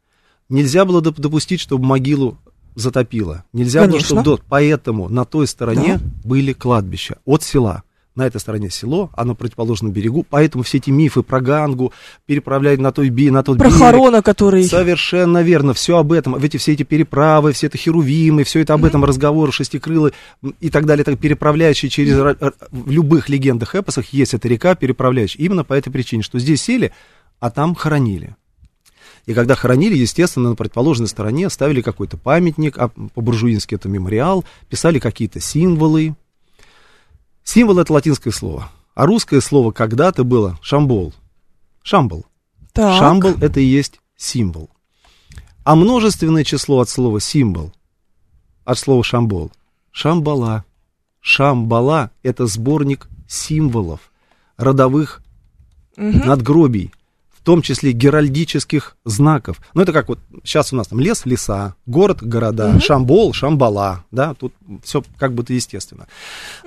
Нельзя 0.49 0.85
было 0.85 1.01
доп- 1.01 1.19
допустить, 1.19 1.59
чтобы 1.59 1.85
могилу 1.85 2.37
затопило. 2.75 3.43
Нельзя 3.53 3.81
было, 3.81 3.91
Конечно. 3.91 4.07
чтобы... 4.21 4.23
до- 4.23 4.39
Поэтому 4.49 5.09
на 5.09 5.25
той 5.25 5.47
стороне 5.47 5.99
были 6.23 6.53
кладбища 6.53 7.17
от 7.25 7.43
села. 7.43 7.83
На 8.15 8.27
этой 8.27 8.39
стороне 8.39 8.69
село, 8.69 9.09
а 9.15 9.25
на 9.25 9.33
противоположном 9.33 9.91
берегу. 9.91 10.23
Поэтому 10.29 10.63
все 10.63 10.77
эти 10.77 10.91
мифы 10.91 11.23
про 11.23 11.41
Гангу 11.41 11.93
переправляли 12.27 12.75
на, 12.75 12.91
той, 12.91 13.09
би- 13.09 13.31
на 13.31 13.41
тот 13.41 13.57
Про 13.57 13.69
берег. 13.69 13.79
Харона, 13.79 14.21
который... 14.21 14.65
Совершенно 14.65 15.41
верно, 15.41 15.73
все 15.73 15.97
об 15.97 16.11
этом, 16.11 16.35
эти, 16.35 16.57
все 16.57 16.73
эти 16.73 16.83
переправы, 16.83 17.53
все 17.53 17.65
это 17.67 17.79
херувимы, 17.79 18.43
все 18.43 18.59
это 18.59 18.75
об 18.75 18.85
этом 18.85 19.03
разговоры, 19.03 19.51
шестикрылы 19.51 20.13
и 20.59 20.69
так 20.69 20.85
далее, 20.85 21.03
так, 21.03 21.17
переправляющие 21.17 21.89
через, 21.89 22.13
ра- 22.15 22.53
в 22.69 22.91
любых 22.91 23.29
легендах, 23.29 23.73
эпосах 23.73 24.05
есть 24.13 24.35
эта 24.35 24.47
река, 24.47 24.75
переправляющая, 24.75 25.43
именно 25.43 25.63
по 25.63 25.73
этой 25.73 25.89
причине, 25.89 26.21
что 26.21 26.37
здесь 26.37 26.61
сели, 26.61 26.91
а 27.39 27.49
там 27.49 27.73
хоронили. 27.73 28.35
И 29.25 29.33
когда 29.33 29.55
хоронили, 29.55 29.95
естественно, 29.95 30.49
на 30.49 30.55
противоположной 30.55 31.07
стороне 31.07 31.49
ставили 31.49 31.81
какой-то 31.81 32.17
памятник, 32.17 32.77
а 32.77 32.89
по-буржуински 32.89 33.75
это 33.75 33.87
мемориал, 33.87 34.43
писали 34.69 34.99
какие-то 34.99 35.39
символы. 35.39 36.15
Символ 37.43 37.79
это 37.79 37.93
латинское 37.93 38.33
слово, 38.33 38.69
а 38.95 39.05
русское 39.05 39.39
слово 39.41 39.71
когда-то 39.71 40.23
было 40.23 40.59
шамбол. 40.61 41.13
Шамбол. 41.83 42.25
Так. 42.73 42.97
Шамбал 42.99 43.35
это 43.39 43.59
и 43.59 43.65
есть 43.65 43.99
символ. 44.17 44.69
А 45.63 45.75
множественное 45.75 46.43
число 46.43 46.81
от 46.81 46.89
слова 46.89 47.21
символ, 47.21 47.71
от 48.65 48.77
слова 48.77 49.03
шамбол, 49.03 49.51
шамбала. 49.91 50.65
Шамбала 51.21 52.11
это 52.21 52.47
сборник 52.47 53.07
символов, 53.29 54.11
родовых 54.57 55.21
Мгм. 55.95 56.27
надгробий, 56.27 56.91
том 57.43 57.61
числе 57.61 57.91
геральдических 57.91 58.95
знаков. 59.05 59.57
Ну, 59.73 59.81
это 59.81 59.91
как 59.93 60.07
вот 60.09 60.19
сейчас 60.43 60.71
у 60.73 60.75
нас 60.75 60.87
там 60.87 60.99
лес, 60.99 61.23
леса, 61.25 61.75
город, 61.85 62.23
города, 62.23 62.79
Шамбол, 62.79 63.33
Шамбала, 63.33 64.03
да, 64.11 64.33
тут 64.33 64.53
все 64.83 65.03
как 65.17 65.33
будто 65.33 65.53
естественно. 65.53 66.07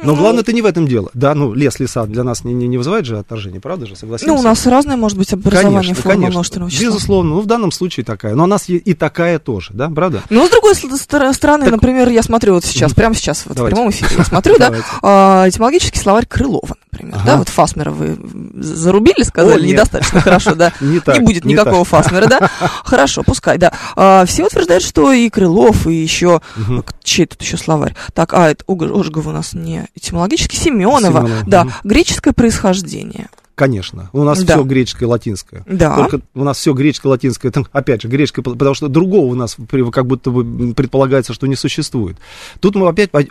Но 0.03 0.12
Ну. 0.15 0.17
главное, 0.21 0.43
это 0.43 0.53
не 0.53 0.62
в 0.62 0.67
этом 0.67 0.87
дело. 0.87 1.11
Да, 1.15 1.35
ну, 1.35 1.55
лес, 1.55 1.81
леса 1.81 2.05
для 2.07 2.23
нас 2.25 2.45
не, 2.45 2.53
не, 2.55 2.69
не 2.69 2.79
вызывает 2.79 3.07
же 3.07 3.19
отторжения, 3.19 3.61
правда 3.61 3.87
же, 3.87 3.97
согласимся? 3.97 4.33
Ну, 4.33 4.39
у 4.39 4.43
нас 4.43 4.67
разное 4.67 4.97
может 4.97 5.17
быть 5.19 5.33
образование 5.33 5.81
Конечно, 5.81 5.95
формы 5.95 6.15
конечно. 6.15 6.33
множественного 6.33 6.71
числа. 6.71 6.87
Безусловно, 6.87 7.31
ну 7.37 7.41
в 7.41 7.47
данном 7.47 7.73
случае 7.73 8.05
такая. 8.05 8.35
Но 8.35 8.45
у 8.45 8.47
нас 8.47 8.69
и 8.69 8.95
такая 8.95 9.39
тоже, 9.39 9.71
да, 9.73 9.89
правда? 9.89 10.23
Ну, 10.31 10.47
с 10.47 10.51
другой 10.51 10.75
стороны, 10.75 11.65
Так- 11.65 11.73
например, 11.75 12.09
я 12.09 12.23
смотрю 12.23 12.55
вот 12.55 12.65
сейчас, 12.65 12.93
прямо 12.95 13.15
сейчас, 13.15 13.45
вот 13.47 13.57
Давайте. 13.57 13.75
в 13.75 13.77
прямом 13.77 13.91
эфире, 13.91 14.11
я 14.19 14.25
смотрю, 14.25 14.59
да, 14.59 14.73
а, 15.03 15.49
этимологический 15.49 16.01
словарь 16.01 16.27
Крылова, 16.27 16.77
например, 16.93 17.19
да, 17.25 17.37
вот 17.37 17.49
Фасмера 17.49 17.91
вы 17.91 18.17
зарубили, 18.55 19.23
сказали, 19.23 19.67
недостаточно 19.67 20.21
хорошо, 20.21 20.55
да, 20.55 20.65
Не 20.81 21.00
так, 21.00 21.18
не 21.18 21.24
будет 21.24 21.44
не 21.44 21.52
никакого 21.55 21.85
Фасмера, 21.85 22.26
да, 22.26 22.50
хорошо, 22.85 23.22
пускай, 23.22 23.59
да. 23.59 23.72
А, 23.96 24.24
Все 24.26 24.44
утверждают, 24.44 24.83
что 24.83 25.12
и 25.12 25.29
Крылов, 25.31 25.87
и 25.87 25.94
еще, 25.94 26.40
Мгм. 26.57 26.85
чей 27.02 27.26
тут 27.26 27.40
еще 27.42 27.57
словарь, 27.57 27.94
так, 28.14 28.33
а, 28.35 28.50
это 28.50 28.64
Ожегов 28.66 29.26
у 29.26 29.33
нас 29.33 29.52
не 29.55 29.87
этимологический, 29.94 30.59
Семенова, 30.59 31.00
Семенова, 31.20 31.44
да, 31.46 31.64
мгм. 31.64 31.72
греческое 31.85 32.33
происхождение, 32.35 33.29
Конечно. 33.55 34.11
У 34.12 34.22
нас 34.22 34.42
Да. 34.44 34.52
все 34.52 34.62
греческое, 34.64 35.09
латинское. 35.09 35.64
да, 35.66 35.96
Только 35.96 36.20
у 36.35 36.44
нас 36.44 36.59
все 36.59 36.74
греческое, 36.74 37.09
латинское, 37.12 37.50
там, 37.50 37.66
опять 37.72 38.02
же, 38.02 38.09
греческое, 38.09 38.42
потому 38.42 38.74
что 38.74 38.88
другого 38.88 39.24
у 39.33 39.35
нас 39.35 39.57
как 39.92 40.07
будто 40.07 40.31
бы 40.31 40.74
предполагается, 40.74 41.33
что 41.33 41.46
не 41.46 41.57
существует. 41.57 42.18
Тут 42.61 42.74
мы 42.74 42.87
опять 42.87 43.11
по- 43.11 43.24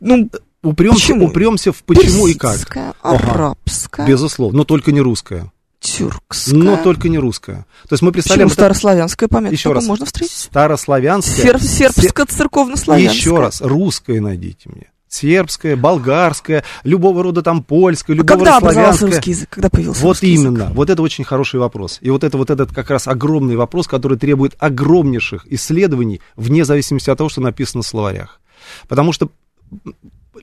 ну, 0.00 0.28
упремся, 0.62 1.00
Почему? 1.00 1.28
упремся 1.28 1.72
в 1.72 1.82
почему 1.84 2.26
и 2.26 2.34
как. 2.34 2.50
персидское, 2.52 2.92
Ага. 3.02 3.54
Безусловно, 4.06 4.58
но 4.58 4.64
только 4.64 4.92
не 4.92 5.00
русское. 5.00 5.50
Тюркское. 5.80 6.54
Но 6.54 6.76
только 6.76 7.08
не 7.08 7.18
русское. 7.18 7.66
То 7.88 7.94
есть 7.94 8.02
мы 8.02 8.08
Почему 8.08 8.12
представляем... 8.12 8.46
это 8.48 8.54
старославянская 8.54 9.28
пометка 9.28 9.54
Еще 9.54 9.72
раз. 9.72 9.86
можно 9.86 10.06
встретить? 10.06 10.36
Старославянское. 10.36 11.42
Серб, 11.42 11.60
сербско-церковно-славянское. 11.62 13.14
Еще 13.14 13.40
раз, 13.40 13.60
русское 13.60 14.20
найдите 14.20 14.68
мне. 14.68 14.92
Сербское, 15.08 15.74
болгарское, 15.74 16.62
любого 16.84 17.24
рода 17.24 17.42
там 17.42 17.64
польское, 17.64 18.14
А 18.14 18.18
любого 18.18 18.38
когда 18.38 18.54
рода 18.54 18.56
образовался 18.58 19.06
русский 19.06 19.30
язык? 19.30 19.48
Когда 19.50 19.68
появился 19.68 20.02
Вот 20.02 20.08
русский 20.10 20.28
язык? 20.28 20.46
именно, 20.46 20.70
вот 20.72 20.88
это 20.88 21.02
очень 21.02 21.24
хороший 21.24 21.58
вопрос. 21.58 21.98
И 22.00 22.10
вот 22.10 22.22
это 22.22 22.38
вот 22.38 22.50
этот 22.50 22.72
как 22.72 22.90
раз 22.90 23.08
огромный 23.08 23.56
вопрос, 23.56 23.88
который 23.88 24.18
требует 24.18 24.54
огромнейших 24.60 25.52
исследований, 25.52 26.20
вне 26.36 26.64
зависимости 26.64 27.10
от 27.10 27.18
того, 27.18 27.28
что 27.28 27.40
написано 27.40 27.82
в 27.82 27.86
словарях. 27.86 28.40
Потому 28.86 29.12
что 29.12 29.30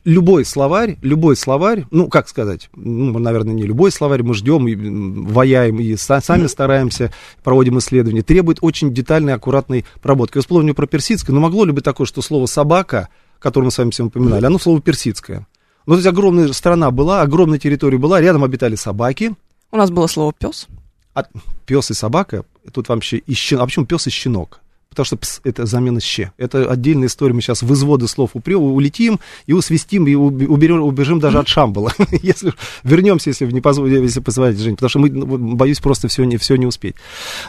любой 0.06 0.46
словарь, 0.46 0.98
любой 1.02 1.36
словарь, 1.36 1.86
ну, 1.92 2.08
как 2.10 2.28
сказать, 2.28 2.70
ну, 2.76 3.18
наверное, 3.20 3.54
не 3.54 3.64
любой 3.64 3.92
словарь, 3.92 4.24
мы 4.24 4.34
ждем, 4.34 4.68
и, 4.68 4.76
ваяем, 4.76 5.80
и 5.80 5.94
са- 5.94 6.22
сами 6.24 6.48
стараемся, 6.48 7.12
проводим 7.44 7.78
исследования, 7.80 8.22
требует 8.24 8.60
очень 8.62 8.94
детальной, 8.94 9.34
аккуратной 9.34 9.86
проработки. 10.02 10.38
Я 10.38 10.42
вспомню 10.42 10.74
про 10.74 10.88
персидское, 10.88 11.34
но 11.34 11.42
могло 11.42 11.66
ли 11.66 11.72
быть 11.72 11.84
такое, 11.84 12.08
что 12.08 12.22
слово 12.22 12.46
«собака» 12.46 13.10
которое 13.40 13.66
мы 13.66 13.72
с 13.72 13.78
вами 13.78 13.92
всем 13.92 14.08
упоминали, 14.08 14.46
оно 14.46 14.58
слово 14.58 14.82
персидское. 14.82 15.46
Ну, 15.86 15.94
то 15.94 15.98
есть 15.98 16.08
огромная 16.08 16.52
страна 16.54 16.90
была, 16.90 17.22
огромная 17.22 17.60
территория 17.60 18.00
была, 18.00 18.20
рядом 18.20 18.44
обитали 18.44 18.74
собаки, 18.76 19.36
У 19.72 19.78
нас 19.78 19.92
было 19.92 20.08
слово 20.08 20.34
пес. 20.34 20.66
а 21.14 21.24
пес 21.68 21.92
и 21.92 21.94
собака, 21.94 22.46
тут 22.74 22.90
вообще 22.90 23.18
и 23.18 23.34
щенок, 23.36 23.62
а 23.64 23.66
почему 23.68 23.86
пес 23.86 24.08
и 24.08 24.10
щенок? 24.10 24.60
Потому 24.90 25.06
что 25.06 25.18
пс 25.18 25.42
это 25.44 25.66
замена 25.66 26.00
ще. 26.00 26.32
Это 26.38 26.70
отдельная 26.70 27.08
история. 27.08 27.34
Мы 27.34 27.42
сейчас 27.42 27.62
в 27.62 27.74
изводы 27.74 28.08
слов 28.08 28.32
упрем, 28.34 28.62
улетим 28.62 29.20
и 29.46 29.54
усвистим, 29.54 30.08
и 30.08 30.16
уберем, 30.16 30.82
убежим 30.82 31.20
даже 31.20 31.40
от 31.40 31.48
Шамбала. 31.48 31.94
если 32.22 32.54
вернемся, 32.84 33.30
если 33.30 33.46
не 33.52 33.62
позволите, 33.62 34.02
если 34.02 34.20
позволите, 34.20 34.64
Жень, 34.64 34.76
потому 34.76 34.90
что 34.90 35.00
мы, 35.00 35.10
ну, 35.10 35.56
боюсь, 35.56 35.80
просто 35.80 36.08
все 36.08 36.24
не, 36.24 36.38
все 36.38 36.56
не 36.56 36.66
успеть. 36.66 36.96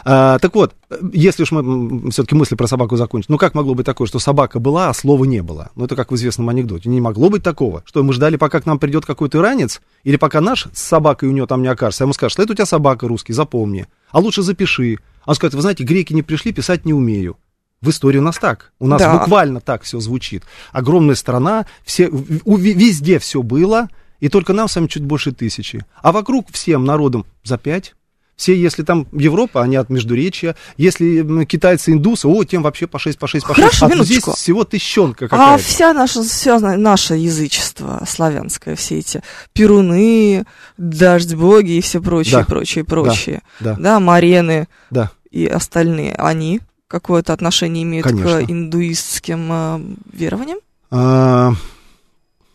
А, 0.05 0.39
так 0.39 0.53
вот, 0.55 0.73
если 1.13 1.43
уж 1.43 1.51
мы 1.51 2.11
все-таки 2.11 2.35
мысли 2.35 2.55
про 2.55 2.67
собаку 2.67 2.95
закончим, 2.95 3.27
ну 3.29 3.37
как 3.37 3.53
могло 3.55 3.73
быть 3.73 3.85
такое, 3.85 4.07
что 4.07 4.19
собака 4.19 4.59
была, 4.59 4.89
а 4.89 4.93
слова 4.93 5.25
не 5.25 5.41
было? 5.41 5.71
Ну 5.75 5.85
это 5.85 5.95
как 5.95 6.11
в 6.11 6.15
известном 6.15 6.49
анекдоте. 6.49 6.89
Не 6.89 7.01
могло 7.01 7.29
быть 7.29 7.43
такого, 7.43 7.83
что 7.85 8.03
мы 8.03 8.13
ждали, 8.13 8.35
пока 8.37 8.61
к 8.61 8.65
нам 8.65 8.79
придет 8.79 9.05
какой-то 9.05 9.39
иранец, 9.39 9.81
или 10.03 10.17
пока 10.17 10.41
наш 10.41 10.67
с 10.73 10.81
собакой 10.81 11.29
у 11.29 11.31
него 11.31 11.47
там 11.47 11.61
не 11.61 11.67
окажется, 11.67 12.03
а 12.03 12.05
ему 12.05 12.13
скажет, 12.13 12.33
что 12.33 12.43
это 12.43 12.53
у 12.53 12.55
тебя 12.55 12.65
собака 12.65 13.07
русский, 13.07 13.33
запомни, 13.33 13.87
а 14.11 14.19
лучше 14.19 14.41
запиши. 14.41 14.97
А 15.29 15.31
он 15.31 15.35
скажет, 15.35 15.53
вы 15.53 15.61
знаете, 15.61 15.83
греки 15.83 16.11
не 16.11 16.23
пришли, 16.23 16.51
писать 16.51 16.85
не 16.85 16.93
умею. 16.93 17.37
В 17.81 17.91
истории 17.91 18.17
у 18.17 18.23
нас 18.23 18.39
так. 18.39 18.73
У 18.79 18.87
нас 18.87 18.99
Да. 18.99 19.13
буквально 19.15 19.61
так 19.61 19.83
все 19.83 19.99
звучит. 19.99 20.41
Огромная 20.71 21.13
страна, 21.13 21.67
все, 21.85 22.09
у- 22.45 22.57
везде 22.57 23.19
все 23.19 23.43
было, 23.43 23.89
и 24.19 24.27
только 24.27 24.53
нам 24.53 24.67
с 24.67 24.75
вами 24.75 24.87
чуть 24.87 25.03
больше 25.03 25.31
тысячи. 25.31 25.85
А 26.01 26.11
вокруг 26.11 26.47
всем 26.51 26.83
народам 26.83 27.27
за 27.43 27.59
пять. 27.59 27.93
Все, 28.35 28.55
если 28.59 28.83
там 28.83 29.05
Европа, 29.11 29.61
они 29.61 29.75
от 29.75 29.89
Междуречья. 29.89 30.55
Если 30.77 31.43
китайцы, 31.45 31.91
индусы, 31.91 32.25
о, 32.27 32.43
тем 32.45 32.63
вообще 32.63 32.87
по 32.87 32.97
6, 32.97 33.19
по 33.19 33.27
6, 33.27 33.45
по 33.45 33.53
6. 33.53 33.63
Хорошо, 33.65 33.85
а 33.85 33.89
тут 33.89 34.05
здесь 34.05 34.09
минуточку. 34.23 34.31
всего 34.35 34.63
тысячонка 34.63 35.25
А 35.25 35.27
какая-то. 35.27 35.63
вся 35.63 35.93
наша, 35.93 36.23
все 36.23 36.57
наше 36.57 37.15
язычество 37.15 38.01
славянское, 38.07 38.75
все 38.77 38.97
эти 38.99 39.21
перуны, 39.53 40.45
дождь 40.77 41.35
боги 41.35 41.73
и 41.73 41.81
все 41.81 42.01
прочее, 42.01 42.39
Да. 42.39 42.45
прочее, 42.45 42.83
прочее. 42.85 43.41
Да, 43.59 43.75
Да, 43.77 43.99
марены 43.99 44.67
да. 44.89 45.11
И 45.31 45.45
остальные, 45.47 46.13
они 46.15 46.61
какое-то 46.87 47.33
отношение 47.33 47.83
имеют 47.83 48.07
Конечно. 48.07 48.45
к 48.45 48.49
индуистским 48.49 49.49
э, 49.51 49.79
верованиям? 50.11 50.59
А, 50.91 51.53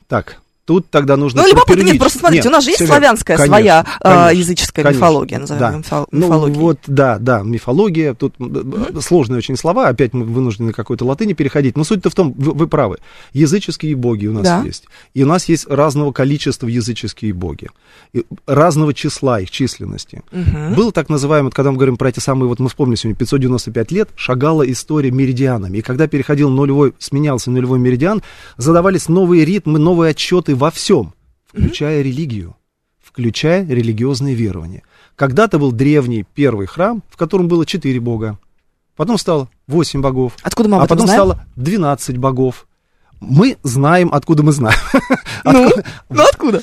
так, 0.08 0.40
тут 0.64 0.90
тогда 0.90 1.16
нужно... 1.16 1.42
Ну, 1.42 1.48
любопытно, 1.48 1.82
нет, 1.82 1.98
просто 1.98 2.18
смотрите, 2.20 2.44
Нет, 2.44 2.52
у 2.52 2.56
нас 2.56 2.64
же 2.64 2.70
есть 2.70 2.86
славянская 2.86 3.36
Конечно, 3.36 3.56
своя 3.56 3.86
э, 4.00 4.02
конечно, 4.02 4.38
языческая 4.38 4.82
конечно, 4.84 4.98
мифология, 5.04 5.38
назовем 5.38 5.60
да. 5.90 6.06
Ну, 6.10 6.18
мифологией. 6.26 6.58
вот, 6.58 6.78
да, 6.86 7.18
да, 7.18 7.42
мифология, 7.42 8.14
тут 8.14 8.34
м, 8.38 9.00
сложные 9.00 9.38
очень 9.38 9.56
слова, 9.56 9.88
опять 9.88 10.14
мы 10.14 10.24
вынуждены 10.24 10.72
какой-то 10.72 11.04
латыни 11.04 11.34
переходить, 11.34 11.76
но 11.76 11.84
суть-то 11.84 12.08
в 12.10 12.14
том, 12.14 12.32
вы, 12.32 12.52
вы 12.52 12.66
правы, 12.66 12.98
языческие 13.32 13.94
боги 13.94 14.26
у 14.26 14.32
нас 14.32 14.44
Да. 14.44 14.62
есть, 14.64 14.84
и 15.12 15.22
у 15.22 15.26
нас 15.26 15.48
есть 15.48 15.66
разного 15.68 16.12
количества 16.12 16.66
языческие 16.66 17.34
боги, 17.34 17.68
и 18.12 18.24
разного 18.46 18.94
числа 18.94 19.40
их 19.40 19.50
численности. 19.50 20.22
Мгм. 20.32 20.74
Был 20.74 20.92
так 20.92 21.08
называемый, 21.10 21.46
вот 21.48 21.54
когда 21.54 21.70
мы 21.72 21.76
говорим 21.76 21.96
про 21.96 22.08
эти 22.08 22.20
самые, 22.20 22.48
вот 22.48 22.58
мы 22.58 22.68
вспомнили 22.68 22.96
сегодня, 22.96 23.18
595 23.18 23.92
лет, 23.92 24.08
шагала 24.16 24.62
история 24.70 25.10
меридианами. 25.10 25.78
И 25.78 25.82
когда 25.82 26.06
переходил 26.06 26.48
нулевой, 26.48 26.94
сменялся 26.98 27.50
нулевой 27.50 27.78
меридиан, 27.78 28.22
задавались 28.56 29.08
новые 29.08 29.44
ритмы, 29.44 29.78
новые 29.78 30.10
отчеты 30.10 30.53
во 30.54 30.70
всем, 30.70 31.14
включая 31.46 32.02
религию, 32.02 32.56
включая 33.02 33.66
религиозные 33.66 34.34
верования. 34.34 34.82
Когда-то 35.16 35.58
был 35.58 35.72
древний 35.72 36.24
первый 36.34 36.66
храм, 36.66 37.02
в 37.10 37.16
котором 37.16 37.48
было 37.48 37.64
четыре 37.64 38.00
бога. 38.00 38.38
Потом 38.96 39.18
стало 39.18 39.48
8 39.66 40.00
богов. 40.00 40.36
Откуда 40.42 40.68
мы 40.68 40.76
об 40.76 40.82
а 40.84 40.86
потом 40.86 41.06
знаем? 41.06 41.20
стало 41.20 41.46
12 41.56 42.18
богов. 42.18 42.66
Мы 43.20 43.56
знаем, 43.62 44.10
откуда 44.12 44.42
мы 44.42 44.52
знаем. 44.52 44.78
Ну, 45.44 45.66
Откуда- 45.66 45.84
ну 46.10 46.22
откуда? 46.24 46.62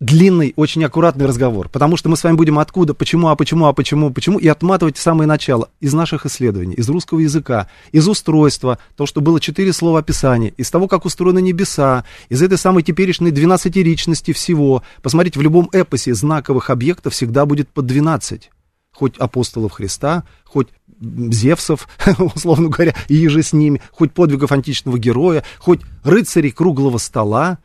Длинный, 0.00 0.54
очень 0.56 0.82
аккуратный 0.82 1.26
разговор, 1.26 1.68
потому 1.68 1.98
что 1.98 2.08
мы 2.08 2.16
с 2.16 2.24
вами 2.24 2.34
будем 2.34 2.58
откуда, 2.58 2.94
почему, 2.94 3.28
а 3.28 3.36
почему, 3.36 3.66
а 3.66 3.74
почему, 3.74 4.10
почему, 4.10 4.38
и 4.38 4.48
отматывать 4.48 4.96
самое 4.96 5.28
начало 5.28 5.68
из 5.78 5.92
наших 5.92 6.24
исследований, 6.24 6.74
из 6.74 6.88
русского 6.88 7.20
языка, 7.20 7.68
из 7.92 8.08
устройства, 8.08 8.78
то, 8.96 9.04
что 9.04 9.20
было 9.20 9.38
четыре 9.40 9.74
слова 9.74 9.98
описания, 9.98 10.54
из 10.56 10.70
того, 10.70 10.88
как 10.88 11.04
устроены 11.04 11.42
небеса, 11.42 12.04
из 12.30 12.42
этой 12.42 12.56
самой 12.56 12.82
теперешней 12.82 13.30
двенадцатиричности 13.30 14.32
всего. 14.32 14.82
Посмотрите, 15.02 15.38
в 15.38 15.42
любом 15.42 15.68
эпосе 15.72 16.14
знаковых 16.14 16.70
объектов 16.70 17.12
всегда 17.12 17.44
будет 17.44 17.68
по 17.68 17.82
12 17.82 18.50
хоть 18.92 19.16
апостолов 19.16 19.72
Христа, 19.72 20.24
хоть 20.44 20.68
Зевсов, 21.00 21.88
условно 22.18 22.68
говоря, 22.68 22.94
и 23.08 23.14
еже 23.14 23.42
с 23.42 23.52
ними, 23.52 23.80
хоть 23.92 24.12
подвигов 24.12 24.52
античного 24.52 24.98
героя, 24.98 25.42
хоть 25.58 25.80
рыцарей 26.04 26.50
круглого 26.50 26.98
стола. 26.98 27.58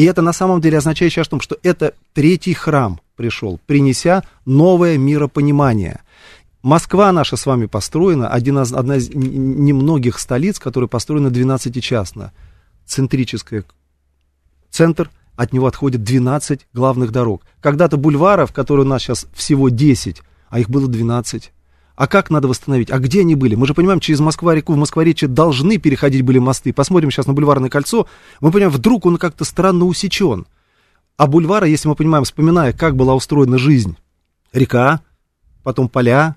И 0.00 0.04
это 0.04 0.22
на 0.22 0.32
самом 0.32 0.62
деле 0.62 0.78
означает 0.78 1.12
сейчас, 1.12 1.28
том, 1.28 1.42
что 1.42 1.58
это 1.62 1.92
третий 2.14 2.54
храм 2.54 3.02
пришел, 3.16 3.60
принеся 3.66 4.24
новое 4.46 4.96
миропонимание. 4.96 6.00
Москва 6.62 7.12
наша 7.12 7.36
с 7.36 7.44
вами 7.44 7.66
построена, 7.66 8.30
один 8.30 8.56
одна 8.56 8.96
из 8.96 9.10
немногих 9.10 10.18
столиц, 10.18 10.58
которая 10.58 10.88
построена 10.88 11.26
12-частно. 11.26 12.32
Центрическая 12.86 13.62
центр, 14.70 15.10
от 15.36 15.52
него 15.52 15.66
отходит 15.66 16.02
12 16.02 16.66
главных 16.72 17.12
дорог. 17.12 17.42
Когда-то 17.60 17.98
бульваров, 17.98 18.54
которые 18.54 18.86
у 18.86 18.88
нас 18.88 19.02
сейчас 19.02 19.26
всего 19.34 19.68
10, 19.68 20.22
а 20.48 20.60
их 20.60 20.70
было 20.70 20.88
12. 20.88 21.52
А 22.00 22.06
как 22.06 22.30
надо 22.30 22.48
восстановить? 22.48 22.90
А 22.90 22.98
где 22.98 23.20
они 23.20 23.34
были? 23.34 23.56
Мы 23.56 23.66
же 23.66 23.74
понимаем, 23.74 24.00
через 24.00 24.20
Москва-реку 24.20 24.72
в 24.72 24.76
Москворечье 24.78 25.28
должны 25.28 25.76
переходить 25.76 26.22
были 26.22 26.38
мосты. 26.38 26.72
Посмотрим 26.72 27.10
сейчас 27.10 27.26
на 27.26 27.34
бульварное 27.34 27.68
кольцо. 27.68 28.06
Мы 28.40 28.50
понимаем, 28.50 28.72
вдруг 28.72 29.04
он 29.04 29.18
как-то 29.18 29.44
странно 29.44 29.84
усечен. 29.84 30.46
А 31.18 31.26
бульвара, 31.26 31.66
если 31.66 31.88
мы 31.88 31.96
понимаем, 31.96 32.24
вспоминая, 32.24 32.72
как 32.72 32.96
была 32.96 33.14
устроена 33.14 33.58
жизнь, 33.58 33.98
река, 34.54 35.02
потом 35.62 35.90
поля, 35.90 36.36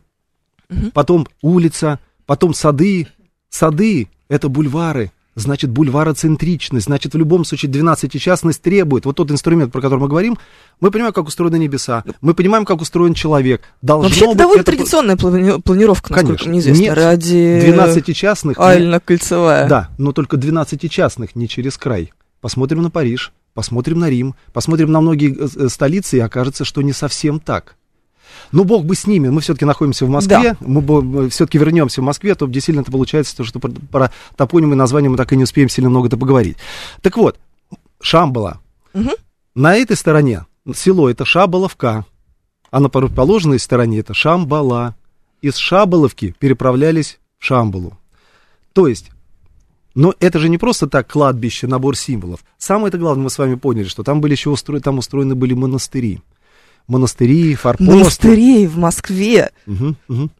потом 0.93 1.29
улица, 1.41 2.01
потом 2.25 2.53
сады. 2.53 3.07
Сады— 3.47 4.09
это 4.27 4.49
бульвары. 4.49 5.13
Значит, 5.35 5.71
бульвароцентричность. 5.71 6.85
Значит, 6.85 7.13
в 7.13 7.17
любом 7.17 7.43
случае 7.43 7.71
12-частность 7.71 8.61
требует. 8.61 9.05
Вот 9.05 9.15
тот 9.15 9.31
инструмент, 9.31 9.71
про 9.71 9.81
который 9.81 9.99
мы 10.01 10.07
говорим, 10.07 10.37
мы 10.79 10.91
понимаем, 10.91 11.13
как 11.13 11.27
устроены 11.27 11.57
небеса, 11.57 12.03
мы 12.21 12.33
понимаем, 12.33 12.65
как 12.65 12.81
устроен 12.81 13.13
человек. 13.15 13.61
Должно 13.81 14.09
Вообще, 14.09 14.25
это 14.25 14.37
довольно 14.37 14.61
это- 14.61 14.71
традиционная 14.71 15.15
плани- 15.15 15.61
планировка, 15.61 16.11
насколько 16.13 16.27
Конечно. 16.43 16.49
мне 16.49 16.59
известно. 16.59 16.81
Нет, 16.81 16.95
Ради 16.97 17.61
12-частных. 17.65 18.59
Ально-кольцевая. 18.59 19.67
Да, 19.67 19.89
но 19.97 20.11
только 20.11 20.37
12-частных, 20.37 21.35
не 21.35 21.47
через 21.47 21.77
край. 21.77 22.13
Посмотрим 22.41 22.81
на 22.81 22.91
Париж, 22.91 23.31
посмотрим 23.53 23.99
на 23.99 24.09
Рим, 24.09 24.35
посмотрим 24.51 24.91
на 24.91 25.01
многие 25.01 25.33
э, 25.33 25.47
э, 25.55 25.69
столицы, 25.69 26.17
и 26.17 26.19
окажется, 26.19 26.65
что 26.65 26.81
не 26.81 26.93
совсем 26.93 27.39
так. 27.39 27.75
Ну, 28.51 28.63
бог 28.63 28.85
бы 28.85 28.95
с 28.95 29.07
ними, 29.07 29.29
мы 29.29 29.41
все-таки 29.41 29.65
находимся 29.65 30.05
в 30.05 30.09
Москве, 30.09 30.55
мы, 30.59 31.29
все-таки 31.29 31.57
вернемся 31.57 32.01
в 32.01 32.03
Москве, 32.03 32.35
то 32.35 32.47
действительно 32.47 32.81
это 32.81 32.91
получается, 32.91 33.35
то, 33.35 33.43
что 33.43 33.59
про, 33.59 33.71
про 33.91 34.11
топонимы 34.35 34.73
и 34.73 34.77
названия 34.77 35.09
мы 35.09 35.17
так 35.17 35.31
и 35.33 35.37
не 35.37 35.43
успеем 35.43 35.69
сильно 35.69 35.89
много-то 35.89 36.17
поговорить. 36.17 36.57
Так 37.01 37.17
вот, 37.17 37.37
Шамбала. 38.01 38.59
Мгм. 38.93 39.11
На 39.55 39.75
этой 39.75 39.95
стороне 39.95 40.45
село 40.73 41.09
это 41.09 41.25
Шабаловка, 41.25 42.05
а 42.71 42.79
на 42.79 42.89
противоположной 42.89 43.59
стороне 43.59 43.99
это 43.99 44.13
Шамбала. 44.13 44.95
Из 45.41 45.57
Шабаловки 45.57 46.35
переправлялись 46.39 47.19
в 47.37 47.45
Шамбалу. 47.45 47.97
То 48.73 48.87
есть, 48.87 49.11
но 49.95 50.13
это 50.19 50.39
же 50.39 50.49
не 50.49 50.57
просто 50.57 50.87
так 50.87 51.11
кладбище, 51.11 51.67
набор 51.67 51.95
символов. 51.95 52.43
Самое 52.57 52.87
это 52.87 52.97
главное, 52.97 53.25
мы 53.25 53.29
с 53.29 53.37
вами 53.37 53.55
поняли, 53.55 53.87
что 53.87 54.03
там 54.03 54.21
были 54.21 54.33
еще 54.33 54.49
устроены, 54.49 54.81
там 54.81 54.97
устроены 54.97 55.35
были 55.35 55.53
монастыри. 55.53 56.21
Монастыри, 56.87 57.55
форпосты. 57.55 57.91
Монастырей 57.93 58.67
в 58.67 58.77
Москве 58.77 59.51
Мгм, 59.65 59.95
мгм. 60.07 60.31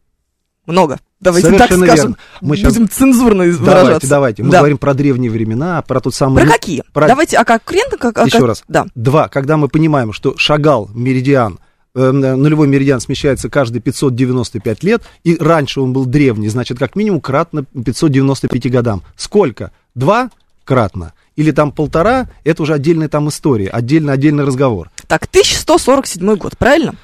много. 0.65 0.99
Давайте 1.19 1.47
Совершенно 1.47 1.69
так 1.79 1.87
скажем. 1.87 2.05
верно. 2.11 2.17
Мы 2.41 2.57
щас- 2.57 2.73
Будем 2.73 2.89
цензурно 2.89 3.43
Давайте, 3.45 3.59
выражаться. 3.61 4.09
давайте. 4.09 4.43
Мы 4.43 4.49
Да. 4.51 4.57
говорим 4.59 4.77
про 4.77 4.93
древние 4.93 5.31
времена, 5.31 5.81
про 5.83 6.01
тот 6.01 6.13
самый... 6.13 6.43
Про 6.43 6.51
какие? 6.51 6.83
про- 6.91 7.07
Давайте, 7.07 7.37
а 7.37 7.45
конкретно 7.45 7.97
как... 7.97 8.17
а 8.17 8.25
Еще 8.25 8.39
как- 8.39 8.47
раз. 8.47 8.63
Да. 8.67 8.85
Два, 8.93 9.29
когда 9.29 9.55
мы 9.55 9.69
понимаем, 9.69 10.11
что 10.11 10.33
шагал 10.37 10.89
меридиан, 10.93 11.59
э, 11.95 12.11
нулевой 12.11 12.67
меридиан 12.67 12.99
смещается 12.99 13.49
каждые 13.49 13.81
595 13.81 14.83
лет, 14.83 15.01
и 15.23 15.37
раньше 15.39 15.79
он 15.79 15.93
был 15.93 16.05
древний, 16.05 16.49
значит, 16.49 16.77
как 16.77 16.97
минимум 16.97 17.21
кратно 17.21 17.63
595 17.63 18.69
годам. 18.69 19.01
Сколько? 19.15 19.71
Два 19.95 20.29
кратно. 20.65 21.13
Или 21.37 21.51
там 21.51 21.71
полтора, 21.71 22.29
это 22.43 22.61
уже 22.63 22.73
отдельная 22.73 23.07
там 23.07 23.29
история, 23.29 23.67
отдельно-отдельный 23.69 24.43
разговор. 24.43 24.91
Так, 25.07 25.25
1147 25.25 26.35
год, 26.35 26.57
правильно? 26.57 26.95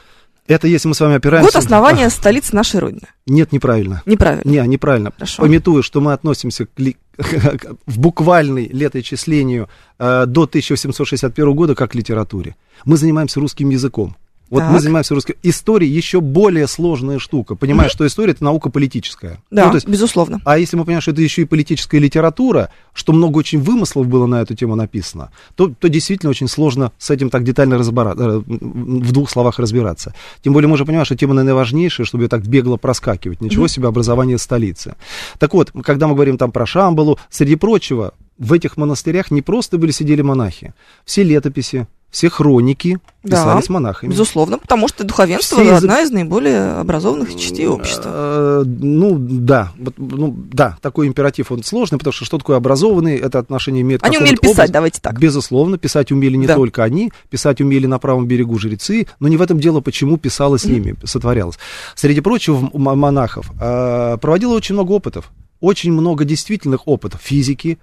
Это 0.47 0.67
если 0.67 0.87
мы 0.87 0.95
с 0.95 0.99
вами 0.99 1.15
опираемся... 1.15 1.51
Год 1.53 1.55
основания 1.55 2.09
столицы 2.09 2.55
нашей 2.55 2.79
Родины. 2.79 3.03
А, 3.05 3.15
нет, 3.27 3.51
неправильно. 3.51 4.01
Неправильно. 4.07 4.49
Не, 4.49 4.67
неправильно. 4.67 5.11
Хорошо. 5.15 5.43
Пометуя, 5.43 5.83
что 5.83 6.01
мы 6.01 6.11
относимся 6.13 6.65
к 6.65 6.79
ли- 6.79 6.97
в 7.85 7.99
буквальной 7.99 8.67
летоисчислению 8.67 9.69
э, 9.99 10.25
до 10.25 10.43
1861 10.43 11.53
года 11.53 11.75
как 11.75 11.91
к 11.91 11.95
литературе. 11.95 12.55
Мы 12.83 12.97
занимаемся 12.97 13.39
русским 13.39 13.69
языком. 13.69 14.15
Вот 14.49 14.59
Так. 14.59 14.71
мы 14.71 14.79
занимаемся 14.79 15.13
русской 15.13 15.37
историей, 15.43 15.91
еще 15.91 16.21
более 16.21 16.67
сложная 16.67 17.19
штука. 17.19 17.55
Понимаешь, 17.55 17.91
что 17.91 18.05
история 18.07 18.31
это 18.31 18.43
наука 18.43 18.69
политическая. 18.69 19.39
Да, 19.51 19.67
Ну, 19.67 19.73
есть, 19.75 19.87
безусловно. 19.87 20.41
а 20.43 20.57
если 20.57 20.75
мы 20.75 20.83
понимаем, 20.85 21.01
что 21.01 21.11
это 21.11 21.21
еще 21.21 21.43
и 21.43 21.45
политическая 21.45 21.99
литература, 21.99 22.71
что 22.93 23.13
много 23.13 23.37
очень 23.37 23.59
вымыслов 23.61 24.07
было 24.07 24.25
на 24.25 24.41
эту 24.41 24.55
тему 24.55 24.75
написано, 24.75 25.31
то, 25.55 25.67
то 25.67 25.87
действительно 25.87 26.31
очень 26.31 26.47
сложно 26.47 26.91
с 26.97 27.09
этим 27.11 27.29
так 27.29 27.43
детально 27.43 27.77
разбираться, 27.77 28.39
в 28.47 29.11
двух 29.11 29.29
словах 29.29 29.59
разбираться. 29.59 30.13
Тем 30.43 30.53
более 30.53 30.67
мы 30.67 30.73
уже 30.73 30.85
понимаем, 30.85 31.05
что 31.05 31.15
тема, 31.15 31.33
наверное, 31.33 31.55
важнейшая, 31.55 32.05
чтобы 32.05 32.23
ее 32.23 32.29
так 32.29 32.45
бегло 32.47 32.77
проскакивать. 32.77 33.41
Ничего 33.41 33.67
себе 33.67 33.87
образование 33.87 34.37
столицы. 34.37 34.95
Так 35.37 35.53
вот, 35.53 35.71
когда 35.83 36.07
мы 36.07 36.15
говорим 36.15 36.37
там 36.37 36.51
про 36.51 36.65
Шамбалу, 36.65 37.19
среди 37.29 37.55
прочего, 37.55 38.13
в 38.37 38.53
этих 38.53 38.77
монастырях 38.77 39.31
не 39.31 39.41
просто 39.41 39.77
были 39.77 39.91
сидели 39.91 40.21
монахи. 40.21 40.73
Все 41.05 41.23
летописи, 41.23 41.87
все 42.11 42.29
хроники 42.29 42.97
Да, 43.23 43.37
писались 43.37 43.69
монахами. 43.69 44.09
Безусловно, 44.11 44.57
потому 44.57 44.87
что 44.87 45.03
духовенство 45.03 45.61
Все 45.61 45.73
одна 45.73 46.01
из 46.01 46.09
наиболее 46.11 46.73
образованных 46.73 47.35
частей 47.35 47.67
общества. 47.67 48.09
Э, 48.13 48.63
Ну, 48.65 49.17
да, 49.19 49.71
ну, 49.97 50.35
да, 50.51 50.77
такой 50.81 51.07
императив, 51.07 51.51
он 51.51 51.63
сложный, 51.63 51.97
потому 51.97 52.13
что 52.13 52.25
что 52.25 52.37
такое 52.37 52.57
образованный, 52.57 53.17
это 53.17 53.39
отношение 53.39 53.81
имеет 53.81 54.03
Они 54.03 54.17
умели 54.17 54.35
писать, 54.37 54.53
образу. 54.57 54.73
давайте 54.73 55.01
так. 55.01 55.19
Безусловно, 55.19 55.77
писать 55.77 56.11
умели 56.11 56.35
не 56.35 56.47
Да. 56.47 56.55
только 56.55 56.83
они, 56.83 57.11
писать 57.29 57.61
умели 57.61 57.85
на 57.85 57.99
правом 57.99 58.25
берегу 58.27 58.57
жрецы, 58.57 59.07
но 59.19 59.27
не 59.27 59.37
в 59.37 59.41
этом 59.41 59.59
дело, 59.59 59.81
почему 59.81 60.17
писалось 60.17 60.61
с 60.63 60.65
ними, 60.65 60.95
сотворялось. 61.03 61.57
Среди 61.95 62.21
прочего, 62.21 62.69
монахов 62.73 63.51
э, 63.59 64.17
проводило 64.19 64.53
очень 64.55 64.75
много 64.75 64.93
опытов, 64.93 65.31
очень 65.59 65.91
много 65.91 66.23
действительных 66.25 66.87
опытов 66.87 67.21
физики, 67.21 67.77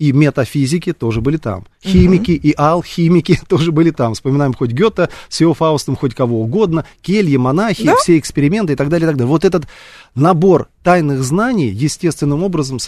и 0.00 0.12
метафизики 0.12 0.94
тоже 0.94 1.20
были 1.20 1.36
там. 1.36 1.66
Химики 1.84 2.30
и 2.30 2.54
алхимики 2.56 3.38
тоже 3.48 3.70
были 3.70 3.90
там. 3.90 4.14
Вспоминаем 4.14 4.54
хоть 4.54 4.72
Гёте 4.72 5.10
с 5.28 5.40
его 5.42 5.52
Фаустом, 5.52 5.94
хоть 5.94 6.14
кого 6.14 6.40
угодно. 6.40 6.86
Кельи, 7.02 7.36
монахи, 7.36 7.84
Да? 7.84 7.96
все 7.96 8.18
эксперименты 8.18 8.72
и 8.72 8.76
так 8.76 8.88
далее, 8.88 9.06
и 9.06 9.08
так 9.10 9.18
далее. 9.18 9.28
Вот 9.30 9.44
этот 9.44 9.68
набор 10.14 10.68
тайных 10.82 11.22
знаний 11.22 11.68
естественным 11.68 12.42
образом 12.42 12.78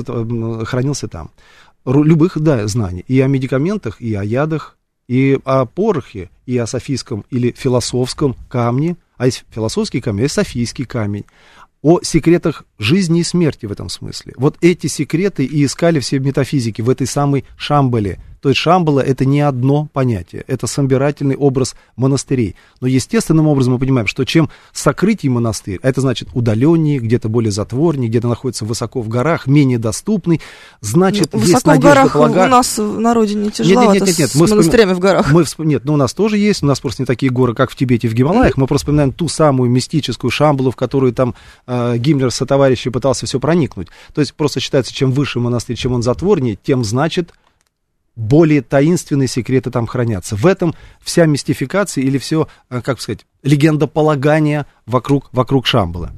хранился 0.65 1.07
там. 1.07 1.31
Любых, 1.85 2.41
да, 2.41 2.67
знаний. 2.67 3.05
И 3.09 3.21
о 3.21 3.27
медикаментах, 3.27 4.01
и 4.01 4.15
о 4.15 4.25
ядах, 4.25 4.79
и 5.07 5.39
о 5.45 5.67
порохе, 5.67 6.31
и 6.47 6.57
о 6.57 6.67
софийском 6.67 7.27
или 7.29 7.55
философском 7.55 8.37
камне. 8.49 8.97
А 9.19 9.27
есть 9.27 9.45
философский 9.51 10.01
камень, 10.01 10.21
а 10.21 10.23
есть 10.23 10.35
софийский 10.35 10.87
камень 10.87 11.27
о 11.83 12.01
секретах 12.03 12.64
жизни 12.78 13.20
и 13.20 13.24
смерти 13.24 13.66
в 13.66 13.72
этом 13.72 13.89
смысле. 13.89 14.33
Вот 14.37 14.57
эти 14.61 14.87
секреты 14.87 15.45
и 15.45 15.64
искали 15.64 15.99
все 16.01 16.18
метафизики 16.20 16.80
в 16.80 16.89
этой 16.89 17.07
самой 17.07 17.45
Шамбале. 17.57 18.20
То 18.43 18.49
есть 18.49 18.61
Шамбала 18.61 18.99
это 19.01 19.24
не 19.24 19.40
одно 19.40 19.88
понятие, 19.93 20.45
это 20.49 20.66
собирательный 20.66 21.36
образ 21.36 21.76
монастырей. 21.97 22.57
Но 22.80 22.88
естественным 22.88 23.47
образом 23.47 23.74
мы 23.74 23.78
понимаем, 23.78 24.09
что 24.09 24.24
чем 24.24 24.51
сокрытий 24.72 25.28
монастырь, 25.28 25.78
а 25.82 25.88
это 25.88 26.01
значит 26.01 26.28
удаленнее, 26.34 26.99
где-то 26.99 27.28
более 27.28 27.53
затворнее, 27.53 28.09
где-то 28.11 28.26
находится 28.26 28.64
высоко 28.64 29.01
в 29.01 29.09
горах, 29.09 29.47
менее 29.47 29.78
доступный, 29.78 30.40
значит, 30.80 31.32
Ну, 31.32 31.38
есть 31.40 31.64
надежда 31.64 31.88
горах 31.88 32.12
полагать- 32.12 32.49
у 32.49 32.51
нас 32.51 32.78
на 32.78 33.14
родине 33.14 33.45
нет, 33.45 33.55
тяжеловато 33.55 33.93
нет, 33.95 34.07
нет, 34.09 34.18
нет, 34.18 34.30
с 34.30 34.34
мы 34.34 34.47
вспоми- 34.47 34.57
монастырями 34.57 34.93
в 34.95 34.99
горах. 34.99 35.30
Мы 35.32 35.43
всп- 35.43 35.64
Нет, 35.64 35.84
ну 35.84 35.95
у 35.95 35.97
нас 35.97 36.12
тоже 36.12 36.36
есть, 36.36 36.64
у 36.64 36.66
нас 36.66 36.80
просто 36.80 37.03
не 37.03 37.07
такие 37.07 37.30
горы, 37.30 37.55
как 37.55 37.70
в 37.70 37.76
Тибете 37.76 38.09
и 38.09 38.11
в 38.11 38.14
Гималаях. 38.14 38.57
Мы 38.57 38.66
просто 38.66 38.86
вспоминаем 38.86 39.12
ту 39.12 39.28
самую 39.28 39.70
мистическую 39.70 40.30
Шамбалу, 40.32 40.72
в 40.72 40.76
которую 40.76 41.12
там 41.12 41.36
э, 41.68 41.97
Гиммлер 41.99 42.32
со 42.32 42.45
товарищи 42.45 42.90
пытался 42.90 43.26
все 43.26 43.38
проникнуть. 43.38 43.86
То 44.12 44.20
есть 44.20 44.34
просто 44.34 44.59
считается, 44.59 44.93
чем 44.93 45.12
выше 45.12 45.38
монастырь, 45.38 45.76
чем 45.76 45.93
он 45.93 46.03
затворнее, 46.03 46.59
тем 46.61 46.82
значит 46.84 47.32
более 48.15 48.63
таинственные 48.63 49.29
секреты 49.29 49.71
там 49.71 49.87
хранятся. 49.87 50.37
В 50.37 50.47
этом 50.47 50.75
вся 51.01 51.27
мистификация 51.27 52.05
или 52.05 52.19
все, 52.19 52.49
э, 52.71 52.81
как 52.83 53.01
сказать, 53.01 53.27
легендополагание 53.43 54.67
вокруг, 54.87 55.29
вокруг 55.33 55.67
Шамбалы. 55.67 56.11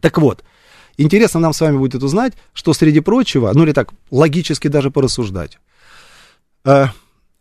Так 0.00 0.18
вот, 0.18 0.44
интересно 0.96 1.40
нам 1.40 1.52
с 1.52 1.60
вами 1.60 1.76
будет 1.76 2.02
узнать, 2.02 2.34
что 2.52 2.72
среди 2.72 3.00
прочего, 3.00 3.50
ну 3.52 3.64
или 3.64 3.72
так, 3.72 3.92
логически 4.10 4.68
даже 4.68 4.90
порассуждать, 4.90 5.58
э, 6.64 6.86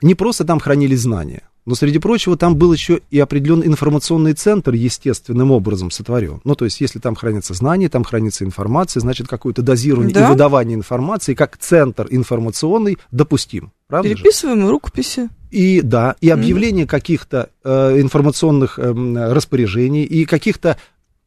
не 0.01 0.15
просто 0.15 0.43
там 0.43 0.59
хранились 0.59 1.01
знания, 1.01 1.43
но 1.67 1.75
среди 1.75 1.99
прочего 1.99 2.37
там 2.37 2.55
был 2.55 2.71
еще 2.71 3.01
и 3.11 3.19
определенный 3.19 3.67
информационный 3.67 4.31
центр 4.31 4.73
естественным 4.73 5.51
образом 5.51 5.91
сотворен. 5.91 6.39
Ну, 6.45 6.55
то 6.55 6.63
есть, 6.63 6.79
если 6.79 6.99
там 6.99 7.13
хранятся 7.13 7.53
знания, 7.53 7.89
там 7.89 8.05
хранится 8.05 8.45
информация, 8.45 9.01
значит, 9.01 9.27
какое-то 9.27 9.61
дозирование 9.61 10.13
Да. 10.13 10.27
и 10.27 10.29
выдавание 10.29 10.75
информации 10.75 11.33
как 11.33 11.57
центр 11.57 12.07
информационный 12.09 12.97
допустим. 13.11 13.73
Правда 13.87 14.07
же? 14.09 14.15
Переписываем 14.15 14.69
рукописи. 14.69 15.29
И 15.51 15.81
да, 15.81 16.15
и 16.21 16.29
объявление 16.29 16.87
каких-то 16.87 17.49
э, 17.65 17.99
информационных 17.99 18.79
эм, 18.79 19.17
распоряжений 19.17 20.03
и 20.03 20.23
каких-то 20.23 20.77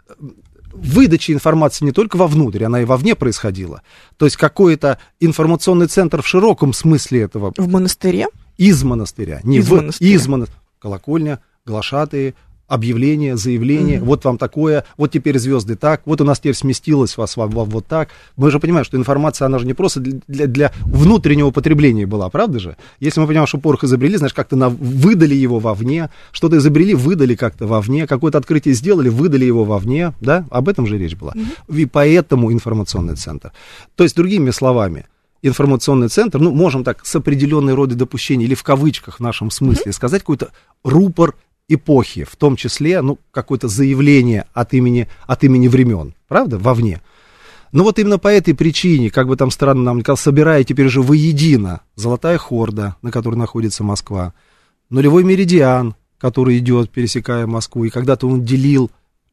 э, 0.08 0.12
выдачи 0.72 1.32
информации 1.32 1.84
не 1.84 1.92
только 1.92 2.16
вовнутрь, 2.16 2.64
она 2.64 2.80
и 2.80 2.84
вовне 2.86 3.14
происходила. 3.14 3.82
То 4.16 4.24
есть 4.24 4.36
какой-то 4.36 4.98
информационный 5.20 5.86
центр 5.86 6.22
в 6.22 6.26
широком 6.26 6.72
смысле 6.72 7.22
этого 7.22 7.52
В 7.56 7.68
монастыре. 7.68 8.28
Из 8.60 8.82
монастыря, 8.84 9.40
не 9.42 9.58
Из 9.58 9.68
в, 9.68 9.72
монастыря. 9.74 10.10
из 10.14 10.28
монастыря. 10.28 10.58
Колокольня, 10.78 11.40
глашатые, 11.66 12.34
объявление, 12.68 13.36
заявление, 13.36 13.98
Мгм. 13.98 14.06
вот 14.06 14.24
вам 14.24 14.38
такое, 14.38 14.84
вот 14.96 15.10
теперь 15.10 15.40
звезды 15.40 15.74
так, 15.74 16.02
вот 16.04 16.20
у 16.20 16.24
нас 16.24 16.38
теперь 16.38 16.54
сместилось 16.54 17.16
вас 17.16 17.36
во- 17.36 17.48
во- 17.48 17.64
вот 17.64 17.86
так. 17.88 18.10
Мы 18.36 18.52
же 18.52 18.60
понимаем, 18.60 18.84
что 18.84 18.96
информация, 18.96 19.46
она 19.46 19.58
же 19.58 19.66
не 19.66 19.74
просто 19.74 19.98
для, 19.98 20.20
для- 20.28 20.46
для 20.46 20.72
внутреннего 20.82 21.50
потребления 21.50 22.06
была, 22.06 22.28
правда 22.30 22.60
же? 22.60 22.76
Если 23.00 23.18
мы 23.20 23.26
понимаем, 23.26 23.48
что 23.48 23.58
порох 23.58 23.82
изобрели, 23.82 24.16
значит, 24.16 24.36
как-то 24.36 24.54
на- 24.54 24.68
выдали 24.68 25.34
его 25.34 25.58
вовне, 25.58 26.10
что-то 26.30 26.58
изобрели, 26.58 26.94
выдали 26.94 27.34
как-то 27.34 27.66
вовне, 27.66 28.06
какое-то 28.06 28.38
открытие 28.38 28.74
сделали, 28.74 29.08
выдали 29.08 29.44
его 29.44 29.64
вовне, 29.64 30.12
да? 30.20 30.46
Об 30.50 30.68
этом 30.68 30.86
же 30.86 30.96
речь 30.96 31.16
была. 31.16 31.34
И 31.68 31.86
поэтому 31.86 32.52
информационный 32.52 33.16
центр. 33.16 33.50
То 33.96 34.04
есть, 34.04 34.14
другими 34.14 34.50
словами, 34.50 35.06
информационный 35.42 36.08
центр, 36.08 36.38
ну, 36.38 36.52
можем 36.52 36.84
так, 36.84 37.04
с 37.04 37.14
определенной 37.16 37.74
роды 37.74 37.94
допущений, 37.94 38.44
или 38.44 38.54
в 38.54 38.62
кавычках 38.62 39.16
в 39.16 39.20
нашем 39.20 39.50
смысле, 39.50 39.92
сказать 39.92 40.22
какой-то 40.22 40.50
рупор 40.84 41.36
эпохи, 41.68 42.24
в 42.24 42.36
том 42.36 42.56
числе, 42.56 43.00
ну, 43.00 43.18
какое-то 43.30 43.68
заявление 43.68 44.46
от 44.52 44.74
имени, 44.74 45.08
от 45.26 45.44
имени 45.44 45.68
времен, 45.68 46.14
правда, 46.28 46.58
вовне. 46.58 47.00
Но 47.72 47.84
вот 47.84 47.98
именно 47.98 48.18
по 48.18 48.28
этой 48.28 48.54
причине, 48.54 49.10
как 49.10 49.28
бы 49.28 49.36
там 49.36 49.50
странно 49.50 49.82
нам 49.82 49.98
ни 49.98 50.02
казалось, 50.02 50.20
собирая 50.20 50.64
теперь 50.64 50.88
же 50.88 51.02
воедино 51.02 51.82
Золотая 51.94 52.36
Хорда, 52.36 52.96
на 53.00 53.12
которой 53.12 53.36
находится 53.36 53.84
Москва, 53.84 54.34
нулевой 54.90 55.22
меридиан, 55.22 55.94
который 56.18 56.58
идет, 56.58 56.90
пересекая 56.90 57.46
Москву, 57.46 57.84
и 57.84 57.90
когда-то 57.90 58.28
он 58.28 58.44
делил 58.44 58.90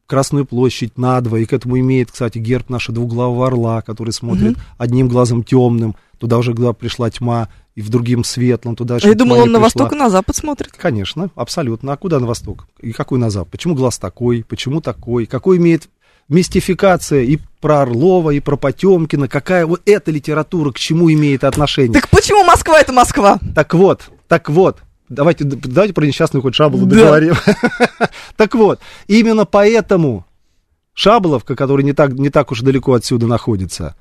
Красную 0.08 0.46
площадь 0.46 0.98
на 0.98 1.20
два, 1.22 1.38
и 1.38 1.46
к 1.46 1.54
этому 1.54 1.78
имеет, 1.80 2.12
кстати, 2.12 2.38
герб 2.38 2.70
нашего 2.70 2.96
двуглавого 2.96 3.46
орла, 3.46 3.82
который 3.82 4.12
смотрит 4.12 4.58
одним 4.78 5.10
глазом 5.10 5.44
темным, 5.44 5.96
туда 6.18 6.38
уже 6.38 6.54
когда 6.54 6.74
пришла 6.74 7.10
тьма, 7.10 7.50
и 7.76 7.82
в 7.82 7.90
другим 7.90 8.24
светлом, 8.24 8.76
туда 8.76 8.96
А 8.96 9.08
я 9.08 9.14
думала, 9.14 9.38
тьма 9.38 9.44
он 9.44 9.52
на 9.52 9.60
пришла. 9.60 9.84
восток 9.84 9.94
и 9.94 9.96
на 9.96 10.10
запад 10.10 10.36
смотрит. 10.36 10.72
Конечно, 10.72 11.30
абсолютно. 11.36 11.94
А 11.94 11.98
куда 11.98 12.20
на 12.20 12.26
восток? 12.26 12.68
И 12.82 12.92
какой 12.92 13.20
на 13.20 13.30
запад? 13.30 13.52
Почему 13.52 13.76
глаз 13.76 14.00
такой? 14.00 14.44
Почему 14.48 14.82
такой? 14.82 15.28
Какой 15.28 15.58
имеет 15.58 15.88
мистификация 16.28 17.24
и 17.24 17.38
про 17.62 17.82
Орлова, 17.82 18.32
и 18.32 18.40
про 18.40 18.56
Потемкина? 18.56 19.28
Какая 19.28 19.66
вот 19.66 19.82
эта 19.86 20.10
литература 20.10 20.72
к 20.72 20.80
чему 20.80 21.12
имеет 21.12 21.44
отношение? 21.44 21.94
Так 21.94 22.10
почему 22.10 22.44
Москва 22.44 22.80
это 22.80 22.94
Москва? 22.94 23.40
Так 23.54 23.74
вот, 23.74 24.10
так 24.28 24.50
вот, 24.50 24.80
давайте, 25.10 25.44
давайте 25.44 25.94
про 25.94 26.06
несчастную 26.06 26.42
хоть 26.42 26.56
Шабалу 26.56 26.86
Да. 26.86 26.96
договорим. 26.96 27.36
Так 28.36 28.54
вот, 28.56 28.80
именно 29.08 29.46
поэтому 29.46 30.26
Шаболовка, 30.94 31.56
которая 31.56 31.86
не 31.86 31.94
так, 31.94 32.14
не 32.14 32.30
так 32.30 32.52
уж 32.52 32.62
далеко 32.62 32.94
отсюда 32.94 33.28
находится, 33.28 33.96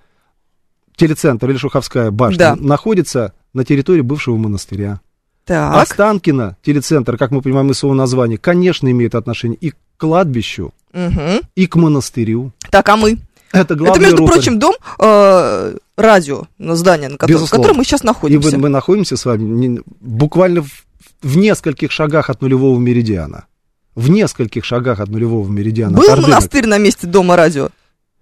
телецентр 0.97 1.51
или 1.51 1.57
Шуховская 1.59 2.11
башня, 2.11 2.39
Да. 2.39 2.57
находится 2.57 3.33
на 3.53 3.65
территории 3.65 4.01
бывшего 4.03 4.37
монастыря. 4.37 5.01
Так. 5.45 5.77
Останкино, 5.83 6.57
телецентр, 6.63 7.17
как 7.17 7.31
мы 7.31 7.41
понимаем 7.43 7.71
из 7.71 7.79
своего 7.79 7.95
названия, 7.95 8.37
конечно, 8.39 8.91
имеет 8.91 9.15
отношение 9.15 9.57
и 9.61 9.71
к 9.71 9.77
кладбищу, 9.97 10.73
Мгм. 10.93 11.41
и 11.55 11.67
к 11.67 11.77
монастырю. 11.77 12.53
Так, 12.71 12.89
а 12.89 12.97
мы? 12.97 13.19
Это 13.53 13.75
главный 13.75 13.93
это, 13.95 14.01
между 14.01 14.17
рупор. 14.19 14.35
прочим, 14.35 14.59
дом 14.59 14.75
э, 14.99 15.77
радио, 15.97 16.47
здание, 16.59 17.09
на 17.11 17.17
котором, 17.17 17.47
в 17.47 17.51
котором 17.51 17.77
мы 17.77 17.85
сейчас 17.85 18.03
И 18.03 18.07
находимся. 18.07 18.57
мы, 18.57 18.63
мы 18.65 18.69
находимся 18.71 19.17
с 19.17 19.25
вами 19.25 19.45
не- 19.45 19.81
буквально 20.01 20.63
в, 20.63 20.85
в 21.23 21.37
нескольких 21.37 21.91
шагах 21.93 22.31
от 22.31 22.41
нулевого 22.43 22.79
меридиана. 22.79 23.47
В 23.95 24.11
нескольких 24.11 24.65
шагах 24.65 25.01
от 25.01 25.09
нулевого 25.09 25.49
меридиана. 25.49 25.97
Был 25.97 26.05
Ордынок. 26.11 26.29
монастырь 26.31 26.67
на 26.67 26.79
месте 26.79 27.07
дома 27.07 27.37
радио? 27.37 27.71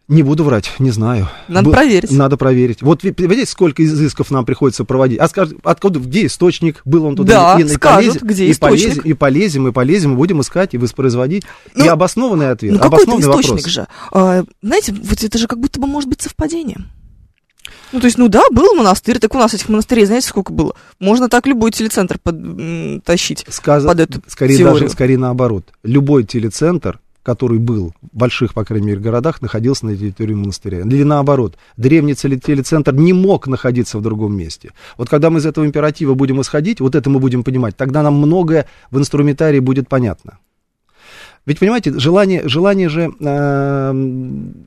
Не 0.07 0.23
буду 0.23 0.45
врать, 0.45 0.71
не 0.79 0.91
знаю. 0.91 1.29
Надо 1.49 1.65
Был- 1.71 1.73
проверить. 1.73 2.11
Надо 2.11 2.37
проверить. 2.37 2.83
Вот 2.83 3.03
ви- 3.05 3.15
видите, 3.17 3.51
сколько 3.51 3.83
изысков 3.83 4.31
нам 4.31 4.45
приходится 4.45 4.85
проводить. 4.85 5.19
А 5.19 5.27
скажи, 5.29 5.57
откуда, 5.65 5.99
где 5.99 6.27
источник? 6.27 6.83
Был 6.85 7.07
он 7.07 7.17
туда? 7.17 7.57
Да, 7.57 7.61
и, 7.61 7.65
и 7.65 7.69
скажут, 7.69 8.21
полезем, 8.21 8.29
где 8.29 8.47
и 8.51 8.55
полезем, 8.55 8.91
источник. 8.91 9.07
и 9.07 9.15
полезем, 9.15 9.69
и 9.69 9.73
полезем, 9.73 10.13
и 10.13 10.17
будем 10.17 10.43
искать, 10.43 10.75
и 10.75 10.79
воспроизводить. 10.79 11.45
Ну, 11.75 11.87
и 11.87 11.89
обоснованный 11.89 12.51
ответ, 12.51 12.75
Ну, 12.75 12.81
обоснованный 12.83 13.23
источник 13.23 13.53
вопрос. 13.57 13.73
же. 13.73 13.87
А, 14.13 14.45
знаете, 14.63 14.93
вот 14.93 15.25
это 15.25 15.39
же 15.39 15.47
как 15.47 15.59
будто 15.59 15.81
бы 15.81 15.87
может 15.87 16.09
быть 16.11 16.21
совпадением. 16.21 16.89
Ну, 17.95 18.01
то 18.01 18.07
есть, 18.07 18.19
ну 18.19 18.27
да, 18.29 18.43
был 18.51 18.75
монастырь, 18.75 19.21
так 19.21 19.33
у 19.37 19.39
нас 19.39 19.55
этих 19.55 19.69
монастырей, 19.69 20.05
знаете, 20.05 20.27
сколько 20.27 20.53
было? 20.53 20.75
Можно 20.99 21.29
так 21.29 21.47
любой 21.47 21.71
телецентр 21.71 22.19
под, 22.21 23.05
тащить 23.05 23.45
Сказ- 23.49 23.85
под 23.85 24.01
эту 24.01 24.21
скорее 24.27 24.59
теорию. 24.59 24.81
даже 24.81 24.93
скорее 24.93 25.17
наоборот. 25.17 25.73
Любой 25.85 26.25
телецентр, 26.25 26.99
который 27.23 27.61
был 27.61 27.95
в 28.03 28.17
больших, 28.19 28.53
по 28.53 28.65
крайней 28.65 28.89
мере, 28.89 28.99
городах, 29.01 29.41
находился 29.41 29.87
на 29.87 29.97
территории 29.97 30.35
монастыря. 30.35 30.81
Или 30.81 31.05
наоборот, 31.05 31.57
древний 31.77 32.15
теле- 32.15 32.41
телецентр 32.41 32.93
не 32.93 33.13
мог 33.13 33.47
находиться 33.47 33.97
в 33.99 34.03
другом 34.03 34.37
месте. 34.37 34.73
Вот 34.99 35.09
когда 35.09 35.31
мы 35.31 35.39
из 35.39 35.47
этого 35.47 35.65
императива 35.65 36.15
будем 36.15 36.41
исходить, 36.41 36.81
вот 36.81 36.97
это 36.97 37.09
мы 37.11 37.21
будем 37.21 37.45
понимать, 37.45 37.77
тогда 37.77 38.03
нам 38.03 38.15
многое 38.15 38.67
в 38.91 38.99
инструментарии 38.99 39.61
будет 39.61 39.89
понятно. 39.89 40.39
Ведь, 41.47 41.61
понимаете, 41.61 41.97
желание, 41.97 42.43
желание 42.49 42.89
же 42.89 43.13
эм, 43.21 44.67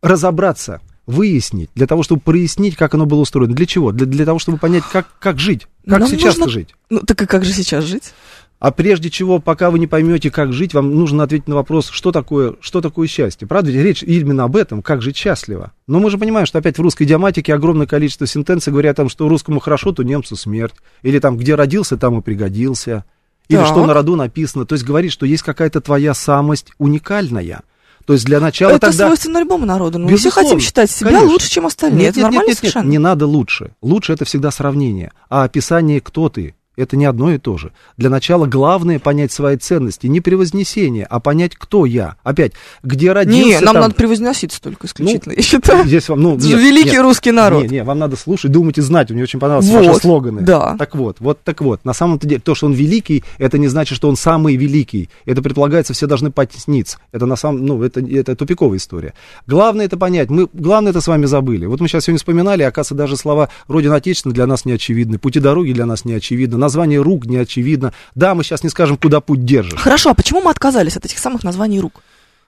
разобраться, 0.00 0.80
выяснить, 1.06 1.70
для 1.74 1.86
того, 1.86 2.02
чтобы 2.02 2.20
прояснить, 2.20 2.76
как 2.76 2.94
оно 2.94 3.06
было 3.06 3.20
устроено. 3.20 3.54
Для 3.54 3.66
чего? 3.66 3.92
Для, 3.92 4.06
для 4.06 4.24
того, 4.24 4.38
чтобы 4.38 4.58
понять, 4.58 4.84
как, 4.92 5.06
как 5.18 5.38
жить, 5.38 5.66
как 5.86 6.00
Нам 6.00 6.08
сейчас 6.08 6.36
нужно- 6.36 6.52
жить. 6.52 6.74
Ну, 6.90 7.00
так 7.00 7.20
и 7.22 7.26
как 7.26 7.44
же 7.44 7.52
сейчас 7.52 7.84
жить? 7.84 8.12
А 8.60 8.70
прежде 8.70 9.10
чего, 9.10 9.40
пока 9.40 9.72
вы 9.72 9.80
не 9.80 9.88
поймете, 9.88 10.30
как 10.30 10.52
жить, 10.52 10.72
вам 10.72 10.94
нужно 10.94 11.24
ответить 11.24 11.48
на 11.48 11.56
вопрос, 11.56 11.88
что 11.90 12.12
такое, 12.12 12.54
что 12.60 12.80
такое 12.80 13.08
счастье. 13.08 13.48
Правда, 13.48 13.72
речь 13.72 14.04
именно 14.04 14.44
об 14.44 14.54
этом, 14.54 14.82
как 14.82 15.02
жить 15.02 15.16
счастливо. 15.16 15.72
Но 15.88 15.98
мы 15.98 16.10
же 16.10 16.18
понимаем, 16.18 16.46
что 16.46 16.58
опять 16.58 16.78
в 16.78 16.80
русской 16.80 17.02
идиоматике 17.02 17.52
огромное 17.54 17.88
количество 17.88 18.24
сентенций 18.24 18.72
говорят 18.72 18.94
о 19.00 19.02
том, 19.02 19.08
что 19.08 19.28
русскому 19.28 19.58
хорошо, 19.58 19.90
то 19.90 20.04
немцу 20.04 20.36
смерть. 20.36 20.74
Или 21.02 21.18
там, 21.18 21.36
где 21.38 21.56
родился, 21.56 21.96
там 21.96 22.20
и 22.20 22.22
пригодился. 22.22 23.04
Или 23.48 23.58
Так. 23.58 23.66
что 23.66 23.84
на 23.84 23.94
роду 23.94 24.14
написано. 24.14 24.64
То 24.64 24.74
есть 24.76 24.84
говорит, 24.84 25.10
что 25.10 25.26
есть 25.26 25.42
какая-то 25.42 25.80
твоя 25.80 26.14
самость 26.14 26.68
уникальная. 26.78 27.62
То 28.04 28.14
есть 28.14 28.24
для 28.24 28.40
начала 28.40 28.70
это 28.70 28.88
тогда... 28.88 29.06
свойственно 29.06 29.38
любому 29.38 29.66
народу. 29.66 29.98
Ну, 29.98 30.08
мы 30.08 30.16
все 30.16 30.30
хотим 30.30 30.58
считать 30.60 30.90
себя 30.90 31.10
конечно. 31.10 31.30
лучше, 31.30 31.50
чем 31.50 31.66
остальные. 31.66 32.00
Нет, 32.00 32.10
это 32.10 32.18
нет, 32.18 32.24
нормально 32.24 32.48
нет, 32.48 32.48
нет, 32.48 32.58
совершенно. 32.58 32.90
не 32.90 32.98
надо 32.98 33.26
лучше. 33.26 33.72
Лучше 33.80 34.12
это 34.12 34.24
всегда 34.24 34.50
сравнение. 34.50 35.12
А 35.28 35.44
описание, 35.44 36.00
кто 36.00 36.28
ты, 36.28 36.54
это 36.76 36.96
не 36.96 37.04
одно 37.04 37.32
и 37.32 37.38
то 37.38 37.58
же. 37.58 37.72
Для 37.96 38.10
начала 38.10 38.46
главное 38.46 38.98
понять 38.98 39.32
свои 39.32 39.56
ценности, 39.56 40.06
не 40.06 40.20
превознесение, 40.20 41.04
а 41.08 41.20
понять, 41.20 41.54
кто 41.56 41.86
я. 41.86 42.16
Опять, 42.22 42.52
где 42.82 43.12
родился. 43.12 43.44
Не, 43.44 43.54
нам 43.60 43.74
там- 43.74 43.82
надо 43.82 43.94
превозноситься 43.94 44.60
только 44.60 44.86
исключительно, 44.86 45.32
Ну, 45.34 45.36
я 45.36 45.42
считаю. 45.42 45.84
Здесь 45.86 46.08
вам, 46.08 46.20
ну, 46.20 46.34
нет, 46.36 46.42
великий 46.60 46.92
нет. 46.92 47.02
русский 47.02 47.30
народ. 47.30 47.64
Не, 47.64 47.68
не, 47.68 47.84
вам 47.84 47.98
надо 47.98 48.16
слушать, 48.16 48.50
думать 48.50 48.78
и 48.78 48.80
знать. 48.80 49.10
Мне 49.10 49.22
очень 49.22 49.38
понравились 49.38 49.68
Вот, 49.68 49.86
ваши 49.86 50.00
слоганы. 50.00 50.40
да. 50.42 50.76
Так 50.78 50.94
вот, 50.94 51.16
вот 51.20 51.42
так 51.42 51.60
вот. 51.60 51.84
На 51.84 51.92
самом-то 51.92 52.26
деле, 52.26 52.40
то, 52.40 52.54
что 52.54 52.66
он 52.66 52.72
великий, 52.72 53.24
это 53.38 53.58
не 53.58 53.68
значит, 53.68 53.96
что 53.96 54.08
он 54.08 54.16
самый 54.16 54.56
великий. 54.56 55.10
Это 55.26 55.42
предполагается, 55.42 55.92
все 55.92 56.06
должны 56.06 56.30
потесниться. 56.30 56.98
Это 57.12 57.26
на 57.26 57.36
самом, 57.36 57.66
ну, 57.66 57.82
это, 57.82 58.00
это 58.00 58.34
тупиковая 58.36 58.78
история. 58.78 59.14
Главное 59.46 59.84
это 59.86 59.96
понять. 59.96 60.30
Мы, 60.30 60.48
главное 60.52 60.90
это 60.90 61.00
с 61.00 61.06
вами 61.06 61.26
забыли. 61.26 61.66
Вот 61.66 61.80
мы 61.80 61.88
сейчас 61.88 62.04
сегодня 62.04 62.18
вспоминали, 62.18 62.62
оказывается, 62.62 62.94
даже 62.94 63.16
слова 63.16 63.48
Родина 63.68 63.96
Отечественна 63.96 64.34
для 64.34 64.46
нас 64.46 64.64
не 64.64 64.72
очевидны. 64.72 65.18
Пути 65.18 65.40
дороги 65.40 65.72
для 65.72 65.86
нас 65.86 66.04
не 66.04 66.14
очевидны. 66.14 66.58
Название 66.72 67.02
рук 67.02 67.26
не 67.26 67.36
очевидно. 67.36 67.92
Да, 68.14 68.34
мы 68.34 68.42
сейчас 68.44 68.62
не 68.62 68.70
скажем, 68.70 68.96
куда 68.96 69.20
путь 69.20 69.44
держишь. 69.44 69.78
Хорошо, 69.78 70.08
а 70.10 70.14
почему 70.14 70.40
мы 70.40 70.50
отказались 70.50 70.96
от 70.96 71.04
этих 71.04 71.18
самых 71.18 71.44
названий 71.44 71.78
рук? 71.80 72.00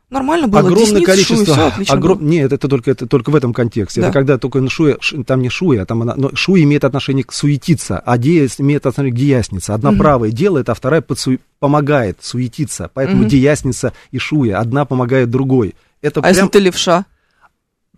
Нормально 0.08 0.48
было. 0.48 0.60
огромное 0.60 0.84
десница, 1.00 1.04
количество. 1.04 1.66
отлично 1.66 1.94
огром- 1.94 2.18
было. 2.18 2.26
Нет, 2.28 2.52
это 2.54 2.68
только, 2.68 2.90
это 2.92 3.06
только 3.06 3.28
в 3.30 3.36
этом 3.36 3.52
контексте. 3.52 4.00
Да. 4.00 4.06
Это 4.08 4.14
когда 4.14 4.38
только 4.38 4.66
шуя, 4.70 4.96
ш- 5.00 5.22
там 5.24 5.42
не 5.42 5.50
шуя, 5.50 5.82
а 5.82 5.84
там 5.86 6.00
она, 6.02 6.14
но 6.16 6.30
шуя 6.34 6.62
имеет 6.62 6.84
отношение 6.84 7.22
к 7.24 7.32
суетиться, 7.34 7.98
а 7.98 8.16
дея 8.16 8.48
имеет 8.58 8.86
отношение 8.86 9.12
к 9.12 9.16
деяснице. 9.16 9.72
Одна 9.72 9.90
Мгм. 9.90 9.98
правая 10.00 10.30
делает, 10.30 10.70
а 10.70 10.74
вторая 10.74 11.02
подсу- 11.02 11.40
помогает 11.58 12.18
суетиться. 12.22 12.90
Поэтому 12.94 13.20
Мгм. 13.22 13.28
деясница 13.28 13.92
и 14.10 14.18
шуя. 14.18 14.58
Одна 14.58 14.86
помогает 14.86 15.28
другой. 15.30 15.74
Это 16.00 16.20
А 16.20 16.28
если 16.28 16.40
прям 16.40 16.48
ты 16.50 16.58
левша? 16.60 17.04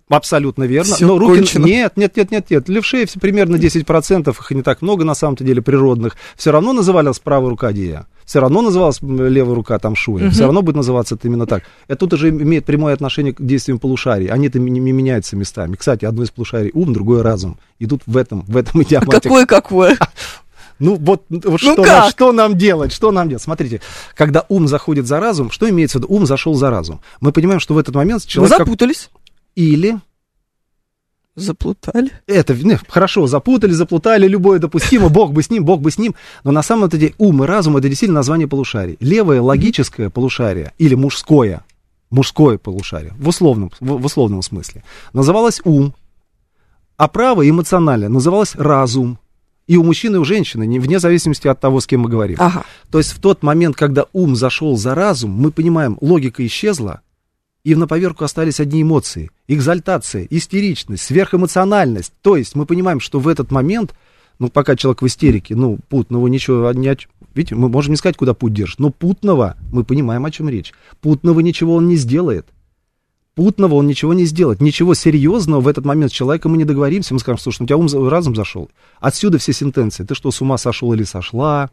Абсолютно 0.09 0.65
верно. 0.65 0.95
Всё, 0.95 1.07
но 1.09 1.19
руки... 1.19 1.39
кончено. 1.39 1.67
Нет, 1.67 1.97
нет, 1.97 2.17
нет, 2.17 2.31
нет, 2.31 2.51
нет. 2.51 2.69
Левшей 2.69 3.07
все 3.07 3.19
примерно 3.19 3.57
10%, 3.57 4.31
их 4.31 4.51
не 4.51 4.63
так 4.63 4.83
много 4.83 5.05
на 5.05 5.15
самом-то 5.15 5.45
деле 5.45 5.63
природных. 5.63 6.17
Все 6.37 6.53
равно 6.53 6.73
называлась 6.73 7.19
правая 7.19 7.51
рука 7.51 7.73
дея. 7.73 8.07
Все 8.25 8.41
равно 8.41 8.61
называлась 8.61 9.01
левая 9.03 9.55
рука 9.55 9.79
там 9.79 9.95
шуя. 9.95 10.25
Мгм. 10.25 10.33
Все 10.33 10.43
равно 10.45 10.63
будет 10.63 10.77
называться 10.77 11.15
это 11.15 11.29
именно 11.29 11.47
так. 11.47 11.63
Это 11.87 12.01
тут 12.01 12.15
уже 12.15 12.31
имеет 12.31 12.65
прямое 12.65 12.93
отношение 12.93 13.33
к 13.33 13.41
действиям 13.41 13.79
полушарий. 13.79 14.27
Они-то 14.27 14.59
не 14.59 14.81
меняются 14.81 15.37
местами. 15.37 15.77
Кстати, 15.77 16.05
одно 16.05 16.25
из 16.25 16.31
полушарий 16.31 16.71
ум, 16.75 16.93
другое 16.93 17.23
разум. 17.23 17.59
И 17.79 17.87
тут 17.87 18.03
в 18.07 18.17
этом, 18.17 18.43
в 18.49 18.57
этом 18.57 18.83
идиоматика. 18.83 19.21
Какое-какое? 19.21 19.97
Ну 20.79 20.97
вот, 20.97 21.23
вот 21.31 21.45
Ну 21.53 21.57
что, 21.59 21.77
как? 21.77 21.87
нам, 21.87 22.11
что 22.11 22.33
нам 22.33 22.59
делать? 22.59 22.93
Что 22.93 23.11
нам 23.11 23.31
делать? 23.31 23.43
Смотрите, 23.43 23.81
когда 24.15 24.45
ум 24.51 24.69
заходит 24.69 25.07
за 25.07 25.21
разум, 25.21 25.51
что 25.51 25.71
имеется 25.71 25.99
в 25.99 26.03
виду? 26.03 26.13
Ум 26.13 26.27
зашел 26.27 26.53
за 26.55 26.69
разум. 26.69 27.01
Мы 27.23 27.33
понимаем, 27.33 27.61
что 27.61 27.73
в 27.73 27.79
этот 27.79 27.95
момент 27.95 28.25
Мы 28.25 28.31
человек... 28.31 28.59
как- 28.59 28.67
запутались. 28.67 29.09
Или 29.57 29.99
Заплутали. 31.35 32.13
это, 32.27 32.55
не, 32.55 32.79
хорошо, 32.89 33.27
запутали, 33.27 33.73
заплутали, 33.73 34.27
любое 34.27 34.59
допустимо, 34.59 35.11
бог 35.11 35.33
бы 35.35 35.43
с 35.43 35.51
ним, 35.51 35.67
бог 35.67 35.83
бы 35.83 35.91
с 35.91 35.99
ним, 35.99 36.15
но 36.45 36.51
на 36.51 36.63
самом-то 36.63 36.97
деле 36.97 37.15
ум 37.19 37.45
и 37.45 37.47
разум 37.47 37.77
это 37.77 37.89
действительно 37.91 38.21
название 38.21 38.49
полушарий. 38.49 38.97
Левое 39.01 39.43
логическое 39.43 40.09
полушарие 40.09 40.73
или 40.79 40.95
мужское, 40.95 41.63
мужское 42.11 42.57
полушарие, 42.57 43.13
в 43.19 43.29
условном, 43.29 43.71
в, 43.81 43.99
в 43.99 44.07
условном 44.07 44.41
смысле, 44.41 44.83
называлось 45.13 45.61
ум, 45.65 45.93
а 46.97 47.07
правое 47.07 47.51
эмоциональное 47.51 48.09
называлось 48.09 48.55
разум. 48.55 49.19
И 49.67 49.77
у 49.77 49.83
мужчины, 49.83 50.17
и 50.17 50.21
у 50.21 50.25
женщины, 50.25 50.65
не- 50.65 50.79
вне 50.79 51.01
зависимости 51.01 51.49
от 51.49 51.61
того, 51.61 51.81
с 51.81 51.87
кем 51.87 52.03
мы 52.03 52.09
говорим. 52.09 52.37
Ага. 52.41 52.65
То 52.91 52.97
есть 52.97 53.13
в 53.13 53.21
тот 53.21 53.43
момент, 53.43 53.77
когда 53.77 54.07
ум 54.15 54.37
зашел 54.37 54.77
за 54.79 54.95
разум, 54.95 55.33
мы 55.33 55.51
понимаем, 55.51 55.99
логика 56.01 56.47
исчезла, 56.47 57.03
и 57.67 57.75
на 57.75 57.89
поверку 57.89 58.23
остались 58.23 58.61
одни 58.61 58.83
эмоции. 58.83 59.33
Экзальтация, 59.49 60.25
истеричность, 60.31 61.03
сверхэмоциональность. 61.03 62.13
То 62.23 62.37
есть 62.37 62.55
мы 62.55 62.65
понимаем, 62.65 63.01
что 63.01 63.19
в 63.19 63.27
этот 63.27 63.51
момент, 63.51 63.93
ну, 64.39 64.49
пока 64.49 64.77
человек 64.77 65.03
в 65.03 65.07
истерике, 65.09 65.57
ну, 65.57 65.81
путного 65.89 66.29
ничего 66.29 66.73
ч- 66.95 67.09
Видите, 67.35 67.57
мы 67.57 67.69
можем 67.69 67.91
не 67.95 67.97
сказать, 67.97 68.17
куда 68.17 68.35
путь 68.35 68.55
держит, 68.55 68.79
но 68.79 68.91
путного, 68.91 69.57
мы 69.73 69.83
понимаем, 69.83 70.25
о 70.25 70.31
чем 70.31 70.49
речь. 70.49 70.73
Путного 71.01 71.41
ничего 71.41 71.75
он 71.75 71.89
не 71.89 71.97
сделает. 71.97 72.47
Путного 73.35 73.75
он 73.75 73.89
ничего 73.89 74.15
не 74.15 74.27
сделает. 74.27 74.61
Ничего 74.61 74.95
серьезного 74.95 75.61
в 75.61 75.67
этот 75.67 75.85
момент 75.85 76.13
с 76.13 76.15
человеком 76.15 76.53
мы 76.53 76.59
не 76.59 76.65
договоримся. 76.65 77.15
Мы 77.15 77.19
скажем, 77.19 77.41
слушай, 77.41 77.63
ну, 77.63 77.65
у 77.65 77.67
тебя 77.67 77.79
ум, 77.79 78.09
разум 78.09 78.37
зашел. 78.37 78.71
Отсюда 79.01 79.39
все 79.39 79.53
сентенции. 79.53 80.05
Ты 80.05 80.15
что, 80.15 80.31
с 80.31 80.41
ума 80.41 80.57
сошел 80.57 80.93
или 80.93 81.03
сошла? 81.03 81.71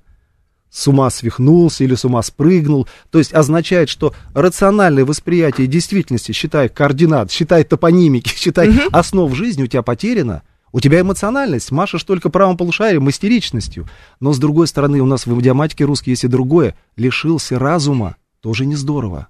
С 0.74 0.88
ума 0.88 1.12
свихнулся 1.12 1.84
или 1.84 1.94
с 1.94 2.04
ума 2.04 2.24
спрыгнул. 2.24 2.88
То 3.12 3.20
есть 3.20 3.32
означает, 3.32 3.90
что 3.90 4.14
рациональное 4.34 5.06
восприятие 5.06 5.68
действительности, 5.68 6.32
считай 6.32 6.68
координат, 6.68 7.32
считай 7.32 7.64
топонимики, 7.64 8.30
считай 8.36 8.74
основ 8.92 9.34
жизни 9.36 9.64
у 9.64 9.68
тебя 9.68 9.84
потеряно. 9.84 10.42
У 10.72 10.80
тебя 10.80 11.02
эмоциональность, 11.02 11.70
машешь 11.70 12.04
только 12.04 12.30
правым 12.30 12.58
полушарием, 12.58 13.08
истеричностью. 13.08 13.88
Но 14.20 14.34
с 14.34 14.40
другой 14.40 14.66
стороны, 14.66 15.00
у 15.02 15.06
нас 15.06 15.28
в 15.28 15.40
идиоматике 15.40 15.86
русской 15.86 16.10
есть 16.10 16.24
и 16.24 16.28
другое. 16.28 16.76
Лишился 16.96 17.60
разума, 17.60 18.16
тоже 18.42 18.66
не 18.66 18.76
здорово. 18.76 19.28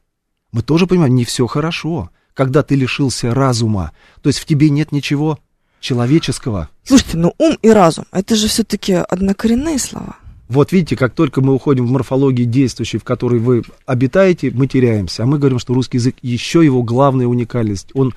Мы 0.54 0.62
тоже 0.62 0.88
понимаем, 0.88 1.14
не 1.14 1.26
все 1.26 1.46
хорошо, 1.46 2.12
когда 2.34 2.64
ты 2.64 2.76
лишился 2.76 3.34
разума. 3.34 3.92
То 4.22 4.30
есть 4.30 4.40
в 4.40 4.46
тебе 4.46 4.70
нет 4.70 4.94
ничего 4.94 5.38
человеческого. 5.82 6.70
Слушайте, 6.86 7.18
ну 7.18 7.34
ум 7.38 7.58
и 7.62 7.70
разум, 7.70 8.06
это 8.14 8.38
же 8.38 8.48
все-таки 8.48 8.94
однокоренные 8.94 9.78
слова. 9.80 10.16
Вот 10.50 10.72
видите, 10.72 10.96
как 10.96 11.14
только 11.14 11.42
мы 11.42 11.54
уходим 11.54 11.86
в 11.88 11.92
морфологии 11.92 12.44
действующей, 12.44 13.00
в 13.00 13.04
которой 13.04 13.40
вы 13.40 13.64
обитаете, 13.86 14.52
мы 14.54 14.68
теряемся. 14.68 15.24
А 15.24 15.26
мы 15.26 15.40
говорим, 15.40 15.58
что 15.60 15.74
русский 15.74 15.98
язык 15.98 16.16
еще 16.22 16.64
его 16.64 16.84
главная 16.84 17.28
уникальность. 17.28 17.90
Он, 17.94 18.14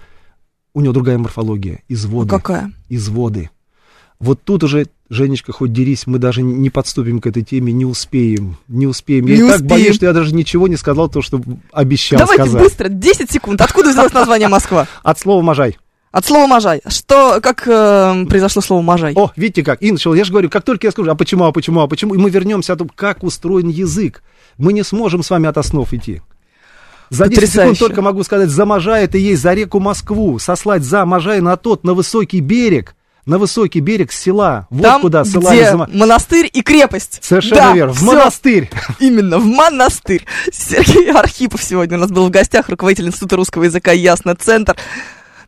у 0.74 0.81
него 0.81 0.93
другая 0.93 1.18
морфология, 1.18 1.77
А 1.77 1.81
изводы. 1.93 2.29
какая? 2.31 2.72
Изводы. 2.89 3.51
Вот 4.18 4.41
тут 4.43 4.64
уже, 4.64 4.87
Женечка, 5.09 5.53
хоть 5.53 5.72
дерись, 5.72 6.07
мы 6.07 6.18
даже 6.18 6.43
не 6.43 6.68
подступим 6.70 7.20
к 7.20 7.27
этой 7.27 7.43
теме, 7.45 7.72
не 7.72 7.85
успеем, 7.85 8.57
не 8.66 8.87
успеем. 8.87 9.27
Я 9.27 9.35
Не 9.37 9.39
и 9.41 9.47
так 9.47 9.51
успеем. 9.61 9.68
боюсь, 9.68 9.95
что 9.95 10.07
я 10.07 10.12
даже 10.12 10.35
ничего 10.35 10.66
не 10.68 10.77
сказал, 10.77 11.09
то, 11.09 11.22
что 11.22 11.41
обещал 11.70 12.18
Давайте 12.18 12.43
сказать. 12.45 12.62
быстро, 12.62 12.89
10 12.89 13.31
секунд. 13.31 13.61
Откуда 13.61 13.91
взялось 13.91 14.12
название 14.12 14.49
Москва? 14.49 14.89
От 15.03 15.18
слова 15.18 15.43
«можай». 15.43 15.77
От 16.17 16.25
слова 16.25 16.47
«можай». 16.47 16.81
Что, 16.89 17.41
как 17.43 17.64
э, 17.69 18.25
произошло 18.27 18.62
слово 18.62 18.81
«можай»? 18.81 19.12
О, 19.14 19.33
видите 19.37 19.62
как, 19.62 19.83
и 19.83 19.93
начал, 19.93 20.14
я 20.14 20.25
же 20.25 20.33
говорю, 20.33 20.49
как 20.49 20.64
только 20.64 20.87
я 20.87 20.91
скажу, 20.91 21.11
а 21.11 21.14
почему, 21.14 21.45
а 21.45 21.53
почему, 21.53 21.83
а 21.83 21.89
почему, 21.89 22.14
и 22.14 22.17
мы 22.17 22.31
вернемся 22.31 22.73
о 22.73 22.77
том, 22.77 22.89
как 22.89 23.23
устроен 23.23 23.69
язык. 23.69 24.23
Мы 24.57 24.73
не 24.73 24.83
сможем 24.83 25.23
с 25.23 25.29
вами 25.29 25.47
от 25.47 25.59
основ 25.59 25.93
идти. 25.93 26.23
За 27.11 27.29
10 27.29 27.35
секунд 27.35 27.35
Потрясающе. 27.53 27.81
только 27.85 28.01
могу 28.01 28.23
сказать, 28.23 28.49
за 28.49 28.64
Можай 28.64 29.05
это 29.05 29.19
есть 29.19 29.43
за 29.43 29.53
реку 29.53 29.79
Москву, 29.79 30.39
сослать 30.39 30.85
за 30.85 31.05
Можай 31.05 31.43
на 31.43 31.59
тот, 31.59 31.85
на 31.85 31.93
высокий 31.93 32.41
берег, 32.41 32.97
на 33.27 33.37
высокий 33.37 33.81
берег 33.81 34.11
села, 34.11 34.69
вот 34.71 34.83
Там, 34.85 35.03
куда 35.03 35.23
ссылались 35.23 35.59
где 35.61 35.71
за 35.71 35.77
Мо- 35.77 35.91
монастырь 35.93 36.49
и 36.51 36.62
крепость. 36.62 37.19
Совершенно 37.21 37.61
Да, 37.61 37.73
верно, 37.75 37.93
в 37.93 37.97
всё. 37.99 38.07
монастырь. 38.07 38.71
Именно, 39.01 39.39
в 39.39 39.45
монастырь. 39.45 40.25
Сергей 40.51 41.12
Архипов 41.12 41.62
сегодня 41.62 41.99
у 41.99 42.01
нас 42.01 42.11
был 42.11 42.27
в 42.27 42.31
гостях, 42.31 42.71
руководитель 42.71 43.07
Института 43.09 43.37
русского 43.37 43.64
языка 43.64 43.93
«Ясно. 43.93 44.35
Центр». 44.35 44.77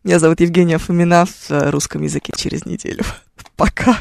Меня 0.08 0.20
зовут 0.20 0.40
Евгения 0.40 0.78
Фомина 0.78 1.26
в 1.26 1.70
русском 1.70 2.02
языке 2.02 2.32
через 2.34 2.64
неделю. 2.64 3.04
Пока. 3.56 3.98